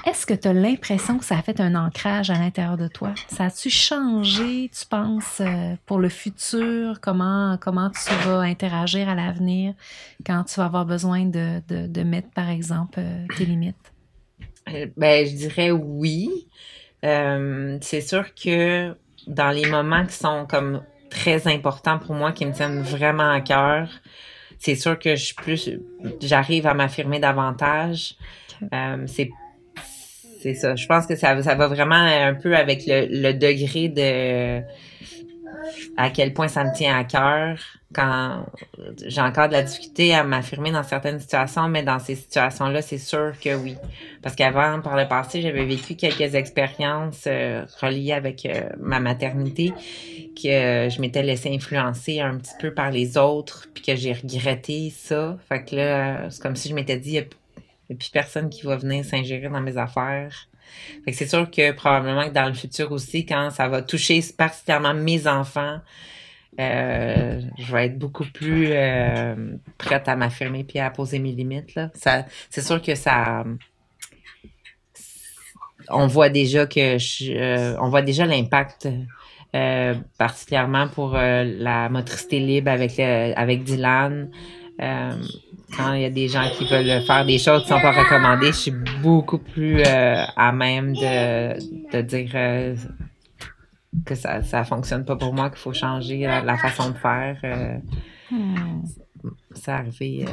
Est-ce 0.05 0.26
que 0.26 0.35
tu 0.35 0.48
as 0.48 0.52
l'impression 0.52 1.18
que 1.18 1.24
ça 1.24 1.38
a 1.38 1.42
fait 1.42 1.61
un 1.61 1.74
ancrage 1.74 2.31
à 2.31 2.35
l'intérieur 2.35 2.76
de 2.76 2.88
toi? 2.88 3.14
Ça 3.28 3.44
a-tu 3.44 3.70
changé, 3.70 4.70
tu 4.76 4.87
penses, 4.87 5.40
euh, 5.40 5.74
pour 5.87 5.98
le 6.00 6.09
futur? 6.09 7.00
Comment, 7.00 7.57
comment 7.61 7.90
tu 7.90 8.12
vas 8.26 8.40
interagir 8.40 9.09
à 9.09 9.14
l'avenir 9.14 9.74
quand 10.26 10.44
tu 10.44 10.57
vas 10.57 10.66
avoir 10.66 10.87
besoin 10.87 11.26
de, 11.26 11.62
de, 11.68 11.87
de 11.87 12.02
mettre, 12.02 12.31
par 12.31 12.48
exemple, 12.48 12.98
euh, 12.98 13.26
tes 13.37 13.44
limites? 13.44 13.76
Euh, 14.68 14.87
Ben, 14.96 15.26
je 15.26 15.37
dirais 15.37 15.70
oui. 15.70 16.48
Euh, 17.05 17.78
c'est 17.81 18.00
sûr 18.00 18.35
que 18.35 18.96
dans 19.26 19.50
les 19.50 19.66
moments 19.66 20.05
qui 20.05 20.14
sont 20.14 20.46
comme 20.48 20.83
très 21.11 21.46
importants 21.46 21.98
pour 21.98 22.14
moi, 22.14 22.33
qui 22.33 22.46
me 22.46 22.52
tiennent 22.52 22.83
vraiment 22.83 23.31
à 23.31 23.40
cœur, 23.40 23.88
c'est 24.59 24.76
sûr 24.76 24.98
que 24.98 25.16
je 25.16 25.24
suis 25.24 25.35
plus, 25.35 25.70
j'arrive 26.20 26.66
à 26.66 26.74
m'affirmer 26.74 27.18
davantage. 27.18 28.16
Euh, 28.72 29.05
c'est 29.07 29.31
c'est 30.42 30.55
ça. 30.55 30.74
Je 30.74 30.87
pense 30.87 31.07
que 31.07 31.16
ça, 31.16 31.40
ça 31.42 31.55
va 31.55 31.68
vraiment 31.68 31.94
un 31.94 32.35
peu 32.35 32.57
avec 32.57 32.85
le, 32.87 33.07
le 33.09 33.33
degré 33.33 33.88
de 33.88 34.62
à 35.96 36.11
quel 36.11 36.33
point 36.33 36.48
ça 36.48 36.64
me 36.64 36.74
tient 36.74 36.96
à 36.96 37.05
cœur 37.05 37.59
quand 37.94 38.46
j'ai 39.05 39.20
encore 39.20 39.48
de 39.48 39.52
la 39.52 39.62
difficulté 39.62 40.14
à 40.14 40.24
m'affirmer 40.24 40.72
dans 40.72 40.83
certaines 40.83 41.20
situations, 41.20 41.68
mais 41.68 41.83
dans 41.83 41.98
ces 41.98 42.14
situations-là, 42.14 42.81
c'est 42.81 42.98
sûr 42.98 43.33
que 43.42 43.55
oui. 43.55 43.76
Parce 44.22 44.35
qu'avant, 44.35 44.81
par 44.81 44.96
le 44.96 45.07
passé, 45.07 45.42
j'avais 45.42 45.64
vécu 45.64 45.94
quelques 45.94 46.35
expériences 46.35 47.24
euh, 47.26 47.64
reliées 47.81 48.12
avec 48.12 48.46
euh, 48.46 48.62
ma 48.81 48.98
maternité 48.98 49.72
que 50.35 50.88
je 50.88 51.00
m'étais 51.00 51.22
laissé 51.22 51.55
influencer 51.55 52.20
un 52.20 52.38
petit 52.38 52.55
peu 52.59 52.72
par 52.72 52.90
les 52.90 53.18
autres, 53.18 53.68
puis 53.74 53.83
que 53.83 53.94
j'ai 53.94 54.14
regretté 54.14 54.90
ça. 54.96 55.37
Fait 55.48 55.62
que 55.62 55.76
là, 55.76 56.31
c'est 56.31 56.42
comme 56.42 56.57
si 56.57 56.70
je 56.70 56.74
m'étais 56.74 56.96
dit, 56.96 57.20
a 57.90 57.95
plus 57.95 58.11
personne 58.11 58.49
qui 58.51 58.62
va 58.66 58.77
venir 58.77 59.05
s'ingérer 59.05 59.49
dans 59.49 59.61
mes 59.61 59.77
affaires. 59.77 60.49
Fait 61.05 61.11
que 61.11 61.16
c'est 61.16 61.27
sûr 61.27 61.51
que 61.51 61.73
probablement 61.73 62.29
que 62.29 62.33
dans 62.33 62.47
le 62.47 62.55
futur 62.55 62.92
aussi, 62.92 63.27
quand 63.27 63.51
ça 63.51 63.68
va 63.68 63.83
toucher 63.83 64.21
particulièrement 64.37 64.95
mes 64.95 65.27
enfants, 65.27 65.81
euh, 66.61 67.40
je 67.59 67.73
vais 67.73 67.87
être 67.87 67.99
beaucoup 67.99 68.25
plus 68.25 68.68
euh, 68.71 69.57
prête 69.79 70.07
à 70.07 70.16
m'affirmer 70.16 70.64
puis 70.64 70.79
à 70.79 70.90
poser 70.90 71.18
mes 71.18 71.33
limites. 71.33 71.75
Là. 71.75 71.90
Ça, 71.95 72.27
c'est 72.51 72.62
sûr 72.62 72.81
que 72.83 72.95
ça. 72.95 73.45
On 75.88 76.07
voit 76.07 76.29
déjà 76.29 76.66
que 76.66 76.99
je, 76.99 77.33
euh, 77.33 77.77
on 77.81 77.88
voit 77.88 78.03
déjà 78.03 78.27
l'impact, 78.27 78.88
particulièrement 80.16 80.88
pour 80.88 81.12
la 81.14 81.88
motricité 81.88 82.38
libre 82.38 82.71
avec 82.71 82.99
avec 82.99 83.64
Dylan. 83.64 84.31
Quand 85.77 85.95
il 85.95 86.03
y 86.03 86.05
a 86.05 86.11
des 86.11 86.29
gens 86.29 86.49
qui 86.57 86.66
veulent 86.66 87.03
faire 87.03 87.25
des 87.25 87.38
choses 87.38 87.62
qui 87.62 87.68
sont 87.68 87.81
pas 87.81 87.92
recommandées, 87.92 88.49
je 88.49 88.53
suis 88.53 88.75
beaucoup 89.03 89.38
plus 89.38 89.83
à 89.85 90.53
même 90.53 90.92
de, 90.95 91.55
de 91.92 92.03
dire 92.03 92.77
que 94.05 94.14
ça 94.14 94.42
ça 94.42 94.64
fonctionne 94.64 95.05
pas 95.05 95.16
pour 95.16 95.35
moi, 95.35 95.51
qu'il 95.51 95.59
faut 95.59 95.73
changer 95.73 96.21
la, 96.21 96.57
façon 96.57 96.90
de 96.90 96.97
faire. 96.97 97.38
Euh, 97.45 97.79
hmm. 98.31 98.83
Ça 99.55 99.77
arrivé. 99.77 100.27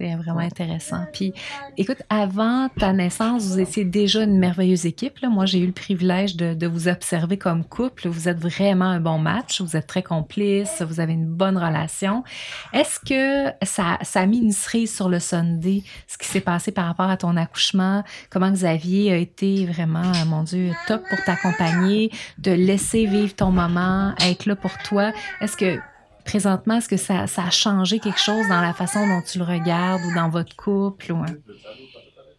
Euh, 0.00 0.06
c'est 0.06 0.14
vraiment 0.16 0.40
intéressant. 0.40 1.04
Puis, 1.12 1.32
écoute, 1.76 2.02
avant 2.08 2.68
ta 2.68 2.92
naissance, 2.92 3.46
vous 3.46 3.60
étiez 3.60 3.84
déjà 3.84 4.22
une 4.22 4.38
merveilleuse 4.38 4.86
équipe. 4.86 5.18
Là. 5.20 5.28
Moi, 5.28 5.46
j'ai 5.46 5.58
eu 5.58 5.66
le 5.66 5.72
privilège 5.72 6.36
de, 6.36 6.54
de, 6.54 6.66
vous 6.66 6.88
observer 6.88 7.36
comme 7.36 7.64
couple. 7.64 8.08
Vous 8.08 8.28
êtes 8.28 8.38
vraiment 8.38 8.86
un 8.86 9.00
bon 9.00 9.18
match. 9.18 9.60
Vous 9.60 9.76
êtes 9.76 9.86
très 9.86 10.02
complices. 10.02 10.82
Vous 10.82 11.00
avez 11.00 11.12
une 11.12 11.26
bonne 11.26 11.56
relation. 11.56 12.24
Est-ce 12.72 13.00
que 13.00 13.52
ça, 13.64 13.98
ça 14.02 14.20
a 14.20 14.26
mis 14.26 14.38
une 14.38 14.52
cerise 14.52 14.94
sur 14.94 15.08
le 15.08 15.20
Sunday, 15.20 15.82
ce 16.06 16.18
qui 16.18 16.26
s'est 16.26 16.40
passé 16.40 16.72
par 16.72 16.86
rapport 16.86 17.10
à 17.10 17.16
ton 17.16 17.36
accouchement? 17.36 18.04
Comment 18.30 18.50
Xavier 18.50 19.12
a 19.12 19.16
été 19.16 19.66
vraiment, 19.66 20.12
mon 20.26 20.42
Dieu, 20.42 20.72
top 20.86 21.02
pour 21.08 21.22
t'accompagner, 21.24 22.10
de 22.38 22.52
laisser 22.52 23.06
vivre 23.06 23.34
ton 23.34 23.50
moment, 23.50 24.14
être 24.20 24.46
là 24.46 24.56
pour 24.56 24.76
toi? 24.78 25.12
Est-ce 25.40 25.56
que 25.56 25.78
présentement, 26.26 26.76
est-ce 26.76 26.88
que 26.88 26.96
ça, 26.96 27.24
a 27.24 27.50
changé 27.50 27.98
quelque 27.98 28.20
chose 28.20 28.46
dans 28.48 28.60
la 28.60 28.74
façon 28.74 29.06
dont 29.06 29.22
tu 29.22 29.38
le 29.38 29.44
regardes 29.44 30.02
ou 30.02 30.14
dans 30.14 30.28
votre 30.28 30.54
couple? 30.56 31.12
Ou, 31.12 31.24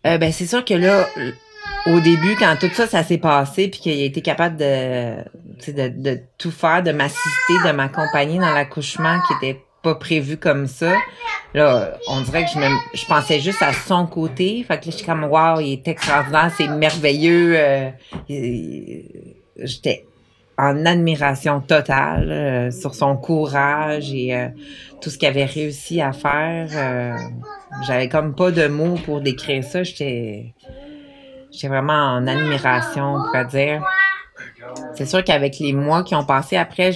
euh, 0.06 0.18
ben, 0.18 0.32
c'est 0.32 0.46
sûr 0.46 0.64
que 0.64 0.74
là, 0.74 1.08
au 1.88 2.00
début, 2.00 2.36
quand 2.38 2.56
tout 2.60 2.70
ça, 2.74 2.86
ça 2.86 3.04
s'est 3.04 3.18
passé, 3.18 3.70
puis 3.70 3.80
qu'il 3.80 4.00
a 4.00 4.06
été 4.06 4.22
capable 4.22 4.58
de, 4.58 5.16
de, 5.68 6.20
tout 6.38 6.52
faire, 6.52 6.84
de 6.84 6.92
m'assister, 6.92 7.54
de 7.66 7.72
m'accompagner 7.72 8.38
dans 8.40 8.54
l'accouchement 8.54 9.20
qui 9.28 9.46
était 9.46 9.62
pas 9.82 9.96
prévu 9.96 10.38
comme 10.38 10.68
ça. 10.68 10.94
Là, 11.54 11.98
on 12.10 12.22
dirait 12.22 12.44
que 12.44 12.52
je 12.52 13.00
je 13.00 13.06
pensais 13.06 13.40
juste 13.40 13.62
à 13.62 13.74
son 13.74 14.06
côté. 14.06 14.64
Fait 14.68 14.80
que 14.80 14.86
là, 14.86 14.92
je 14.92 14.98
suis 14.98 15.06
comme, 15.06 15.24
wow, 15.24 15.60
il 15.60 15.74
est 15.74 15.88
extraordinaire, 15.88 16.52
c'est 16.56 16.68
merveilleux. 16.68 17.56
Euh, 17.58 17.90
j'étais 19.58 20.06
en 20.58 20.86
admiration 20.86 21.62
totale 21.62 22.32
euh, 22.32 22.72
sur 22.72 22.96
son 22.96 23.16
courage 23.16 24.12
et 24.12 24.36
euh, 24.36 24.48
tout 25.02 25.10
ce 25.10 25.18
qu'il 25.18 25.28
avait 25.28 25.46
réussi 25.46 26.02
à 26.02 26.14
faire. 26.14 26.68
Euh, 26.74 27.16
j'avais 27.86 28.10
comme 28.10 28.34
pas 28.34 28.52
de 28.52 28.68
mots 28.68 28.96
pour 29.06 29.22
décrire 29.22 29.64
ça. 29.64 29.84
J'étais, 29.84 30.54
j'étais 31.52 31.68
vraiment 31.68 31.94
en 31.94 32.26
admiration, 32.26 33.16
on 33.16 33.24
pourrait 33.26 33.46
dire. 33.46 33.84
C'est 34.96 35.06
sûr 35.06 35.24
qu'avec 35.24 35.60
les 35.60 35.74
mois 35.74 36.04
qui 36.04 36.16
ont 36.16 36.26
passé 36.26 36.58
après, 36.58 36.92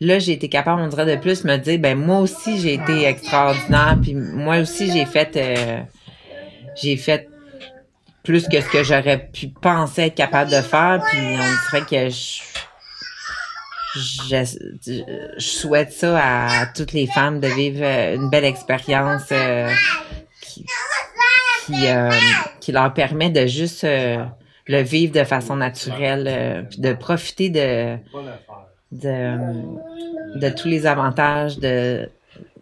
là, 0.00 0.18
j'ai 0.18 0.32
été 0.32 0.48
capable, 0.48 0.82
on 0.82 0.88
dirait, 0.88 1.16
de 1.16 1.20
plus 1.20 1.44
me 1.44 1.56
dire, 1.56 1.78
ben 1.78 1.98
moi 1.98 2.18
aussi, 2.18 2.60
j'ai 2.60 2.74
été 2.74 3.04
extraordinaire. 3.04 3.96
Puis 4.00 4.14
moi 4.14 4.58
aussi, 4.58 4.92
j'ai 4.92 5.06
fait, 5.06 5.38
j'ai 6.76 6.96
fait 6.96 7.28
plus 8.22 8.46
que 8.46 8.60
ce 8.60 8.68
que 8.68 8.84
j'aurais 8.84 9.30
pu 9.32 9.48
penser 9.48 10.02
être 10.02 10.14
capable 10.14 10.50
de 10.50 10.60
faire. 10.60 11.02
Puis 11.08 11.18
on 11.18 11.78
dirait 11.78 11.86
que 11.86 12.10
je 12.10 12.40
je, 13.98 15.38
souhaite 15.38 15.92
ça 15.92 16.18
à 16.18 16.66
toutes 16.66 16.92
les 16.92 17.06
femmes 17.06 17.40
de 17.40 17.48
vivre 17.48 17.80
euh, 17.82 18.14
une 18.14 18.30
belle 18.30 18.44
expérience 18.44 19.28
euh, 19.32 19.68
qui, 20.40 20.64
euh, 21.86 22.10
qui, 22.60 22.72
leur 22.72 22.92
permet 22.94 23.30
de 23.30 23.46
juste 23.46 23.84
le 23.84 24.82
vivre 24.82 25.12
de 25.12 25.24
façon 25.24 25.56
naturelle, 25.56 26.66
de 26.76 26.92
profiter 26.92 27.50
de, 27.50 27.96
de, 28.92 29.36
de 30.38 30.48
tous 30.50 30.68
les 30.68 30.86
avantages 30.86 31.58
de 31.58 32.08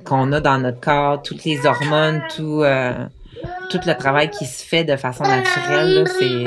qu'on 0.04 0.30
a 0.32 0.40
dans 0.40 0.58
notre 0.58 0.80
corps, 0.80 1.22
toutes 1.22 1.44
les 1.44 1.66
hormones, 1.66 2.22
tout, 2.36 2.62
tout 3.70 3.80
le 3.86 3.94
travail 3.94 4.30
qui 4.30 4.46
se 4.46 4.64
fait 4.64 4.84
de 4.84 4.96
façon 4.96 5.24
naturelle, 5.24 6.04
c'est 6.06 6.44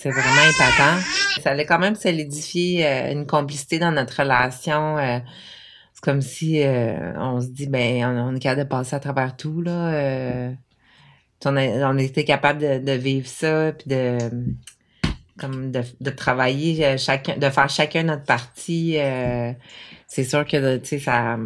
c'est 0.00 0.10
vraiment 0.10 0.48
épatant. 0.48 0.98
Ça 1.42 1.50
allait 1.50 1.66
quand 1.66 1.78
même 1.78 1.94
solidifier 1.94 2.86
euh, 2.86 3.12
une 3.12 3.26
complicité 3.26 3.78
dans 3.78 3.92
notre 3.92 4.22
relation. 4.22 4.96
Euh, 4.96 5.18
c'est 5.92 6.02
comme 6.02 6.22
si 6.22 6.62
euh, 6.62 7.12
on 7.18 7.40
se 7.40 7.48
dit, 7.48 7.66
ben, 7.66 8.04
on, 8.06 8.34
est 8.34 8.38
capable 8.38 8.62
de 8.62 8.68
passer 8.68 8.96
à 8.96 9.00
travers 9.00 9.36
tout, 9.36 9.60
là. 9.60 10.52
on, 11.44 11.56
a, 11.56 11.92
on 11.92 11.98
était 11.98 12.24
capable 12.24 12.60
de, 12.60 12.92
vivre 12.92 13.26
ça, 13.26 13.72
puis 13.72 13.88
de 13.88 14.18
comme 15.38 15.70
de, 15.70 16.10
travailler 16.10 16.98
chacun, 16.98 17.36
de 17.36 17.48
faire 17.48 17.68
chacun 17.68 18.02
notre 18.02 18.24
partie. 18.24 18.96
c'est 20.06 20.24
sûr 20.24 20.46
que, 20.46 20.76
tu 20.78 20.86
sais, 20.86 20.98
ça, 20.98 21.38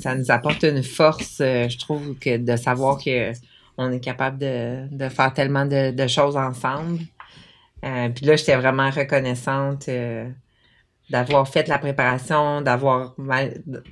ça 0.00 0.14
nous 0.14 0.30
apporte 0.30 0.64
une 0.64 0.82
force, 0.82 1.36
je 1.38 1.78
trouve, 1.78 2.16
que 2.18 2.36
de 2.36 2.56
savoir 2.56 2.98
que 2.98 3.32
on 3.76 3.90
est 3.90 4.00
capable 4.00 4.38
de, 4.38 4.86
de 4.90 5.08
faire 5.08 5.32
tellement 5.34 5.66
de 5.66 6.06
choses 6.06 6.36
ensemble. 6.36 7.00
Euh, 7.84 8.08
puis 8.08 8.24
là, 8.24 8.36
j'étais 8.36 8.56
vraiment 8.56 8.90
reconnaissante 8.90 9.88
euh, 9.88 10.28
d'avoir 11.10 11.46
fait 11.48 11.68
la 11.68 11.78
préparation, 11.78 12.62
d'avoir, 12.62 13.14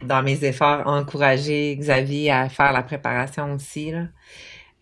dans 0.03 0.23
mes 0.23 0.45
efforts, 0.45 0.87
encouragé 0.87 1.77
Xavier 1.77 2.31
à 2.31 2.49
faire 2.49 2.73
la 2.73 2.83
préparation 2.83 3.53
aussi. 3.53 3.91
Là. 3.93 4.07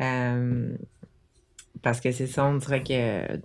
Euh, 0.00 0.76
parce 1.82 2.00
que 2.00 2.12
c'est 2.12 2.26
ça, 2.26 2.44
on 2.44 2.54
dirait 2.54 2.82
que 2.82 3.40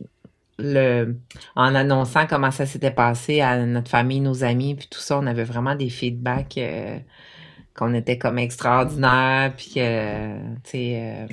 le 0.58 1.18
en 1.56 1.76
annonçant 1.76 2.28
comment 2.28 2.52
ça 2.52 2.66
s'était 2.66 2.92
passé 2.92 3.42
à 3.42 3.66
notre 3.66 3.90
famille, 3.90 4.22
nos 4.22 4.44
amis, 4.44 4.76
puis 4.76 4.88
tout 4.90 5.00
ça, 5.00 5.18
on 5.18 5.26
avait 5.26 5.44
vraiment 5.44 5.76
des 5.76 5.90
feedbacks 5.90 6.60
qu'on 7.76 7.94
était 7.94 8.18
comme 8.18 8.38
extraordinaires, 8.38 9.54
puis 9.58 9.74
que, 9.76 10.38
tu 10.64 10.70
sais, 10.70 11.28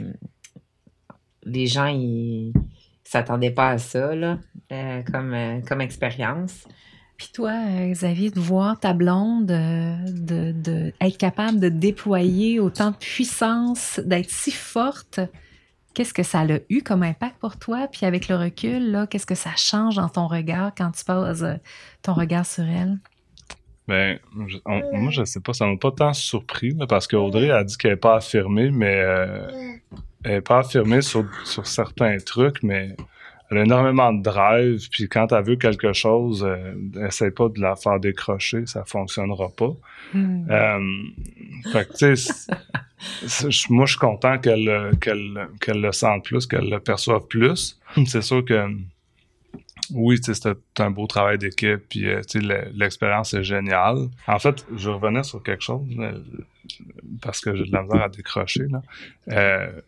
les 1.44 1.66
gens, 1.66 1.86
ils 1.86 2.52
s'attendait 3.12 3.50
pas 3.50 3.70
à 3.70 3.78
ça 3.78 4.14
là, 4.14 4.38
euh, 4.72 5.02
comme, 5.10 5.34
euh, 5.34 5.60
comme 5.60 5.80
expérience. 5.80 6.66
Puis 7.16 7.30
toi, 7.32 7.52
euh, 7.52 7.92
Xavier, 7.92 8.30
de 8.30 8.40
voir 8.40 8.80
ta 8.80 8.94
blonde, 8.94 9.46
de, 9.46 10.52
de, 10.52 10.92
être 11.00 11.18
capable 11.18 11.60
de 11.60 11.68
déployer 11.68 12.58
autant 12.58 12.90
de 12.90 12.96
puissance, 12.96 14.00
d'être 14.04 14.30
si 14.30 14.50
forte, 14.50 15.20
qu'est-ce 15.94 16.14
que 16.14 16.22
ça 16.22 16.40
a 16.40 16.58
eu 16.68 16.82
comme 16.82 17.02
impact 17.02 17.36
pour 17.38 17.58
toi? 17.58 17.86
Puis 17.86 18.06
avec 18.06 18.28
le 18.28 18.36
recul, 18.36 18.90
là, 18.90 19.06
qu'est-ce 19.06 19.26
que 19.26 19.34
ça 19.34 19.52
change 19.56 19.96
dans 19.96 20.08
ton 20.08 20.26
regard 20.26 20.72
quand 20.76 20.90
tu 20.90 21.04
poses 21.04 21.46
ton 22.02 22.14
regard 22.14 22.46
sur 22.46 22.64
elle? 22.64 22.98
Ben, 23.86 24.18
moi, 24.34 25.10
je 25.10 25.24
sais 25.24 25.40
pas, 25.40 25.52
ça 25.52 25.66
m'a 25.66 25.76
pas 25.76 25.90
tant 25.90 26.12
surpris, 26.12 26.74
parce 26.88 27.06
qu'Audrey 27.06 27.50
a 27.50 27.62
dit 27.62 27.76
qu'elle 27.76 27.92
n'est 27.92 27.96
pas 27.96 28.16
affirmée, 28.16 28.70
mais 28.70 29.04
elle 30.24 30.32
n'est 30.32 30.40
pas 30.40 30.60
affirmée 30.60 31.02
sur, 31.02 31.24
sur 31.44 31.66
certains 31.66 32.18
trucs, 32.18 32.62
mais 32.62 32.96
elle 33.50 33.58
a 33.58 33.62
énormément 33.64 34.12
de 34.12 34.22
drive, 34.22 34.88
puis 34.90 35.08
quand 35.08 35.30
elle 35.32 35.44
veut 35.44 35.56
quelque 35.56 35.92
chose, 35.92 36.42
euh, 36.42 36.74
essaie 37.06 37.30
pas 37.30 37.48
de 37.48 37.60
la 37.60 37.76
faire 37.76 38.00
décrocher, 38.00 38.64
ça 38.66 38.84
fonctionnera 38.86 39.50
pas. 39.50 39.72
Hmm. 40.14 40.50
Euh, 40.50 40.80
fait 41.70 41.88
que, 41.88 41.96
tu 41.98 42.16
sais, 42.16 43.48
moi, 43.68 43.84
je 43.84 43.92
suis 43.92 43.98
content 43.98 44.38
qu'elle 44.38 44.92
qu'elle 45.00 45.48
qu'elle 45.60 45.80
le 45.82 45.92
sente 45.92 46.24
plus, 46.24 46.46
qu'elle 46.46 46.70
le 46.70 46.80
perçoive 46.80 47.26
plus. 47.26 47.78
C'est 48.06 48.22
sûr 48.22 48.42
que 48.44 48.68
oui, 49.92 50.18
c'est 50.22 50.80
un 50.80 50.90
beau 50.90 51.06
travail 51.06 51.38
d'équipe, 51.38 51.82
puis 51.88 52.08
euh, 52.08 52.20
l'expérience 52.74 53.34
est 53.34 53.44
géniale. 53.44 54.08
En 54.26 54.38
fait, 54.38 54.64
je 54.76 54.90
revenais 54.90 55.22
sur 55.22 55.42
quelque 55.42 55.62
chose, 55.62 55.86
parce 57.20 57.40
que 57.40 57.54
j'ai 57.54 57.64
de 57.64 57.72
la 57.72 57.82
misère 57.82 58.02
à 58.02 58.08
décrocher. 58.08 58.66
Là. 58.68 58.82
Euh, 59.30 59.80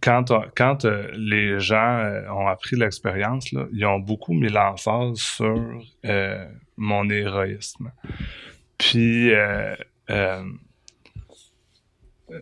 quand, 0.00 0.32
quand 0.56 0.84
euh, 0.84 1.08
les 1.14 1.60
gens 1.60 1.98
euh, 1.98 2.28
ont 2.30 2.48
appris 2.48 2.76
l'expérience, 2.76 3.52
ils 3.72 3.84
ont 3.84 4.00
beaucoup 4.00 4.34
mis 4.34 4.48
l'emphase 4.48 5.18
sur 5.18 5.80
euh, 6.04 6.46
mon 6.76 7.08
héroïsme. 7.08 7.92
Puis, 8.78 9.32
euh, 9.32 9.74
euh, 10.10 10.42
euh, 12.30 12.40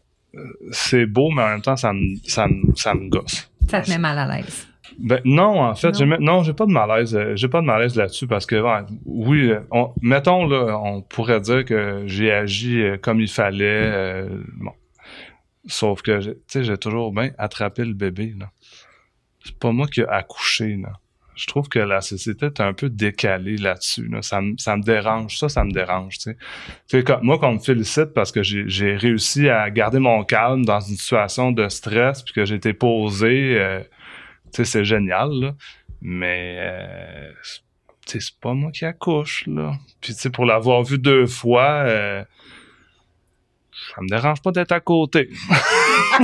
c'est 0.73 1.07
beau, 1.07 1.31
mais 1.31 1.43
en 1.43 1.49
même 1.49 1.63
temps, 1.63 1.77
ça 1.77 1.93
me, 1.93 2.17
ça 2.25 2.49
me, 2.49 2.75
ça 2.75 2.95
me 2.95 3.09
gosse. 3.09 3.51
Ça 3.69 3.83
te 3.83 3.91
met 3.91 3.99
mal 3.99 4.19
à 4.19 4.37
l'aise. 4.37 4.67
Ben, 4.99 5.21
non, 5.25 5.61
en 5.63 5.75
fait, 5.75 5.89
Non. 5.89 5.95
j'ai, 5.95 6.07
non, 6.25 6.43
j'ai 6.43 6.53
pas 6.53 6.67
de 6.67 6.71
malaise. 6.73 7.17
euh, 7.17 7.35
J'ai 7.37 7.49
pas 7.49 7.61
de 7.61 7.67
malaise 7.67 7.97
là-dessus 7.97 8.27
parce 8.27 8.45
que, 8.47 8.57
ouais, 8.57 8.87
oui, 9.07 9.51
euh, 9.51 9.61
on, 9.71 9.93
mettons 10.03 10.47
là, 10.47 10.79
on 10.79 11.01
pourrait 11.03 11.41
dire 11.41 11.65
que 11.65 12.03
j'ai 12.07 12.31
agi 12.31 12.83
euh, 12.83 12.97
comme 12.99 13.21
il 13.21 13.29
fallait. 13.31 13.65
euh, 13.65 14.29
bon, 14.59 14.73
sauf 15.67 16.03
que, 16.03 16.21
j'ai- 16.21 16.35
tu 16.35 16.41
sais, 16.49 16.65
j'ai 16.65 16.77
toujours 16.77 17.13
bien 17.13 17.31
attrapé 17.39 17.85
le 17.85 17.95
bébé. 17.95 18.35
C'est 19.45 19.59
pas 19.59 19.73
moi 19.73 19.87
qui 19.87 20.01
ai 20.01 20.07
accouché. 20.07 20.77
Là. 20.77 20.93
Je 21.35 21.47
trouve 21.47 21.69
que 21.69 21.79
la 21.81 22.01
société 22.01 22.47
est 22.47 22.61
un 22.61 22.75
peu 22.75 22.89
décalée 22.89 23.57
là-dessus. 23.57 24.07
Là. 24.09 24.23
Ça, 24.23 24.41
me- 24.41 24.57
ça 24.59 24.77
me 24.77 24.83
dérange. 24.83 25.39
Ça, 25.39 25.49
ça 25.49 25.65
me 25.65 25.73
dérange. 25.73 26.19
Tu 26.19 26.31
sais, 26.31 26.37
Tu 26.89 26.99
sais, 26.99 27.03
quand- 27.05 27.23
moi, 27.23 27.39
qu'on 27.39 27.55
me 27.55 27.59
félicite 27.59 28.13
parce 28.15 28.31
que 28.33 28.43
j'ai, 28.43 28.97
réussi 28.97 29.49
à 29.49 29.69
garder 29.71 29.99
mon 29.99 30.25
calme 30.25 30.65
dans 30.65 30.81
une 30.81 30.97
situation 30.97 31.53
de 31.53 31.69
stress 31.69 32.23
puis 32.23 32.35
que 32.35 32.45
j'ai 32.45 32.55
été 32.57 32.73
posé. 32.75 33.57
euh, 33.59 33.81
tu 34.55 34.65
sais, 34.65 34.67
c'est 34.71 34.85
génial, 34.85 35.31
là. 35.33 35.55
Mais, 36.01 36.57
euh, 36.61 37.33
c'est 38.07 38.21
pas 38.41 38.55
moi 38.55 38.71
qui 38.71 38.85
accouche, 38.85 39.47
là. 39.47 39.73
Puis, 40.01 40.15
tu 40.15 40.21
sais, 40.21 40.31
pour 40.31 40.47
l'avoir 40.47 40.85
vu 40.85 40.99
deux 40.99 41.27
fois, 41.27 41.85
euh, 41.87 42.25
ça 43.95 44.01
me 44.01 44.09
dérange 44.09 44.41
pas 44.43 44.53
d'être 44.53 44.73
à 44.73 44.81
côté. 44.81 45.29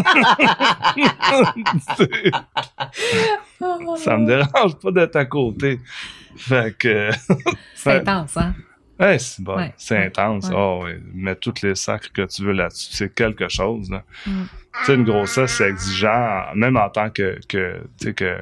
ça 3.96 4.16
me 4.16 4.26
dérange 4.26 4.76
pas 4.76 4.92
d'être 4.92 5.16
à 5.16 5.24
côté. 5.24 5.80
Fait 6.36 6.76
que, 6.76 7.10
C'est 7.74 7.90
intense, 7.96 8.36
hein? 8.36 8.54
Ouais, 9.00 9.18
c'est 9.18 9.42
bon, 9.42 9.56
Ouais. 9.56 9.72
c'est 9.76 9.96
intense. 9.98 10.48
Ouais. 10.48 10.54
Oh, 10.56 10.82
ouais. 10.84 11.00
Mets 11.12 11.36
toutes 11.36 11.62
les 11.62 11.74
sacres 11.74 12.12
que 12.12 12.22
tu 12.26 12.42
veux 12.44 12.52
là-dessus. 12.52 12.92
C'est 12.92 13.14
quelque 13.14 13.48
chose, 13.48 13.90
là. 13.90 14.04
Mm. 14.26 14.42
Tu 14.78 14.84
sais, 14.84 14.94
une 14.94 15.04
grossesse, 15.04 15.52
c'est 15.56 15.68
exigeant, 15.68 16.44
même 16.54 16.76
en 16.76 16.88
tant 16.90 17.10
que, 17.10 17.40
que 17.48 17.82
que 18.12 18.38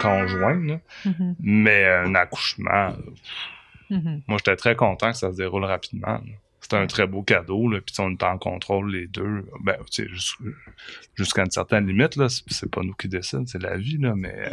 conjoint, 0.00 0.60
là. 0.66 0.78
Mhm, 1.06 1.36
Mais 1.40 1.86
un 1.86 2.14
accouchement, 2.14 2.92
mhm. 3.88 4.20
moi, 4.28 4.36
j'étais 4.38 4.56
très 4.56 4.76
content 4.76 5.12
que 5.12 5.16
ça 5.16 5.32
se 5.32 5.36
déroule 5.38 5.64
rapidement. 5.64 6.08
là. 6.12 6.20
C'était 6.62 6.76
un 6.76 6.86
très 6.86 7.08
beau 7.08 7.22
cadeau, 7.22 7.68
là, 7.68 7.80
puis 7.80 7.92
on 7.98 8.12
était 8.12 8.24
en 8.24 8.38
contrôle 8.38 8.92
les 8.92 9.08
deux. 9.08 9.44
Ben, 9.64 9.74
tu 9.90 10.04
sais, 10.04 10.08
jus- 10.08 10.54
jusqu'à 11.16 11.42
une 11.42 11.50
certaine 11.50 11.88
limite, 11.88 12.14
là, 12.14 12.28
c'est 12.28 12.44
c'est 12.46 12.70
pas 12.70 12.82
nous 12.82 12.94
qui 12.94 13.08
décident, 13.08 13.44
c'est 13.46 13.60
la 13.60 13.76
vie, 13.76 13.98
là, 13.98 14.14
mais... 14.16 14.50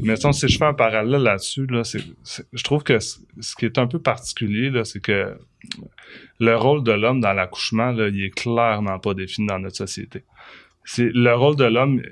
Mais 0.00 0.16
sinon, 0.16 0.32
si 0.32 0.48
je 0.48 0.58
fais 0.58 0.64
un 0.64 0.74
parallèle 0.74 1.22
là-dessus, 1.22 1.66
là, 1.66 1.84
c'est, 1.84 2.02
c'est- 2.24 2.44
je 2.52 2.62
trouve 2.64 2.82
que 2.82 2.98
ce 2.98 3.18
qui 3.56 3.64
est 3.64 3.78
un 3.78 3.86
peu 3.86 4.00
particulier, 4.00 4.70
là, 4.70 4.84
c'est 4.84 4.98
que 5.00 5.38
le 6.40 6.56
rôle 6.56 6.82
de 6.82 6.90
l'homme 6.92 7.20
dans 7.20 7.32
l'accouchement, 7.32 7.92
là, 7.92 8.08
il 8.08 8.24
est 8.24 8.30
clairement 8.34 8.98
pas 8.98 9.14
défini 9.14 9.46
dans 9.46 9.60
notre 9.60 9.76
société. 9.76 10.24
C'est 10.84 11.10
le 11.14 11.32
rôle 11.34 11.54
de 11.54 11.64
l'homme, 11.64 12.02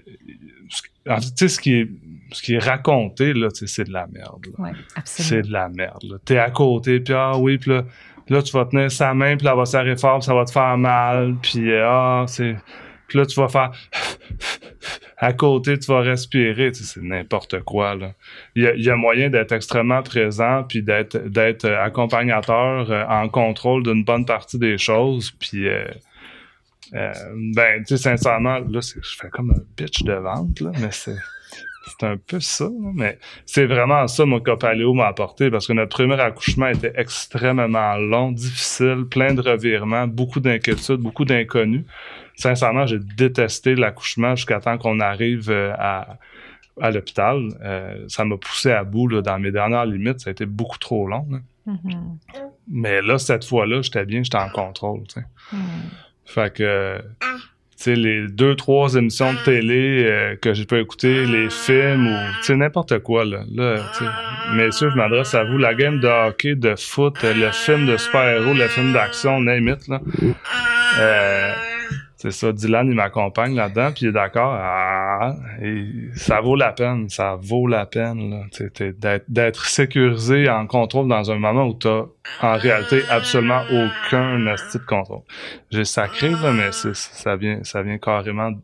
en 1.09 1.17
fait, 1.21 1.27
tu 1.31 1.33
sais, 1.37 1.49
ce 1.49 1.59
qui 1.59 1.73
est, 1.73 1.89
ce 2.33 2.43
qui 2.43 2.55
est 2.55 2.59
raconté, 2.59 3.33
là, 3.33 3.49
tu 3.51 3.61
sais, 3.61 3.67
c'est 3.67 3.85
de 3.85 3.93
la 3.93 4.07
merde, 4.07 4.47
là 4.57 4.65
Ouais, 4.65 4.71
c'est 5.05 5.23
absolument. 5.23 5.47
de 5.49 5.53
la 5.53 5.69
merde. 5.71 6.03
là. 6.05 6.17
T'es 6.25 6.39
à 6.39 6.51
côté, 6.51 7.01
puis 7.01 7.15
ah 7.15 7.37
oui, 7.37 7.59
puis 7.59 7.71
là, 7.71 7.85
là, 8.29 8.43
tu 8.43 8.53
vas 8.53 8.65
tenir 8.65 8.91
sa 8.91 9.15
main, 9.15 9.37
puis 9.37 9.45
là, 9.45 9.53
elle 9.53 9.59
va 9.59 9.67
serrer 9.67 9.97
fort, 9.97 10.19
puis 10.19 10.27
ça 10.27 10.35
va 10.35 10.45
te 10.45 10.51
faire 10.51 10.77
mal, 10.77 11.37
puis 11.43 11.71
euh, 11.71 11.89
ah, 11.89 12.25
c'est... 12.27 12.57
Puis 13.07 13.19
là, 13.19 13.25
tu 13.25 13.41
vas 13.41 13.49
faire... 13.49 13.73
à 15.17 15.33
côté, 15.33 15.79
tu 15.79 15.91
vas 15.91 16.01
respirer, 16.01 16.73
c'est 16.75 17.01
n'importe 17.03 17.61
quoi. 17.61 17.97
Il 18.55 18.63
y 18.77 18.91
a, 18.91 18.97
moyen 18.97 19.31
d'être 19.31 19.53
extrêmement 19.53 20.03
présent, 20.03 20.65
puis 20.69 20.83
d'être 20.83 21.69
accompagnateur 21.69 22.91
euh, 22.91 23.05
en 23.09 23.29
contrôle 23.29 23.83
d'une 23.83 24.05
bonne 24.05 24.25
partie 24.25 24.59
des 24.59 24.79
choses, 24.79 25.33
puis... 25.33 25.69
euh, 25.69 25.85
euh, 26.95 27.13
ben, 27.55 27.83
tu 27.85 27.97
sais, 27.97 28.03
sincèrement, 28.03 28.61
là, 28.61 28.81
je 28.81 29.17
fais 29.21 29.29
comme 29.29 29.51
un 29.51 29.63
pitch 29.77 30.05
de 30.05 30.15
vente, 30.15 30.61
là, 30.61 30.71
mais 30.81 30.91
c'est... 30.91 31.17
C'est 31.89 32.07
un 32.07 32.17
peu 32.17 32.41
ça, 32.41 32.69
mais 32.95 33.19
c'est 33.47 33.67
vraiment 33.67 34.07
ça, 34.07 34.25
mon 34.27 34.41
que 34.41 34.55
Paléo 34.55 34.95
m'a 34.95 35.07
apporté, 35.07 35.51
parce 35.51 35.67
que 35.67 35.73
notre 35.73 35.97
premier 35.97 36.21
accouchement 36.21 36.69
était 36.69 36.93
extrêmement 36.97 37.97
long, 37.97 38.33
difficile, 38.33 39.05
plein 39.11 39.35
de 39.35 39.41
revirements, 39.41 40.07
beaucoup 40.07 40.41
d'inquiétudes, 40.41 41.01
beaucoup 41.01 41.25
d'inconnus. 41.25 41.85
Sincèrement, 42.37 42.87
j'ai 42.87 42.99
détesté 42.99 43.75
l'accouchement 43.75 44.37
jusqu'à 44.37 44.61
temps 44.61 44.79
qu'on 44.79 45.01
arrive 45.01 45.51
euh, 45.51 45.73
à, 45.79 46.19
à 46.81 46.91
l'hôpital. 46.91 47.49
Euh, 47.63 48.05
ça 48.09 48.25
m'a 48.25 48.37
poussé 48.37 48.71
à 48.71 48.85
bout 48.85 49.09
là, 49.09 49.23
dans 49.23 49.39
mes 49.39 49.51
dernières 49.51 49.87
limites. 49.87 50.21
Ça 50.21 50.31
a 50.31 50.33
été 50.33 50.47
beaucoup 50.47 50.79
trop 50.79 51.07
long. 51.09 51.27
là. 51.31 51.39
Mhm, 51.67 52.19
Mais 52.71 53.03
là, 53.03 53.19
cette 53.19 53.45
fois-là, 53.45 53.83
j'étais 53.83 54.05
bien, 54.07 54.23
j'étais 54.23 54.39
en 54.39 54.49
contrôle. 54.51 55.03
mhm. 55.53 55.59
Fait 56.25 56.53
que, 56.55 56.99
tu 57.21 57.27
sais, 57.85 57.95
les 57.95 58.27
deux, 58.29 58.55
trois 58.55 58.95
émissions 58.95 59.33
de 59.33 59.39
télé 59.39 60.05
euh, 60.05 60.37
que 60.37 60.55
j'ai 60.55 60.65
pas 60.65 60.79
écouter, 60.79 61.27
les 61.27 61.49
films 61.51 62.09
ou, 62.09 62.17
tu 62.41 62.47
sais, 62.47 62.57
n'importe 62.57 62.99
quoi, 63.01 63.25
là. 63.25 63.41
Là, 63.55 63.77
messieurs, 64.55 64.91
je 64.91 64.97
m'adresse 64.97 65.35
à 65.35 65.45
vous. 65.45 65.59
La 65.59 65.75
game 65.75 66.01
de 66.01 66.09
hockey, 66.09 66.55
de 66.55 66.75
foot, 66.77 67.17
le 67.23 67.51
film 67.53 67.87
de 67.87 67.97
super-héros, 67.97 68.55
le 68.55 68.69
film 68.69 68.93
d'action, 68.93 69.41
name 69.41 69.69
it, 69.69 69.89
là. 69.89 70.01
Euh, 70.99 71.53
c'est 72.21 72.33
ça, 72.33 72.51
Dylan, 72.51 72.89
il 72.89 72.97
m'accompagne 72.97 73.55
là-dedans, 73.55 73.93
puis 73.93 74.07
il 74.07 74.09
est 74.09 74.13
d'accord. 74.13 74.53
Ah, 74.53 75.37
ça 76.17 76.41
vaut 76.41 76.57
la 76.57 76.73
peine, 76.73 77.09
ça 77.09 77.39
vaut 77.41 77.69
la 77.69 77.87
peine, 77.87 78.49
d'être, 79.29 79.65
sécurisé 79.67 80.49
en 80.51 80.67
contrôle 80.67 81.07
dans 81.07 81.31
un 81.31 81.39
moment 81.39 81.67
où 81.67 81.75
t'as, 81.75 82.07
en 82.43 82.57
réalité, 82.57 83.03
absolument 83.09 83.63
aucun 83.71 84.45
asti 84.49 84.79
de 84.79 84.85
contrôle. 84.85 85.23
J'ai 85.71 85.85
sacré, 85.85 86.31
là, 86.31 86.53
mais 86.53 86.73
ça 86.73 87.37
vient, 87.37 87.61
ça 87.63 87.83
vient 87.83 87.99
carrément 87.99 88.51
de, 88.51 88.59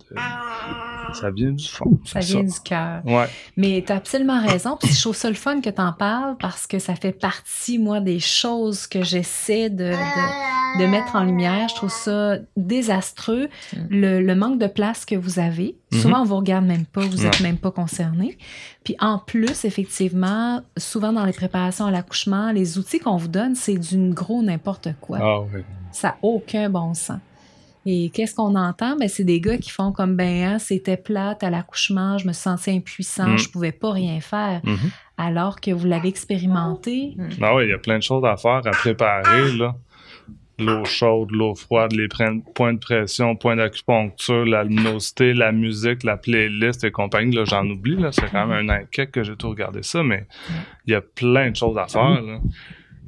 ça 1.15 1.31
vient 1.31 1.53
du 1.53 1.67
fond. 1.67 1.99
Ça 2.05 2.21
vient 2.21 2.43
du 2.43 2.61
cœur. 2.65 3.03
Ouais. 3.05 3.27
Mais 3.57 3.83
tu 3.87 3.93
as 3.93 3.97
absolument 3.97 4.41
raison. 4.45 4.77
Puis 4.81 4.93
je 4.93 5.01
trouve 5.01 5.17
ça 5.17 5.29
le 5.29 5.35
fun 5.35 5.61
que 5.61 5.71
tu 5.71 5.81
en 5.81 5.93
parles 5.93 6.37
parce 6.41 6.67
que 6.67 6.79
ça 6.79 6.95
fait 6.95 7.12
partie, 7.12 7.79
moi, 7.79 8.01
des 8.01 8.21
choses 8.21 8.87
que 8.87 9.03
j'essaie 9.03 9.71
de, 9.71 9.91
de, 9.91 10.81
de 10.83 10.87
mettre 10.87 11.17
en 11.17 11.25
lumière. 11.25 11.69
Je 11.69 11.75
trouve 11.75 11.91
ça 11.93 12.37
désastreux, 12.57 13.49
le, 13.91 14.21
le 14.21 14.35
manque 14.35 14.59
de 14.59 14.67
place 14.67 15.05
que 15.05 15.15
vous 15.15 15.39
avez. 15.39 15.77
Mhm. 15.93 16.01
Souvent, 16.01 16.21
on 16.23 16.25
vous 16.25 16.37
regarde 16.37 16.65
même 16.65 16.85
pas, 16.87 17.01
vous 17.03 17.19
Non. 17.23 17.25
êtes 17.29 17.41
même 17.41 17.59
pas 17.59 17.71
concerné. 17.71 18.37
Puis 18.83 18.97
en 19.01 19.19
plus, 19.19 19.65
effectivement, 19.65 20.61
souvent 20.77 21.12
dans 21.12 21.25
les 21.25 21.33
préparations 21.33 21.87
à 21.87 21.91
l'accouchement, 21.91 22.53
les 22.53 22.77
outils 22.79 22.99
qu'on 22.99 23.17
vous 23.17 23.29
donne, 23.29 23.55
c'est 23.55 23.77
d'une 23.79 24.12
gros 24.12 24.43
n'importe 24.43 24.89
quoi. 25.01 25.19
Ah 25.23 25.41
oui. 25.41 25.62
Ça 25.93 26.09
n'a 26.09 26.17
aucun 26.23 26.69
bon 26.69 26.93
sens. 26.95 27.19
Et 27.87 28.11
qu'est-ce 28.11 28.35
qu'on 28.35 28.55
entend? 28.57 28.97
Ben, 28.97 29.09
c'est 29.09 29.24
des 29.24 29.41
gars 29.41 29.59
qui 29.59 29.70
font 29.70 29.93
comme, 29.93 30.16
ben, 30.16 30.45
hein, 30.45 30.59
c'était 30.59 30.97
plate 30.97 31.43
à 31.45 31.51
l'accouchement, 31.51 32.18
je 32.18 32.26
me 32.26 32.32
sentais 32.32 32.72
impuissant, 32.72 33.28
Mm. 33.28 33.39
je 33.39 33.49
pouvais 33.51 33.72
pas 33.72 33.93
rien 33.93 34.20
faire. 34.20 34.61
Mhm. 34.64 34.76
Alors 35.18 35.61
que 35.61 35.70
vous 35.70 35.87
l'avez 35.87 36.09
expérimenté. 36.09 37.16
Ah 37.41 37.55
oui, 37.55 37.64
il 37.66 37.70
y 37.70 37.72
a 37.74 37.78
plein 37.78 37.99
de 37.99 38.03
choses 38.03 38.24
à 38.24 38.37
faire, 38.37 38.62
à 38.66 38.70
préparer, 38.70 39.53
là. 39.57 39.74
L'eau 40.59 40.85
chaude, 40.85 41.32
l'eau 41.32 41.57
froide, 41.57 41.93
les 41.93 42.07
points 42.55 42.72
de 42.74 42.78
pression, 42.78 43.35
points 43.35 43.57
d'acupuncture, 43.57 44.45
la 44.47 44.62
luminosité, 44.62 45.35
la 45.35 45.51
musique, 45.51 46.05
la 46.05 46.16
playlist 46.16 46.85
et 46.85 46.93
compagnie. 46.93 47.35
Là, 47.35 47.45
j'en 47.45 47.66
oublie, 47.68 47.97
là. 47.97 48.12
C'est 48.12 48.30
quand 48.30 48.47
même 48.47 48.70
un 48.70 48.72
an 48.76 48.80
que 48.93 49.24
j'ai 49.24 49.35
tout 49.37 49.51
regardé 49.51 49.82
ça, 49.82 50.05
mais 50.05 50.26
il 50.87 50.93
y 50.93 50.95
a 50.95 51.01
plein 51.01 51.51
de 51.51 51.57
choses 51.57 51.76
à 51.76 51.87
faire, 51.89 52.22
là. 52.22 52.39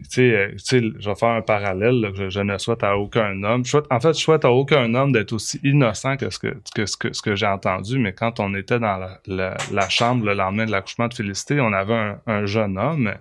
Sais, 0.09 0.35
euh, 0.35 0.55
je 0.57 1.09
vais 1.09 1.15
faire 1.15 1.31
un 1.31 1.43
parallèle 1.43 2.01
là, 2.01 2.11
je, 2.15 2.29
je 2.29 2.41
ne 2.41 2.59
souhaite 2.59 2.85
à 2.85 2.97
aucun 2.97 3.43
homme. 3.43 3.65
Je 3.65 3.71
souhaite, 3.71 3.87
en 3.91 4.01
fait, 4.01 4.15
je 4.15 4.21
souhaite 4.21 4.45
à 4.45 4.51
aucun 4.51 4.95
homme 4.95 5.13
d'être 5.13 5.33
aussi 5.33 5.59
innocent 5.65 6.17
que 6.17 6.31
ce 6.31 6.39
que, 6.39 6.57
que 6.75 6.87
ce 6.87 6.97
que, 6.97 7.13
ce 7.13 7.23
que 7.23 7.35
j'ai 7.35 7.47
entendu, 7.47 7.99
mais 7.99 8.13
quand 8.13 8.39
on 8.41 8.55
était 8.55 8.79
dans 8.79 8.97
la, 8.99 9.21
la, 9.27 9.57
la 9.73 9.89
chambre 9.89 10.25
le 10.25 10.35
lendemain 10.35 10.67
de 10.67 10.71
l'accouchement 10.71 11.09
de 11.09 11.15
Félicité, 11.15 11.61
on 11.61 11.73
avait 11.73 11.95
un, 11.95 12.19
un 12.27 12.47
jeune 12.47 12.79
homme 12.79 13.15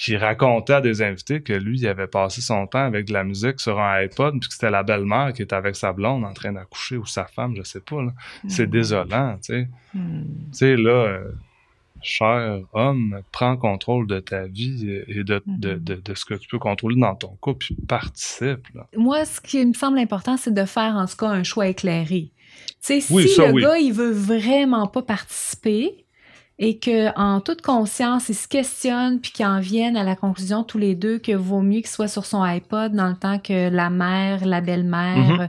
qui 0.00 0.16
racontait 0.16 0.74
à 0.74 0.80
des 0.80 1.02
invités 1.02 1.42
que 1.42 1.52
lui, 1.52 1.78
il 1.78 1.86
avait 1.86 2.06
passé 2.06 2.40
son 2.40 2.66
temps 2.66 2.84
avec 2.84 3.06
de 3.08 3.12
la 3.12 3.22
musique 3.22 3.60
sur 3.60 3.78
un 3.78 4.02
iPod, 4.02 4.40
puis 4.40 4.48
que 4.48 4.54
c'était 4.54 4.70
la 4.70 4.82
belle-mère 4.82 5.32
qui 5.34 5.42
était 5.42 5.56
avec 5.56 5.76
sa 5.76 5.92
blonde 5.92 6.24
en 6.24 6.32
train 6.32 6.52
d'accoucher, 6.52 6.96
ou 6.96 7.04
sa 7.04 7.26
femme, 7.26 7.54
je 7.56 7.62
sais 7.62 7.80
pas. 7.80 7.98
C'est 8.48 8.68
désolant, 8.68 9.36
tu 9.44 9.52
sais. 9.52 9.68
Hmm. 9.92 10.22
Tu 10.52 10.58
sais, 10.58 10.76
là, 10.76 10.90
euh, 10.90 11.32
cher 12.02 12.60
homme, 12.72 13.20
prends 13.32 13.56
contrôle 13.56 14.06
de 14.06 14.20
ta 14.20 14.46
vie 14.46 15.02
et 15.08 15.22
de, 15.24 15.42
de, 15.46 15.74
de, 15.74 15.94
de 15.96 16.14
ce 16.14 16.24
que 16.24 16.34
tu 16.34 16.48
peux 16.48 16.58
contrôler 16.58 17.00
dans 17.00 17.14
ton 17.14 17.36
couple, 17.40 17.66
puis 17.66 17.76
participe. 17.88 18.66
Là. 18.74 18.86
Moi, 18.96 19.24
ce 19.24 19.40
qui 19.40 19.64
me 19.64 19.72
semble 19.74 19.98
important, 19.98 20.36
c'est 20.36 20.54
de 20.54 20.64
faire 20.64 20.94
en 20.96 21.06
tout 21.06 21.16
cas 21.16 21.28
un 21.28 21.42
choix 21.42 21.68
éclairé. 21.68 22.30
Oui, 22.88 23.00
si 23.02 23.28
ça, 23.28 23.46
le 23.48 23.52
oui. 23.52 23.62
gars, 23.62 23.78
il 23.78 23.92
veut 23.92 24.10
vraiment 24.12 24.86
pas 24.86 25.02
participer 25.02 26.04
et 26.58 26.78
que 26.78 27.16
en 27.18 27.40
toute 27.40 27.62
conscience, 27.62 28.28
il 28.28 28.34
se 28.34 28.46
questionne 28.48 29.18
puis 29.20 29.32
qu'ils 29.32 29.46
en 29.46 29.60
viennent 29.60 29.96
à 29.96 30.04
la 30.04 30.14
conclusion 30.16 30.62
tous 30.62 30.76
les 30.78 30.94
deux 30.94 31.18
que 31.18 31.32
vaut 31.32 31.62
mieux 31.62 31.78
qu'il 31.80 31.86
soit 31.88 32.08
sur 32.08 32.26
son 32.26 32.42
iPod 32.42 32.92
dans 32.94 33.08
le 33.08 33.16
temps 33.16 33.38
que 33.38 33.70
la 33.70 33.88
mère, 33.88 34.44
la 34.44 34.60
belle-mère, 34.60 35.16
Mhm. 35.16 35.40
euh, 35.40 35.46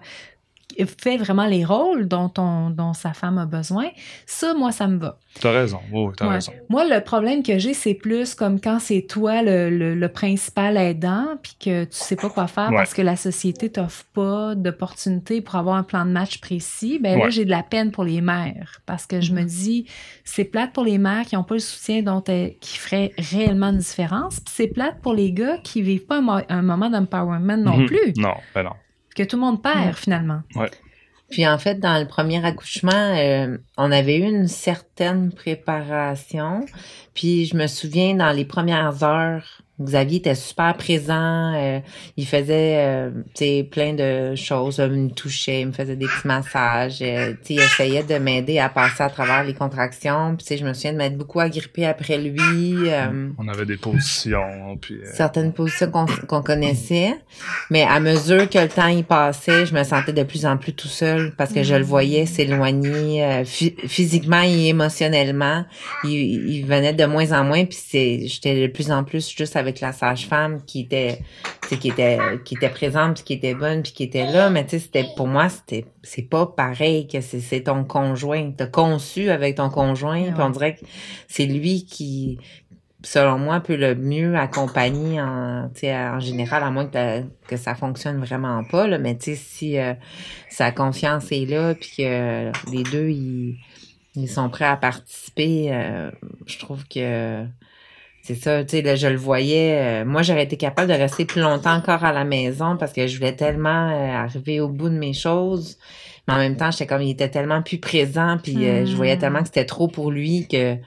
fait 1.00 1.18
vraiment 1.18 1.46
les 1.46 1.64
rôles 1.66 2.08
dont, 2.08 2.32
on, 2.38 2.70
dont 2.70 2.94
sa 2.94 3.14
femme 3.14 3.38
a 3.38 3.46
besoin, 3.46 3.88
ça, 4.26 4.54
moi, 4.54 4.72
ça 4.72 4.88
me 4.88 4.98
va. 4.98 5.18
T'as 5.40 5.52
raison. 5.52 5.80
Ouais. 5.94 6.12
raison. 6.20 6.52
Moi, 6.70 6.84
le 6.86 7.02
problème 7.02 7.42
que 7.42 7.58
j'ai, 7.58 7.74
c'est 7.74 7.94
plus 7.94 8.36
comme 8.36 8.60
quand 8.60 8.80
c'est 8.80 9.04
toi 9.08 9.42
le, 9.42 9.70
le, 9.70 9.96
le 9.96 10.08
principal 10.10 10.76
aidant, 10.76 11.38
puis 11.42 11.56
que 11.60 11.84
tu 11.86 11.92
sais 11.98 12.18
pas 12.18 12.30
quoi 12.30 12.48
faire 12.48 12.70
Ouais. 12.70 12.76
parce 12.78 12.94
que 12.94 13.02
la 13.02 13.16
société 13.16 13.70
t'offre 13.70 14.04
pas 14.14 14.56
d'opportunité 14.56 15.40
pour 15.42 15.56
avoir 15.56 15.76
un 15.78 15.84
plan 15.84 16.06
de 16.06 16.12
match 16.12 16.40
précis. 16.42 17.00
Ben 17.02 17.18
là, 17.18 17.30
j'ai 17.30 17.46
de 17.46 17.50
la 17.50 17.64
peine 17.64 17.92
pour 17.92 18.04
les 18.04 18.20
mères 18.22 18.82
parce 18.86 19.06
que 19.08 19.22
je 19.22 19.32
me 19.34 19.44
dis, 19.44 19.86
c'est 20.26 20.44
plate 20.46 20.74
pour 20.74 20.84
les 20.84 20.98
mères 20.98 21.26
qui 21.26 21.38
ont 21.38 21.44
pas 21.46 21.56
le 21.56 21.60
soutien 21.62 22.02
dont 22.02 22.24
elles- 22.26 22.58
qui 22.60 22.78
ferait 22.78 23.14
réellement 23.18 23.68
une 23.70 23.78
différence, 23.78 24.40
puis 24.42 24.54
c'est 24.54 24.68
plate 24.68 25.00
pour 25.02 25.14
les 25.14 25.32
gars 25.32 25.58
qui 25.64 25.82
vivent 25.82 26.06
pas 26.06 26.22
un 26.50 26.62
moment 26.62 26.90
d'empowerment 26.90 27.58
non 27.58 27.78
Mhm. 27.78 27.86
plus, 27.86 28.14
Non, 28.18 28.34
ben 28.54 28.64
non. 28.64 28.72
Que 29.16 29.24
tout 29.24 29.36
le 29.38 29.42
monde 29.42 29.62
perd 29.62 29.86
Ouais. 29.88 29.94
finalement. 29.94 30.42
Puis 31.30 31.48
en 31.48 31.58
fait, 31.58 31.76
dans 31.80 31.98
le 31.98 32.08
premier 32.08 32.44
accouchement, 32.46 32.92
euh, 32.94 33.58
on 33.78 33.90
avait 33.92 34.18
eu 34.18 34.24
une 34.24 34.48
certaine 34.50 35.32
préparation. 35.32 36.66
Puis 37.14 37.46
je 37.46 37.56
me 37.56 37.68
souviens, 37.68 38.16
dans 38.16 38.32
les 38.32 38.44
premières 38.44 39.02
heures, 39.04 39.61
Xavier 39.84 40.18
était 40.20 40.36
super 40.36 40.76
présent. 40.78 41.54
euh, 41.56 41.80
il 42.18 42.26
faisait 42.26 42.76
euh, 42.78 43.10
tu 43.36 43.46
sais, 43.46 43.68
plein 43.70 43.94
de 43.94 44.36
choses. 44.36 44.82
Il 44.84 44.92
me 44.92 45.10
touchait, 45.10 45.62
il 45.62 45.68
me 45.68 45.72
faisait 45.72 45.96
des 45.96 46.06
petits 46.06 46.28
massages. 46.28 47.00
euh, 47.02 47.34
tu 47.46 47.48
sais, 47.48 47.54
il 47.56 47.60
essayait 47.62 48.04
de 48.04 48.16
m'aider 48.18 48.60
à 48.60 48.70
passer 48.70 49.04
à 49.04 49.10
travers 49.10 49.44
les 49.44 49.54
contractions. 49.54 50.36
Puis 50.36 50.46
tu 50.46 50.54
sais, 50.54 50.58
je 50.58 50.66
me 50.66 50.74
souviens 50.74 50.94
de 50.94 50.98
m'être 50.98 51.18
beaucoup 51.18 51.40
agrippée 51.40 51.86
après 51.86 52.18
lui. 52.18 52.74
euh, 52.90 53.30
On 53.38 53.48
avait 53.48 53.66
des 53.66 53.78
positions, 53.78 54.78
puis... 54.80 54.96
euh, 54.96 55.06
certaines 55.14 55.54
positions 55.54 55.92
qu'on 56.28 56.42
connaissait. 56.42 57.14
Mais 57.70 57.84
à 57.84 58.00
mesure 58.00 58.50
que 58.50 58.60
le 58.60 58.68
temps 58.68 58.88
y 58.88 59.04
passait, 59.04 59.66
je 59.66 59.74
me 59.74 59.84
sentais 59.84 60.14
de 60.14 60.24
plus 60.24 60.46
en 60.46 60.58
plus 60.58 60.74
tout 60.74 60.88
seul 60.88 61.34
parce 61.38 61.52
que 61.54 61.64
je 61.64 61.76
le 61.76 61.84
voyais 61.84 62.26
s'éloigner 62.26 63.24
euh, 63.24 63.44
phy- 63.46 63.76
physiquement 63.88 64.42
et 64.44 64.68
émotionnellement. 64.68 65.66
Il, 66.04 66.12
il 66.12 66.66
venait 66.66 66.94
de 66.94 67.06
moins 67.06 67.32
en 67.32 67.44
moins, 67.44 67.66
puis 67.66 67.78
c'est 67.82 68.28
j'étais 68.28 68.68
de 68.68 68.72
plus 68.72 68.92
en 68.92 69.04
plus 69.04 69.30
juste 69.36 69.56
avec 69.56 69.71
la 69.80 69.94
sage-femme 69.94 70.64
qui 70.66 70.82
était 70.82 71.20
qui 71.70 71.88
était 71.88 72.20
qui 72.44 72.56
était 72.56 72.70
présente 72.70 73.16
puis 73.16 73.24
qui 73.24 73.34
était 73.34 73.56
bonne 73.56 73.82
puis 73.82 73.94
qui 73.94 74.04
était 74.04 74.30
là 74.30 74.50
mais 74.50 74.66
tu 74.66 74.72
sais 74.72 74.80
c'était 74.80 75.06
pour 75.16 75.28
moi 75.28 75.48
c'était 75.48 75.86
c'est 76.04 76.30
pas 76.30 76.46
pareil 76.46 77.08
que 77.08 77.22
c'est 77.22 77.62
ton 77.62 77.86
conjoint. 77.86 78.52
T'as 78.52 78.68
conçu 78.68 79.30
avec 79.30 79.56
ton 79.56 79.70
conjoint 79.70 80.24
puis 80.24 80.42
on 80.42 80.50
dirait 80.50 80.76
que 80.76 80.82
c'est 81.28 81.46
lui 81.46 81.86
qui 81.86 82.40
selon 83.04 83.40
moi, 83.40 83.60
peut 83.60 83.76
le 83.76 83.96
mieux 83.96 84.36
accompagner 84.38 85.22
en, 85.22 85.70
tu 85.74 85.82
sais, 85.82 85.96
en 85.96 86.20
général, 86.20 86.64
à 86.64 86.70
moins 86.70 86.86
que, 86.86 87.24
que 87.48 87.58
ça 87.58 87.76
fonctionne 87.76 88.20
vraiment 88.20 88.64
pas, 88.64 88.88
là, 88.88 88.98
mais 88.98 89.18
tu 89.18 89.32
sais, 89.32 89.36
si 89.36 89.78
euh, 89.80 89.94
sa 90.50 90.72
confiance 90.72 91.32
est 91.32 91.46
là, 91.46 91.74
puis 91.76 91.94
que 91.98 92.52
les 92.72 92.84
deux, 92.84 93.10
ils, 93.10 93.58
ils 94.16 94.30
sont 94.30 94.50
prêts 94.50 94.66
à 94.66 94.78
participer, 94.78 95.70
euh, 95.72 96.12
je 96.46 96.60
trouve 96.60 96.88
que 96.88 97.46
c'est 98.24 98.36
ça, 98.36 98.64
tu 98.64 98.70
sais, 98.78 98.82
là, 98.82 98.96
je 98.96 99.08
le 99.08 99.16
voyais. 99.18 100.02
euh, 100.02 100.06
moi, 100.06 100.22
j'aurais 100.22 100.44
été 100.44 100.58
capable 100.58 100.90
de 100.90 100.94
rester 100.98 101.26
plus 101.26 101.42
longtemps 101.42 101.74
encore 101.76 102.04
à 102.04 102.14
la 102.14 102.24
maison 102.24 102.78
parce 102.78 102.94
que 102.94 103.08
je 103.08 103.18
voulais 103.18 103.36
tellement 103.36 103.90
euh, 103.90 104.12
arriver 104.14 104.60
au 104.60 104.70
bout 104.70 104.90
de 104.90 104.98
mes 104.98 105.14
choses. 105.14 105.78
Mais 106.28 106.36
en 106.36 106.38
même 106.38 106.56
temps, 106.56 106.70
j'étais 106.72 106.86
comme, 106.88 107.02
il 107.02 107.10
était 107.12 107.30
tellement 107.30 107.62
plus 107.64 107.80
présent, 107.80 108.38
puis 108.42 108.68
euh, 108.68 108.86
je 108.86 108.96
voyais 108.96 109.16
Mm. 109.16 109.20
tellement 109.20 109.40
que 109.40 109.48
c'était 109.48 109.66
trop 109.66 109.88
pour 109.88 110.12
lui 110.12 110.48
que 110.48 110.78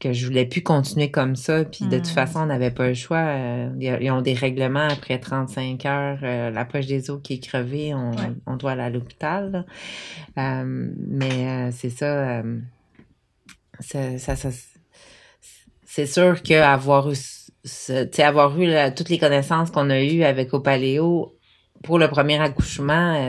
que 0.00 0.14
je 0.14 0.24
voulais 0.26 0.46
plus 0.46 0.62
continuer 0.62 1.10
comme 1.10 1.36
ça. 1.36 1.62
Puis 1.66 1.84
de 1.86 1.98
toute 1.98 2.08
Mm. 2.10 2.14
façon, 2.14 2.40
on 2.40 2.46
n'avait 2.46 2.70
pas 2.70 2.88
le 2.88 2.94
choix. 2.94 3.18
Euh, 3.18 3.68
ils 3.78 4.10
ont 4.10 4.22
des 4.22 4.32
règlements 4.32 4.88
après 4.88 5.18
35 5.18 5.84
heures. 5.84 6.18
euh, 6.22 6.50
la 6.50 6.64
poche 6.64 6.86
des 6.86 7.10
os 7.10 7.20
qui 7.22 7.34
est 7.34 7.38
crevée, 7.38 7.92
on, 7.94 8.12
Ouais. 8.12 8.32
on 8.46 8.56
doit 8.56 8.70
aller 8.72 8.80
à 8.82 8.88
l'hôpital. 8.88 9.66
Euh, 10.38 10.90
mais 11.06 11.68
euh, 11.68 11.70
c'est 11.70 11.90
ça, 11.90 12.06
euh, 12.40 12.58
ça, 13.80 14.16
ça, 14.18 14.36
ça- 14.36 14.48
c'est 15.92 16.06
sûr 16.06 16.40
qu'avoir 16.42 17.10
eu, 17.10 17.16
ce- 17.64 18.22
avoir 18.22 18.58
eu 18.60 18.70
toutes 18.94 19.08
les 19.08 19.18
connaissances 19.18 19.70
qu'on 19.72 19.90
a 19.90 20.00
eues 20.00 20.22
avec 20.22 20.54
Opaléo 20.54 21.36
pour 21.82 21.98
le 21.98 22.08
premier 22.08 22.38
accouchement, 22.40 23.28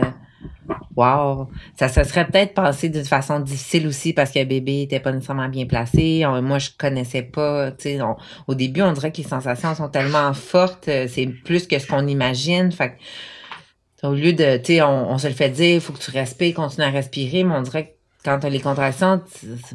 Wow! 0.94 1.48
Ça 1.78 1.88
se 1.88 2.04
serait 2.04 2.26
peut-être 2.26 2.54
passé 2.54 2.88
d'une 2.88 3.04
façon 3.04 3.40
difficile 3.40 3.86
aussi 3.86 4.12
parce 4.12 4.30
que 4.30 4.44
bébé 4.44 4.82
était 4.82 5.00
pas 5.00 5.10
nécessairement 5.10 5.48
bien 5.48 5.66
placé. 5.66 6.24
Moi, 6.42 6.58
je 6.58 6.70
connaissais 6.78 7.22
pas, 7.22 7.72
on- 8.00 8.16
au 8.46 8.54
début, 8.54 8.82
on 8.82 8.92
dirait 8.92 9.10
que 9.10 9.16
les 9.18 9.28
sensations 9.28 9.74
sont 9.74 9.88
tellement 9.88 10.32
fortes, 10.34 10.88
euh, 10.88 11.06
c'est 11.08 11.26
plus 11.26 11.66
que 11.66 11.78
ce 11.78 11.86
qu'on 11.86 12.06
imagine. 12.06 12.70
Fait 12.72 12.96
au 14.02 14.12
lieu 14.12 14.32
de, 14.32 14.58
tu 14.58 14.80
on 14.82 15.16
se 15.18 15.28
le 15.28 15.34
fait 15.34 15.48
dire, 15.48 15.76
il 15.76 15.80
faut 15.80 15.92
que 15.92 15.98
tu 16.00 16.10
respires, 16.10 16.54
continue 16.54 16.84
à 16.86 16.90
respirer, 16.90 17.44
mais 17.44 17.54
on 17.54 17.62
dirait 17.62 17.86
que 17.86 17.92
quand 18.24 18.38
t'as 18.38 18.48
les 18.48 18.60
contractions, 18.60 19.20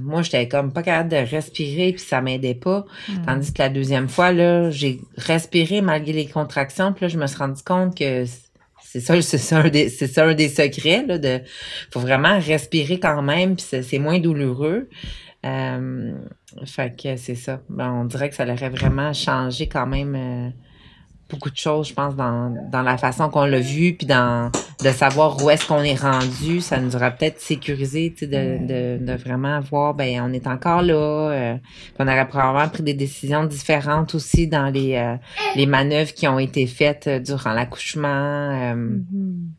moi, 0.01 0.21
j'étais 0.21 0.47
comme 0.47 0.71
pas 0.71 0.83
capable 0.83 1.09
de 1.09 1.17
respirer 1.17 1.91
puis 1.93 2.01
ça 2.01 2.21
m'aidait 2.21 2.55
pas. 2.55 2.85
Mm. 3.09 3.25
Tandis 3.25 3.53
que 3.53 3.61
la 3.61 3.69
deuxième 3.69 4.07
fois, 4.07 4.31
là, 4.31 4.71
j'ai 4.71 5.01
respiré 5.17 5.81
malgré 5.81 6.13
les 6.13 6.27
contractions. 6.27 6.93
Puis 6.93 7.05
là, 7.05 7.07
je 7.09 7.17
me 7.17 7.27
suis 7.27 7.37
rendu 7.37 7.61
compte 7.63 7.97
que 7.97 8.25
c'est 8.81 8.99
ça, 9.01 9.21
c'est 9.21 9.37
ça 9.37 9.59
un 9.59 9.69
des, 9.69 9.89
c'est 9.89 10.07
ça 10.07 10.25
un 10.25 10.33
des 10.33 10.49
secrets, 10.49 11.05
là, 11.05 11.17
de, 11.17 11.41
faut 11.91 11.99
vraiment 11.99 12.39
respirer 12.39 12.99
quand 12.99 13.21
même, 13.21 13.55
puis 13.55 13.65
c'est, 13.83 13.99
moins 13.99 14.19
douloureux. 14.19 14.89
Euh, 15.45 16.13
fait 16.65 16.95
que 16.95 17.15
c'est 17.15 17.35
ça. 17.35 17.61
Ben, 17.69 17.91
on 17.91 18.05
dirait 18.05 18.29
que 18.29 18.35
ça 18.35 18.43
aurait 18.43 18.69
vraiment 18.69 19.13
changé 19.13 19.67
quand 19.67 19.85
même 19.85 20.15
euh, 20.15 20.49
beaucoup 21.29 21.49
de 21.49 21.57
choses, 21.57 21.89
je 21.89 21.93
pense, 21.93 22.15
dans, 22.15 22.53
dans 22.71 22.81
la 22.81 22.97
façon 22.97 23.29
qu'on 23.29 23.45
l'a 23.45 23.59
vu, 23.59 23.93
puis 23.97 24.07
dans 24.07 24.51
de 24.83 24.89
savoir 24.89 25.43
où 25.43 25.49
est-ce 25.49 25.67
qu'on 25.67 25.81
est 25.81 25.99
rendu. 25.99 26.61
Ça 26.61 26.79
nous 26.79 26.95
aurait 26.95 27.15
peut-être 27.15 27.39
sécurisé, 27.41 28.13
tu 28.15 28.19
sais, 28.19 28.27
de, 28.27 28.97
de, 28.99 29.05
de 29.05 29.13
vraiment 29.17 29.59
voir, 29.59 29.93
ben, 29.93 30.21
on 30.21 30.31
est 30.33 30.47
encore 30.47 30.81
là. 30.83 30.93
euh, 30.93 31.55
on 31.99 32.07
aurait 32.07 32.27
probablement 32.27 32.69
pris 32.69 32.83
des 32.83 32.93
décisions 32.93 33.43
différentes 33.45 34.13
aussi 34.15 34.47
dans 34.47 34.67
les, 34.67 34.95
euh, 34.95 35.15
les 35.55 35.65
manœuvres 35.65 36.13
qui 36.13 36.27
ont 36.27 36.39
été 36.39 36.67
faites 36.67 37.07
euh, 37.07 37.19
durant 37.19 37.53
l'accouchement. 37.53 38.07
euh, 38.07 38.75
Mhm. 38.75 39.49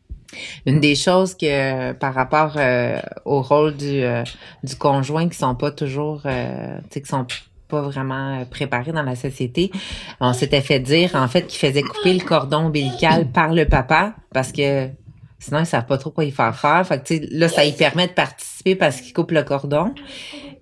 une 0.67 0.79
des 0.79 0.95
choses 0.95 1.35
que 1.35 1.91
par 1.93 2.13
rapport 2.13 2.53
euh, 2.57 2.99
au 3.25 3.41
rôle 3.41 3.75
du, 3.75 4.03
euh, 4.03 4.23
du 4.63 4.75
conjoint 4.75 5.27
qui 5.27 5.35
sont 5.37 5.55
pas 5.55 5.71
toujours 5.71 6.21
euh, 6.25 6.77
tu 6.83 6.85
sais 6.91 7.01
qui 7.01 7.09
sont 7.09 7.25
pas 7.69 7.81
vraiment 7.81 8.39
euh, 8.39 8.45
préparés 8.45 8.91
dans 8.91 9.03
la 9.03 9.15
société, 9.15 9.71
on 10.19 10.33
s'était 10.33 10.61
fait 10.61 10.79
dire 10.79 11.11
en 11.15 11.27
fait 11.27 11.47
qu'il 11.47 11.59
faisait 11.59 11.83
couper 11.83 12.13
le 12.13 12.25
cordon 12.25 12.65
ombilical 12.65 13.27
par 13.27 13.53
le 13.53 13.65
papa 13.65 14.15
parce 14.33 14.51
que 14.51 14.89
sinon 15.37 15.59
ils 15.59 15.65
savent 15.65 15.85
pas 15.85 15.97
trop 15.97 16.11
quoi 16.11 16.25
y 16.25 16.31
faire 16.31 16.55
faire. 16.55 16.85
Fait 16.85 17.01
que 17.01 17.13
là 17.31 17.47
ça 17.47 17.63
y 17.63 17.71
permet 17.71 18.07
de 18.07 18.13
participer 18.13 18.75
parce 18.75 18.99
qu'il 18.99 19.13
coupe 19.13 19.31
le 19.31 19.43
cordon. 19.43 19.93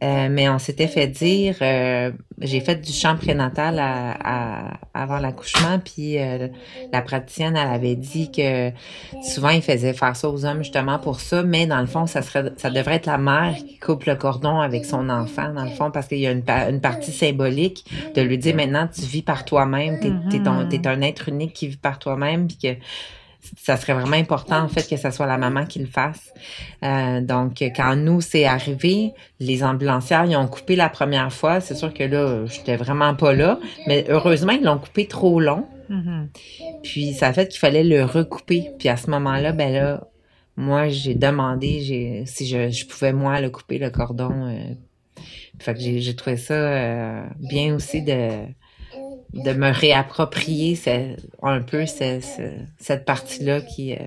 Euh, 0.03 0.27
mais 0.29 0.47
on 0.47 0.59
s'était 0.59 0.87
fait 0.87 1.07
dire, 1.07 1.55
euh, 1.61 2.11
j'ai 2.39 2.59
fait 2.59 2.75
du 2.75 2.91
chant 2.93 3.15
prénatal 3.15 3.79
à, 3.79 4.11
à- 4.71 4.79
avant 4.93 5.17
l'accouchement, 5.17 5.79
puis 5.79 6.19
euh, 6.19 6.49
la 6.93 7.01
praticienne, 7.01 7.57
elle 7.57 7.67
avait 7.73 7.95
dit 7.95 8.31
que 8.31 8.69
souvent 9.23 9.49
ils 9.49 9.63
faisaient 9.63 9.93
faire 9.93 10.15
ça 10.15 10.29
aux 10.29 10.45
hommes 10.45 10.59
justement 10.59 10.99
pour 10.99 11.19
ça, 11.19 11.41
mais 11.41 11.65
dans 11.65 11.79
le 11.81 11.87
fond, 11.87 12.05
ça 12.05 12.21
serait, 12.21 12.51
ça 12.57 12.69
devrait 12.69 12.95
être 12.97 13.07
la 13.07 13.17
mère 13.17 13.55
qui 13.55 13.79
coupe 13.79 14.03
le 14.05 14.15
cordon 14.15 14.59
avec 14.59 14.85
son 14.85 15.09
enfant, 15.09 15.51
dans 15.51 15.63
le 15.65 15.71
fond, 15.71 15.89
parce 15.89 16.07
qu'il 16.07 16.19
y 16.19 16.27
a 16.27 16.31
une, 16.31 16.43
pa- 16.43 16.69
une 16.69 16.79
partie 16.81 17.11
symbolique 17.11 17.83
de 18.15 18.21
lui 18.21 18.37
dire 18.37 18.55
maintenant 18.55 18.87
tu 18.87 19.01
vis 19.01 19.23
par 19.23 19.45
toi-même, 19.45 19.99
t'es, 19.99 20.11
t'es, 20.29 20.43
ton- 20.43 20.67
t'es 20.69 20.87
un 20.87 21.01
être 21.01 21.29
unique 21.29 21.53
qui 21.53 21.67
vit 21.69 21.77
par 21.77 21.97
toi-même, 21.97 22.47
puis 22.47 22.57
que 22.57 22.79
ça 23.57 23.77
serait 23.77 23.93
vraiment 23.93 24.17
important 24.17 24.61
en 24.61 24.67
fait 24.67 24.87
que 24.87 24.97
ce 24.97 25.11
soit 25.11 25.25
la 25.25 25.37
maman 25.37 25.65
qui 25.65 25.79
le 25.79 25.85
fasse. 25.87 26.33
Euh, 26.83 27.21
donc 27.21 27.61
quand 27.75 27.95
nous 27.95 28.21
c'est 28.21 28.45
arrivé, 28.45 29.13
les 29.39 29.63
ambulancières 29.63 30.25
ils 30.25 30.35
ont 30.35 30.47
coupé 30.47 30.75
la 30.75 30.89
première 30.89 31.31
fois. 31.31 31.59
C'est 31.61 31.75
sûr 31.75 31.93
que 31.93 32.03
là 32.03 32.45
j'étais 32.45 32.75
vraiment 32.75 33.15
pas 33.15 33.33
là, 33.33 33.59
mais 33.87 34.05
heureusement 34.09 34.53
ils 34.53 34.63
l'ont 34.63 34.77
coupé 34.79 35.07
trop 35.07 35.39
long. 35.39 35.65
Mhm. 35.89 36.29
Puis 36.83 37.13
ça 37.13 37.27
a 37.27 37.33
fait 37.33 37.47
qu'il 37.47 37.59
fallait 37.59 37.83
le 37.83 38.03
recouper. 38.03 38.71
Puis 38.77 38.89
à 38.89 38.97
ce 38.97 39.09
moment-là, 39.09 39.53
ben 39.53 39.71
là, 39.73 40.03
moi 40.57 40.89
j'ai 40.89 41.15
demandé 41.15 41.79
j'ai, 41.81 42.25
si 42.25 42.45
je, 42.47 42.69
je 42.69 42.85
pouvais 42.85 43.13
moi 43.13 43.39
le 43.41 43.49
couper 43.49 43.77
le 43.77 43.89
cordon. 43.89 44.31
euh. 44.47 44.73
fait 45.59 45.73
que 45.73 45.79
j'ai, 45.79 45.99
j'ai 46.01 46.15
trouvé 46.15 46.37
ça 46.37 46.53
euh, 46.53 47.23
bien 47.39 47.73
aussi 47.75 48.01
de 48.01 48.29
de 49.33 49.53
me 49.53 49.69
réapproprier 49.71 50.75
ce- 50.75 51.15
un 51.43 51.61
peu 51.61 51.85
ce- 51.85 52.19
ce- 52.21 52.57
cette 52.79 53.05
partie-là 53.05 53.61
qui, 53.61 53.93
euh, 53.93 53.97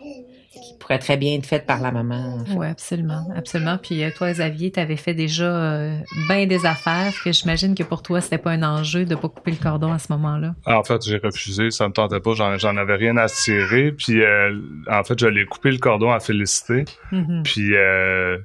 qui 0.00 0.74
pourrait 0.80 0.98
très 0.98 1.16
bien 1.16 1.34
être 1.36 1.46
faite 1.46 1.66
par 1.66 1.80
la 1.80 1.92
maman. 1.92 2.38
en 2.40 2.44
fait. 2.44 2.54
Oui, 2.56 2.66
absolument, 2.66 3.28
absolument. 3.36 3.78
Puis 3.78 4.02
euh, 4.02 4.10
toi, 4.16 4.30
Xavier, 4.32 4.70
tu 4.72 4.80
avais 4.80 4.96
fait 4.96 5.14
déjà 5.14 5.44
euh, 5.44 5.96
bien 6.28 6.46
des 6.46 6.66
affaires 6.66 7.12
que 7.22 7.32
j'imagine 7.32 7.74
que 7.74 7.82
pour 7.82 8.02
toi, 8.02 8.20
c'était 8.20 8.38
pas 8.38 8.50
un 8.52 8.62
enjeu 8.62 9.04
de 9.04 9.14
pas 9.14 9.28
couper 9.28 9.50
le 9.52 9.56
cordon 9.58 9.92
à 9.92 9.98
ce 9.98 10.12
moment-là. 10.12 10.54
En 10.66 10.82
fait, 10.84 11.04
j'ai 11.04 11.18
refusé, 11.18 11.70
ça 11.70 11.86
me 11.88 11.92
tentait 11.92 12.20
pas, 12.20 12.34
j'en, 12.34 12.56
j'en 12.58 12.76
avais 12.76 12.96
rien 12.96 13.16
à 13.16 13.28
tirer. 13.28 13.92
Puis, 13.92 14.20
euh, 14.22 14.58
en 14.90 15.04
fait, 15.04 15.18
j'allais 15.18 15.44
couper 15.44 15.70
le 15.70 15.78
cordon 15.78 16.10
à 16.10 16.20
Félicité. 16.20 16.84
Mhm. 17.12 17.42
Puis, 17.44 17.74
euh, 17.76 18.38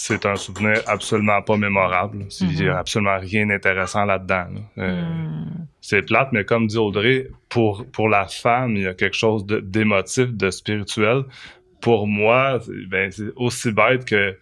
c'est 0.00 0.26
un 0.26 0.36
souvenir 0.36 0.80
absolument 0.86 1.42
pas 1.42 1.56
mémorable. 1.56 2.26
Il 2.40 2.60
y 2.60 2.62
Mhm. 2.64 2.70
a 2.70 2.78
absolument 2.78 3.18
rien 3.18 3.46
d'intéressant 3.46 4.04
là-dedans. 4.04 4.46
là. 4.54 4.84
Euh, 4.84 5.02
Mhm. 5.02 5.66
C'est 5.80 6.02
plate, 6.02 6.28
mais 6.32 6.44
comme 6.44 6.66
dit 6.68 6.76
Audrey, 6.78 7.28
pour, 7.48 7.84
pour 7.90 8.08
la 8.08 8.26
femme, 8.26 8.76
il 8.76 8.82
y 8.82 8.86
a 8.86 8.94
quelque 8.94 9.16
chose 9.16 9.44
de, 9.44 9.58
d'émotif, 9.58 10.28
de 10.32 10.50
spirituel. 10.50 11.24
pour 11.80 12.08
moi, 12.08 12.58
ben, 12.88 13.10
c'est 13.12 13.30
aussi 13.36 13.70
bête 13.70 14.04
que 14.04 14.36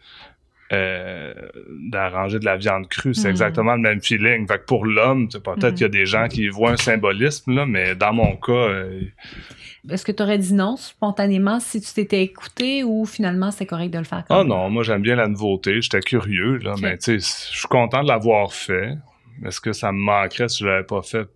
euh, 0.73 1.33
d'arranger 1.91 2.39
de 2.41 2.45
la 2.45 2.57
viande 2.57 2.89
crue. 2.89 3.15
C'est 3.15 3.29
Mhm. 3.29 3.31
exactement 3.31 3.75
le 3.77 3.81
même 3.83 4.01
feeling. 4.03 4.47
Fait 4.49 4.59
que 4.59 4.65
pour 4.65 4.85
l'homme, 4.87 5.29
c'est 5.31 5.43
peut-être 5.43 5.65
Mhm. 5.65 5.73
qu'il 5.75 5.83
y 5.83 5.85
a 5.85 5.89
des 5.89 6.07
gens 6.07 6.29
qui 6.29 6.49
voient 6.49 6.73
un 6.73 6.77
symbolisme, 6.77 7.55
là, 7.55 7.67
mais 7.67 7.95
dans 7.95 8.13
mon 8.13 8.37
cas, 8.37 8.53
euh, 8.53 9.03
Est-ce 9.89 10.05
que 10.05 10.11
tu 10.11 10.23
aurais 10.23 10.39
dit 10.39 10.53
non 10.55 10.77
spontanément 10.77 11.61
si 11.61 11.81
tu 11.81 11.93
t'étais 11.95 12.23
écouté 12.23 12.83
ou 12.83 13.05
finalement 13.07 13.53
c'était 13.53 13.67
correct 13.67 13.91
de 13.93 13.99
le 13.99 14.05
faire 14.05 14.25
comme? 14.25 14.37
ah 14.39 14.43
non, 14.45 14.69
moi 14.69 14.83
j'aime 14.83 15.03
bien 15.03 15.15
la 15.15 15.29
nouveauté. 15.29 15.81
J'étais 15.81 16.01
curieux, 16.01 16.57
là, 16.57 16.75
mais 16.81 16.99
tu 16.99 17.21
sais, 17.21 17.51
je 17.53 17.57
suis 17.59 17.69
content 17.69 18.03
de 18.03 18.09
l'avoir 18.09 18.53
fait. 18.53 18.95
Est-ce 19.45 19.61
que 19.61 19.73
ça 19.73 19.93
me 19.93 19.99
manquerait 19.99 20.49
si 20.49 20.65
je 20.65 20.67
l'avais 20.69 20.85
pas 20.85 21.03
fait? 21.03 21.29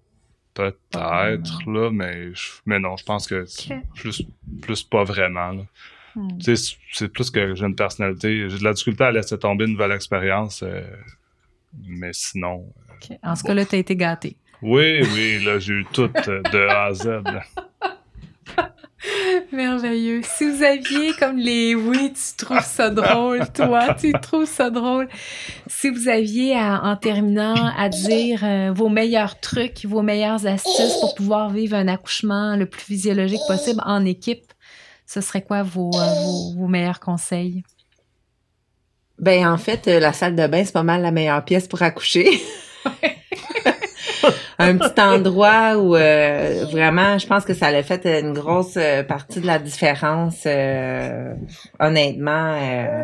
Peut-être, 0.54 1.70
là, 1.70 1.90
mais, 1.92 2.34
je- 2.34 2.50
mais 2.66 2.78
non, 2.78 2.96
je 2.96 3.04
pense 3.04 3.26
que 3.26 3.44
c'est 3.46 3.78
plus, 3.94 4.22
plus 4.62 4.82
pas 4.82 5.04
vraiment. 5.04 5.50
là. 5.52 5.62
Hmm. 6.16 6.38
Tu 6.38 6.56
sais, 6.56 6.76
c'est 6.92 7.08
plus 7.08 7.30
que 7.30 7.54
j'ai 7.54 7.64
une 7.66 7.76
personnalité. 7.76 8.48
J'ai 8.48 8.58
de 8.58 8.64
la 8.64 8.72
difficulté 8.72 9.04
à 9.04 9.12
laisser 9.12 9.38
tomber 9.38 9.64
une 9.66 9.72
nouvelle 9.72 9.92
expérience, 9.92 10.62
euh, 10.62 10.82
mais 11.86 12.10
sinon. 12.12 12.66
En 13.22 13.36
ce 13.36 13.44
cas-là, 13.44 13.64
tu 13.64 13.76
as 13.76 13.78
été 13.78 13.96
gâté. 13.96 14.36
Oui, 14.62 15.00
oui, 15.14 15.42
là, 15.44 15.58
j'ai 15.58 15.72
eu 15.74 15.86
tout 15.92 16.10
euh, 16.28 16.42
de 16.42 16.68
A 16.68 16.84
à 16.86 16.94
Z. 16.94 17.08
Merveilleux. 19.52 20.20
Si 20.22 20.48
vous 20.50 20.62
aviez 20.62 21.12
comme 21.14 21.38
les 21.38 21.74
oui, 21.74 22.12
tu 22.12 22.36
trouves 22.44 22.60
ça 22.62 22.90
drôle, 22.90 23.50
toi, 23.52 23.94
tu 23.94 24.12
trouves 24.20 24.44
ça 24.46 24.68
drôle. 24.70 25.08
Si 25.66 25.88
vous 25.88 26.08
aviez 26.08 26.54
à- 26.56 26.82
en 26.84 26.96
terminant 26.96 27.54
à 27.76 27.88
dire 27.88 28.40
euh, 28.44 28.72
vos 28.72 28.88
meilleurs 28.90 29.40
trucs, 29.40 29.84
vos 29.86 30.02
meilleures 30.02 30.46
astuces 30.46 30.98
pour 31.00 31.14
pouvoir 31.14 31.48
vivre 31.50 31.76
un 31.76 31.88
accouchement 31.88 32.56
le 32.56 32.66
plus 32.66 32.82
physiologique 32.82 33.40
possible 33.48 33.80
en 33.86 34.04
équipe, 34.04 34.44
ce 35.10 35.20
serait 35.20 35.42
quoi 35.42 35.64
vos, 35.64 35.90
euh, 35.92 36.14
vos, 36.24 36.54
vos 36.60 36.68
meilleurs 36.68 37.00
conseils? 37.00 37.64
Ben, 39.18 39.44
en 39.44 39.58
fait, 39.58 39.88
euh, 39.88 39.98
la 39.98 40.12
salle 40.12 40.36
de 40.36 40.46
bain, 40.46 40.62
c'est 40.64 40.72
pas 40.72 40.84
mal 40.84 41.02
la 41.02 41.10
meilleure 41.10 41.44
pièce 41.44 41.66
pour 41.66 41.82
accoucher. 41.82 42.40
un 44.60 44.78
petit 44.78 45.00
endroit 45.00 45.76
où 45.78 45.96
euh, 45.96 46.64
vraiment, 46.70 47.18
je 47.18 47.26
pense 47.26 47.44
que 47.44 47.54
ça 47.54 47.66
a 47.66 47.82
fait 47.82 48.20
une 48.20 48.32
grosse 48.32 48.78
partie 49.08 49.40
de 49.40 49.46
la 49.48 49.58
différence, 49.58 50.44
euh, 50.46 51.34
honnêtement. 51.80 52.54
euh, 52.54 53.02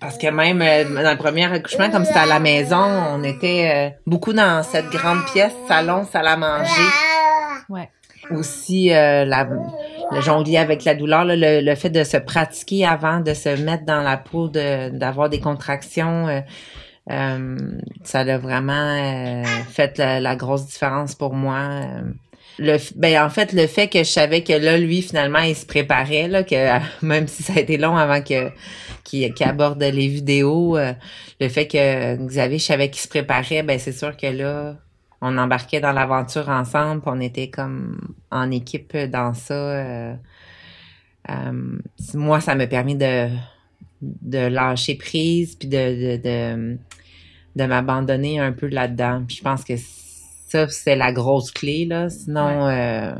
parce 0.00 0.18
que 0.18 0.26
même 0.26 0.58
dans 0.58 1.10
le 1.10 1.18
premier 1.18 1.44
accouchement, 1.44 1.88
comme 1.90 2.04
c'était 2.04 2.18
à 2.18 2.26
la 2.26 2.40
maison, 2.40 2.82
on 3.12 3.22
était 3.22 3.94
beaucoup 4.06 4.32
dans 4.32 4.64
cette 4.64 4.86
grande 4.86 5.24
pièce, 5.32 5.52
salon, 5.68 6.04
salle 6.10 6.26
à 6.26 6.36
manger. 6.36 6.88
Ouais. 7.68 7.88
Aussi, 8.32 8.92
euh, 8.92 9.24
la, 9.24 9.48
le 10.12 10.20
jonglier 10.20 10.58
avec 10.58 10.84
la 10.84 10.94
douleur, 10.94 11.24
là, 11.24 11.36
le, 11.36 11.60
le 11.60 11.74
fait 11.74 11.90
de 11.90 12.04
se 12.04 12.16
pratiquer 12.16 12.84
avant 12.86 13.20
de 13.20 13.34
se 13.34 13.48
mettre 13.62 13.84
dans 13.84 14.02
la 14.02 14.16
peau, 14.16 14.48
de 14.48 14.90
d'avoir 14.90 15.28
des 15.28 15.40
contractions, 15.40 16.28
euh, 16.28 16.40
euh, 17.10 17.56
ça 18.04 18.20
a 18.20 18.38
vraiment 18.38 18.72
euh, 18.72 19.42
fait 19.70 19.98
la, 19.98 20.20
la 20.20 20.36
grosse 20.36 20.66
différence 20.66 21.14
pour 21.14 21.34
moi. 21.34 21.58
euh. 21.58 22.02
Le, 22.58 22.76
ben 22.96 23.22
en 23.24 23.30
fait 23.30 23.52
le 23.54 23.66
fait 23.66 23.88
que 23.88 24.00
je 24.00 24.04
savais 24.10 24.42
que 24.42 24.52
là 24.52 24.76
lui 24.76 25.00
finalement 25.00 25.38
il 25.38 25.56
se 25.56 25.64
préparait 25.64 26.28
là 26.28 26.42
que 26.42 26.56
même 27.06 27.26
si 27.26 27.42
ça 27.42 27.54
a 27.56 27.60
été 27.60 27.78
long 27.78 27.96
avant 27.96 28.20
que 28.20 28.50
qu'il 29.04 29.32
qu'il 29.32 29.46
aborde 29.46 29.82
les 29.82 30.08
vidéos 30.08 30.76
euh, 30.76 30.92
le 31.40 31.48
fait 31.48 31.66
que 31.66 32.16
Xavier 32.26 32.58
je 32.58 32.64
savais 32.64 32.90
qu'il 32.90 33.00
se 33.00 33.08
préparait 33.08 33.62
ben 33.62 33.78
c'est 33.78 33.92
sûr 33.92 34.14
que 34.14 34.26
là 34.26 34.74
on 35.20 35.36
embarquait 35.38 35.80
dans 35.80 35.92
l'aventure 35.92 36.48
ensemble 36.48 37.02
puis 37.02 37.10
on 37.12 37.20
était 37.20 37.50
comme 37.50 38.14
en 38.30 38.50
équipe 38.50 38.96
dans 38.96 39.34
ça 39.34 39.54
euh, 39.54 40.14
euh, 41.28 41.78
moi 42.14 42.40
ça 42.40 42.54
m'a 42.54 42.66
permis 42.66 42.96
de 42.96 43.28
de 44.00 44.38
lâcher 44.38 44.94
prise 44.94 45.56
puis 45.56 45.68
de 45.68 45.76
de, 45.76 46.22
de, 46.22 46.78
de 47.56 47.64
m'abandonner 47.64 48.38
un 48.38 48.52
peu 48.52 48.66
là-dedans. 48.66 49.24
Puis 49.26 49.36
je 49.36 49.42
pense 49.42 49.64
que 49.64 49.74
ça 49.76 50.68
c'est 50.68 50.96
la 50.96 51.12
grosse 51.12 51.50
clé 51.50 51.84
là. 51.84 52.08
Sinon 52.08 52.66
euh, 52.68 53.14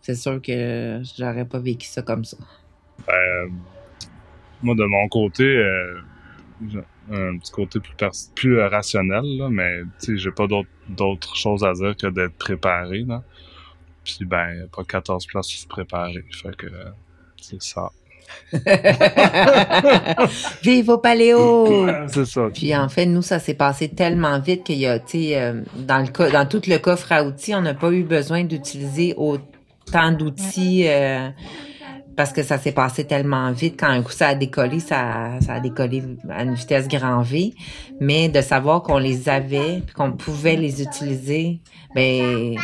c'est 0.00 0.14
sûr 0.14 0.40
que 0.40 1.02
j'aurais 1.18 1.44
pas 1.44 1.58
vécu 1.58 1.88
ça 1.88 2.02
comme 2.02 2.24
ça. 2.24 2.36
Ben, 3.06 3.50
moi, 4.62 4.74
de 4.74 4.84
mon 4.84 5.08
côté, 5.08 5.44
euh, 5.44 6.00
un 7.10 7.38
petit 7.38 7.52
côté 7.52 7.78
plus, 8.34 8.58
euh, 8.58 8.68
rationnel, 8.68 9.24
là, 9.38 9.48
mais 9.50 9.82
tu 10.00 10.06
sais, 10.06 10.18
j'ai 10.18 10.30
pas 10.30 10.46
d'autre- 10.46 10.68
d'autres 10.88 11.36
choses 11.36 11.64
à 11.64 11.72
dire 11.72 11.96
que 11.96 12.06
d'être 12.08 12.34
préparé. 12.36 13.04
Là. 13.06 13.22
Puis, 14.04 14.18
ben, 14.24 14.66
pas 14.74 14.84
14 14.84 15.26
places 15.26 15.50
pour 15.50 15.60
se 15.60 15.66
préparer. 15.66 16.24
Fait 16.30 16.56
que 16.56 16.66
euh, 16.66 16.84
c'est 17.40 17.62
ça. 17.62 17.90
vive 20.62 20.88
au 20.90 20.98
paléo 20.98 21.86
c'est 22.08 22.24
ça. 22.24 22.48
Puis 22.52 22.74
en 22.76 22.88
fait, 22.88 23.06
nous, 23.06 23.22
ça 23.22 23.38
s'est 23.38 23.54
passé 23.54 23.88
tellement 23.88 24.38
vite 24.40 24.64
qu'il 24.64 24.78
y 24.78 24.86
a, 24.86 24.98
tu 24.98 25.06
sais, 25.28 25.40
euh, 25.40 25.62
dans 25.76 25.98
le 25.98 26.32
dans 26.32 26.46
tout 26.46 26.62
le 26.66 26.78
coffre 26.78 27.12
à 27.12 27.24
outils, 27.24 27.54
on 27.54 27.60
n'a 27.62 27.74
pas 27.74 27.90
eu 27.92 28.02
besoin 28.02 28.44
d'utiliser 28.44 29.14
autant 29.16 30.10
d'outils 30.12 30.88
euh, 30.88 31.28
parce 32.16 32.32
que 32.32 32.42
ça 32.42 32.58
s'est 32.58 32.72
passé 32.72 33.04
tellement 33.04 33.50
vite. 33.52 33.78
Quand 33.78 33.88
un 33.88 34.02
coup 34.02 34.12
ça 34.12 34.28
a 34.28 34.34
décollé, 34.34 34.80
ça, 34.80 35.38
ça 35.40 35.54
a 35.54 35.60
décollé 35.60 36.02
à 36.30 36.42
une 36.42 36.54
vitesse 36.54 36.88
grand 36.88 37.22
V. 37.22 37.54
Mais 38.00 38.28
de 38.28 38.40
savoir 38.40 38.82
qu'on 38.82 38.98
les 38.98 39.28
avait, 39.28 39.82
puis 39.84 39.94
qu'on 39.94 40.12
pouvait 40.12 40.56
les 40.56 40.82
utiliser, 40.82 41.60
ben, 41.94 42.56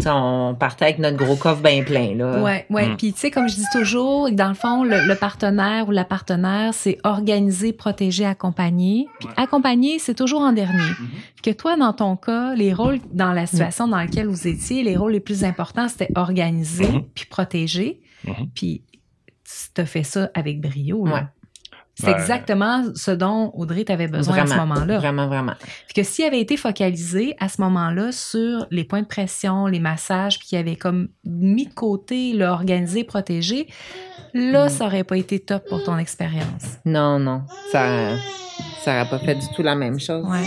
tu 0.00 0.04
sais, 0.04 0.10
on 0.12 0.54
partait 0.54 0.84
avec 0.84 0.98
notre 1.00 1.16
gros 1.16 1.34
coffre 1.34 1.60
bien 1.60 1.82
plein 1.82 2.14
là. 2.14 2.40
Ouais, 2.40 2.66
ouais. 2.70 2.88
Mm. 2.90 2.96
Puis 2.96 3.12
tu 3.14 3.18
sais, 3.18 3.30
comme 3.32 3.48
je 3.48 3.56
dis 3.56 3.64
toujours, 3.72 4.30
dans 4.30 4.46
le 4.48 4.54
fond, 4.54 4.84
le, 4.84 5.04
le 5.08 5.14
partenaire 5.16 5.88
ou 5.88 5.90
la 5.90 6.04
partenaire, 6.04 6.72
c'est 6.72 6.98
organiser, 7.02 7.72
protéger, 7.72 8.24
accompagner. 8.24 9.08
Puis 9.18 9.28
Ouais. 9.28 9.34
accompagner, 9.42 9.98
c'est 9.98 10.14
toujours 10.14 10.42
en 10.42 10.52
dernier. 10.52 10.78
Mhm. 11.00 11.08
Que 11.42 11.50
toi, 11.50 11.76
dans 11.76 11.92
ton 11.92 12.14
cas, 12.16 12.54
les 12.54 12.72
rôles 12.72 13.00
dans 13.12 13.32
la 13.32 13.46
situation 13.46 13.88
dans 13.88 13.96
laquelle 13.96 14.28
vous 14.28 14.46
étiez, 14.46 14.84
les 14.84 14.96
rôles 14.96 15.12
les 15.12 15.20
plus 15.20 15.42
importants, 15.42 15.88
c'était 15.88 16.10
organiser 16.14 16.86
Mhm. 16.86 17.02
puis 17.14 17.26
protéger. 17.26 18.00
Mhm. 18.24 18.48
Puis 18.54 18.82
tu 19.74 19.80
as 19.80 19.86
fait 19.86 20.02
ça 20.02 20.30
avec 20.34 20.60
brio. 20.60 21.04
là. 21.06 21.14
Ouais. 21.14 21.22
C'est 22.00 22.06
Ben- 22.06 22.16
exactement 22.20 22.84
ce 22.94 23.10
dont 23.10 23.50
Audrey 23.54 23.82
t'avait 23.84 24.06
besoin 24.06 24.36
à 24.36 24.46
ce 24.46 24.50
Vraiment, 24.54 24.66
moment-là. 24.66 24.98
Vraiment, 24.98 25.26
vraiment. 25.26 25.54
Puis 25.86 25.94
que 25.96 26.02
s'il 26.04 26.24
avait 26.26 26.40
été 26.40 26.56
focalisé 26.56 27.34
à 27.40 27.48
ce 27.48 27.60
moment-là 27.60 28.12
sur 28.12 28.68
les 28.70 28.84
points 28.84 29.02
de 29.02 29.06
pression, 29.08 29.66
les 29.66 29.80
massages, 29.80 30.38
puis 30.38 30.46
qu'il 30.46 30.58
avait 30.58 30.76
comme 30.76 31.08
mis 31.24 31.66
de 31.66 31.74
côté, 31.74 32.34
là, 32.34 32.52
organisé, 32.52 33.02
protégé, 33.02 33.66
là, 34.32 34.66
Mm. 34.66 34.68
ça 34.68 34.86
aurait 34.86 35.02
pas 35.02 35.16
été 35.16 35.40
top 35.40 35.64
pour 35.68 35.82
ton 35.82 35.98
expérience. 35.98 36.78
Non, 36.84 37.18
non, 37.18 37.42
ça, 37.72 38.16
ça 38.84 39.00
aurait 39.00 39.10
pas 39.10 39.18
fait 39.18 39.34
du 39.34 39.46
tout 39.56 39.64
la 39.64 39.74
même 39.74 39.98
chose. 39.98 40.24
Ouais. 40.24 40.46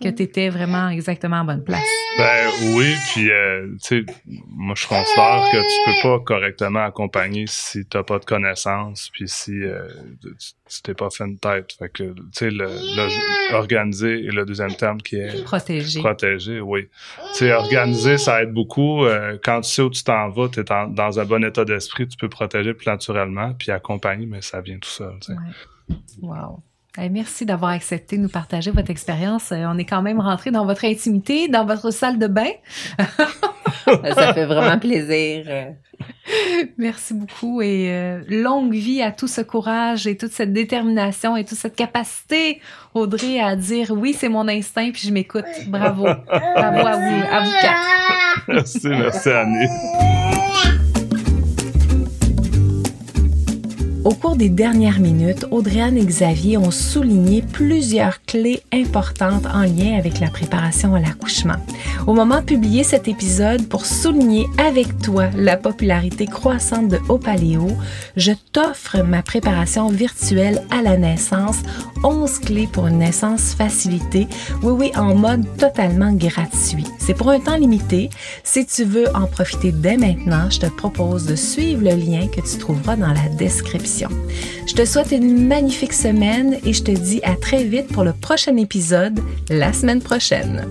Que 0.00 0.08
tu 0.08 0.22
étais 0.22 0.48
vraiment 0.48 0.88
exactement 0.88 1.36
en 1.36 1.44
bonne 1.44 1.62
place. 1.64 1.84
Ben 2.18 2.48
oui, 2.74 2.94
puis 3.12 3.30
euh, 3.30 3.68
tu 3.82 4.04
sais, 4.04 4.12
moi 4.48 4.74
je 4.76 4.86
considère 4.86 5.42
que 5.52 5.58
tu 5.58 5.90
peux 6.02 6.08
pas 6.08 6.24
correctement 6.24 6.84
accompagner 6.84 7.44
si 7.46 7.84
t'as 7.86 8.02
pas 8.02 8.18
de 8.18 8.24
connaissances, 8.24 9.10
puis 9.12 9.28
si 9.28 9.62
euh, 9.62 9.86
tu 10.22 10.28
tu 10.68 10.82
t'es 10.82 10.94
pas 10.94 11.10
fait 11.10 11.24
une 11.24 11.38
tête. 11.38 11.72
Fait 11.78 11.88
que 11.88 12.04
tu 12.04 12.14
sais, 12.32 12.50
le, 12.50 12.66
le 12.66 13.54
organiser 13.54 14.24
et 14.24 14.30
le 14.30 14.44
deuxième 14.44 14.74
terme 14.74 15.00
qui 15.02 15.16
est 15.16 15.42
Protégé. 15.44 16.00
protéger, 16.00 16.60
oui. 16.60 16.88
Tu 17.32 17.38
sais, 17.40 17.52
organiser, 17.52 18.18
ça 18.18 18.42
aide 18.42 18.52
beaucoup. 18.52 19.04
Euh, 19.04 19.36
quand 19.42 19.60
tu 19.62 19.70
sais 19.70 19.82
où 19.82 19.90
tu 19.90 20.04
t'en 20.04 20.28
vas, 20.28 20.48
tu 20.48 20.60
es 20.60 20.64
dans 20.64 21.18
un 21.20 21.24
bon 21.24 21.44
état 21.44 21.64
d'esprit, 21.64 22.06
tu 22.06 22.16
peux 22.16 22.28
protéger 22.28 22.72
plus 22.74 22.86
naturellement, 22.86 23.52
puis 23.58 23.70
accompagner, 23.72 24.26
mais 24.26 24.42
ça 24.42 24.60
vient 24.60 24.78
tout 24.78 24.88
seul. 24.88 25.14
Ouais. 25.28 25.96
Wow. 26.22 26.62
Eh, 26.98 27.08
merci 27.08 27.46
d'avoir 27.46 27.70
accepté 27.70 28.16
de 28.16 28.22
nous 28.22 28.28
partager 28.28 28.72
votre 28.72 28.90
expérience. 28.90 29.52
Euh, 29.52 29.64
on 29.68 29.78
est 29.78 29.84
quand 29.84 30.02
même 30.02 30.20
rentré 30.20 30.50
dans 30.50 30.66
votre 30.66 30.84
intimité, 30.84 31.46
dans 31.46 31.64
votre 31.64 31.92
salle 31.92 32.18
de 32.18 32.26
bain. 32.26 32.50
ça 33.86 34.34
fait 34.34 34.46
vraiment 34.46 34.78
plaisir. 34.78 35.74
Merci 36.78 37.14
beaucoup 37.14 37.62
et 37.62 37.90
euh, 37.90 38.22
longue 38.28 38.72
vie 38.72 39.02
à 39.02 39.12
tout 39.12 39.28
ce 39.28 39.40
courage 39.40 40.06
et 40.06 40.16
toute 40.16 40.32
cette 40.32 40.52
détermination 40.52 41.36
et 41.36 41.44
toute 41.44 41.58
cette 41.58 41.76
capacité, 41.76 42.60
Audrey, 42.94 43.38
à 43.38 43.54
dire 43.54 43.92
oui, 43.92 44.12
c'est 44.12 44.28
mon 44.28 44.48
instinct 44.48 44.90
puis 44.90 45.02
je 45.06 45.12
m'écoute. 45.12 45.44
Bravo. 45.68 46.02
Bravo 46.26 46.86
à 46.86 46.96
vous, 46.96 47.24
à 47.30 47.44
vous 47.44 47.52
quatre. 47.60 48.44
Merci, 48.48 48.88
merci 48.88 49.28
Annie. 49.28 50.29
Au 54.02 54.14
cours 54.14 54.36
des 54.36 54.48
dernières 54.48 54.98
minutes, 54.98 55.44
Audrey-Anne 55.50 55.98
et 55.98 56.04
Xavier 56.04 56.56
ont 56.56 56.70
souligné 56.70 57.42
plusieurs 57.42 58.22
clés 58.24 58.62
importantes 58.72 59.44
en 59.44 59.60
lien 59.60 59.98
avec 59.98 60.20
la 60.20 60.30
préparation 60.30 60.94
à 60.94 61.00
l'accouchement. 61.00 61.56
Au 62.06 62.14
moment 62.14 62.40
de 62.40 62.46
publier 62.46 62.82
cet 62.82 63.08
épisode, 63.08 63.68
pour 63.68 63.84
souligner 63.84 64.46
avec 64.56 65.02
toi 65.02 65.28
la 65.36 65.58
popularité 65.58 66.24
croissante 66.24 66.88
de 66.88 66.98
Haut 67.10 67.18
Paléo, 67.18 67.68
je 68.16 68.32
t'offre 68.52 69.02
ma 69.02 69.22
préparation 69.22 69.88
virtuelle 69.88 70.62
à 70.70 70.80
la 70.80 70.96
naissance, 70.96 71.58
11 72.02 72.38
clés 72.38 72.68
pour 72.72 72.86
une 72.86 72.98
naissance 72.98 73.52
facilitée, 73.52 74.28
oui 74.62 74.72
oui, 74.72 74.92
en 74.96 75.14
mode 75.14 75.44
totalement 75.58 76.14
gratuit. 76.14 76.86
C'est 76.98 77.14
pour 77.14 77.28
un 77.28 77.40
temps 77.40 77.56
limité. 77.56 78.08
Si 78.44 78.64
tu 78.64 78.84
veux 78.84 79.14
en 79.14 79.26
profiter 79.26 79.72
dès 79.72 79.98
maintenant, 79.98 80.48
je 80.48 80.60
te 80.60 80.66
propose 80.66 81.26
de 81.26 81.36
suivre 81.36 81.82
le 81.82 81.96
lien 81.96 82.28
que 82.28 82.40
tu 82.40 82.56
trouveras 82.56 82.96
dans 82.96 83.12
la 83.12 83.28
description. 83.36 83.89
Je 84.66 84.74
te 84.74 84.84
souhaite 84.84 85.10
une 85.12 85.46
magnifique 85.46 85.92
semaine 85.92 86.58
et 86.64 86.72
je 86.72 86.82
te 86.82 86.90
dis 86.90 87.20
à 87.24 87.34
très 87.34 87.64
vite 87.64 87.88
pour 87.88 88.04
le 88.04 88.12
prochain 88.12 88.56
épisode 88.56 89.20
la 89.48 89.72
semaine 89.72 90.00
prochaine. 90.00 90.66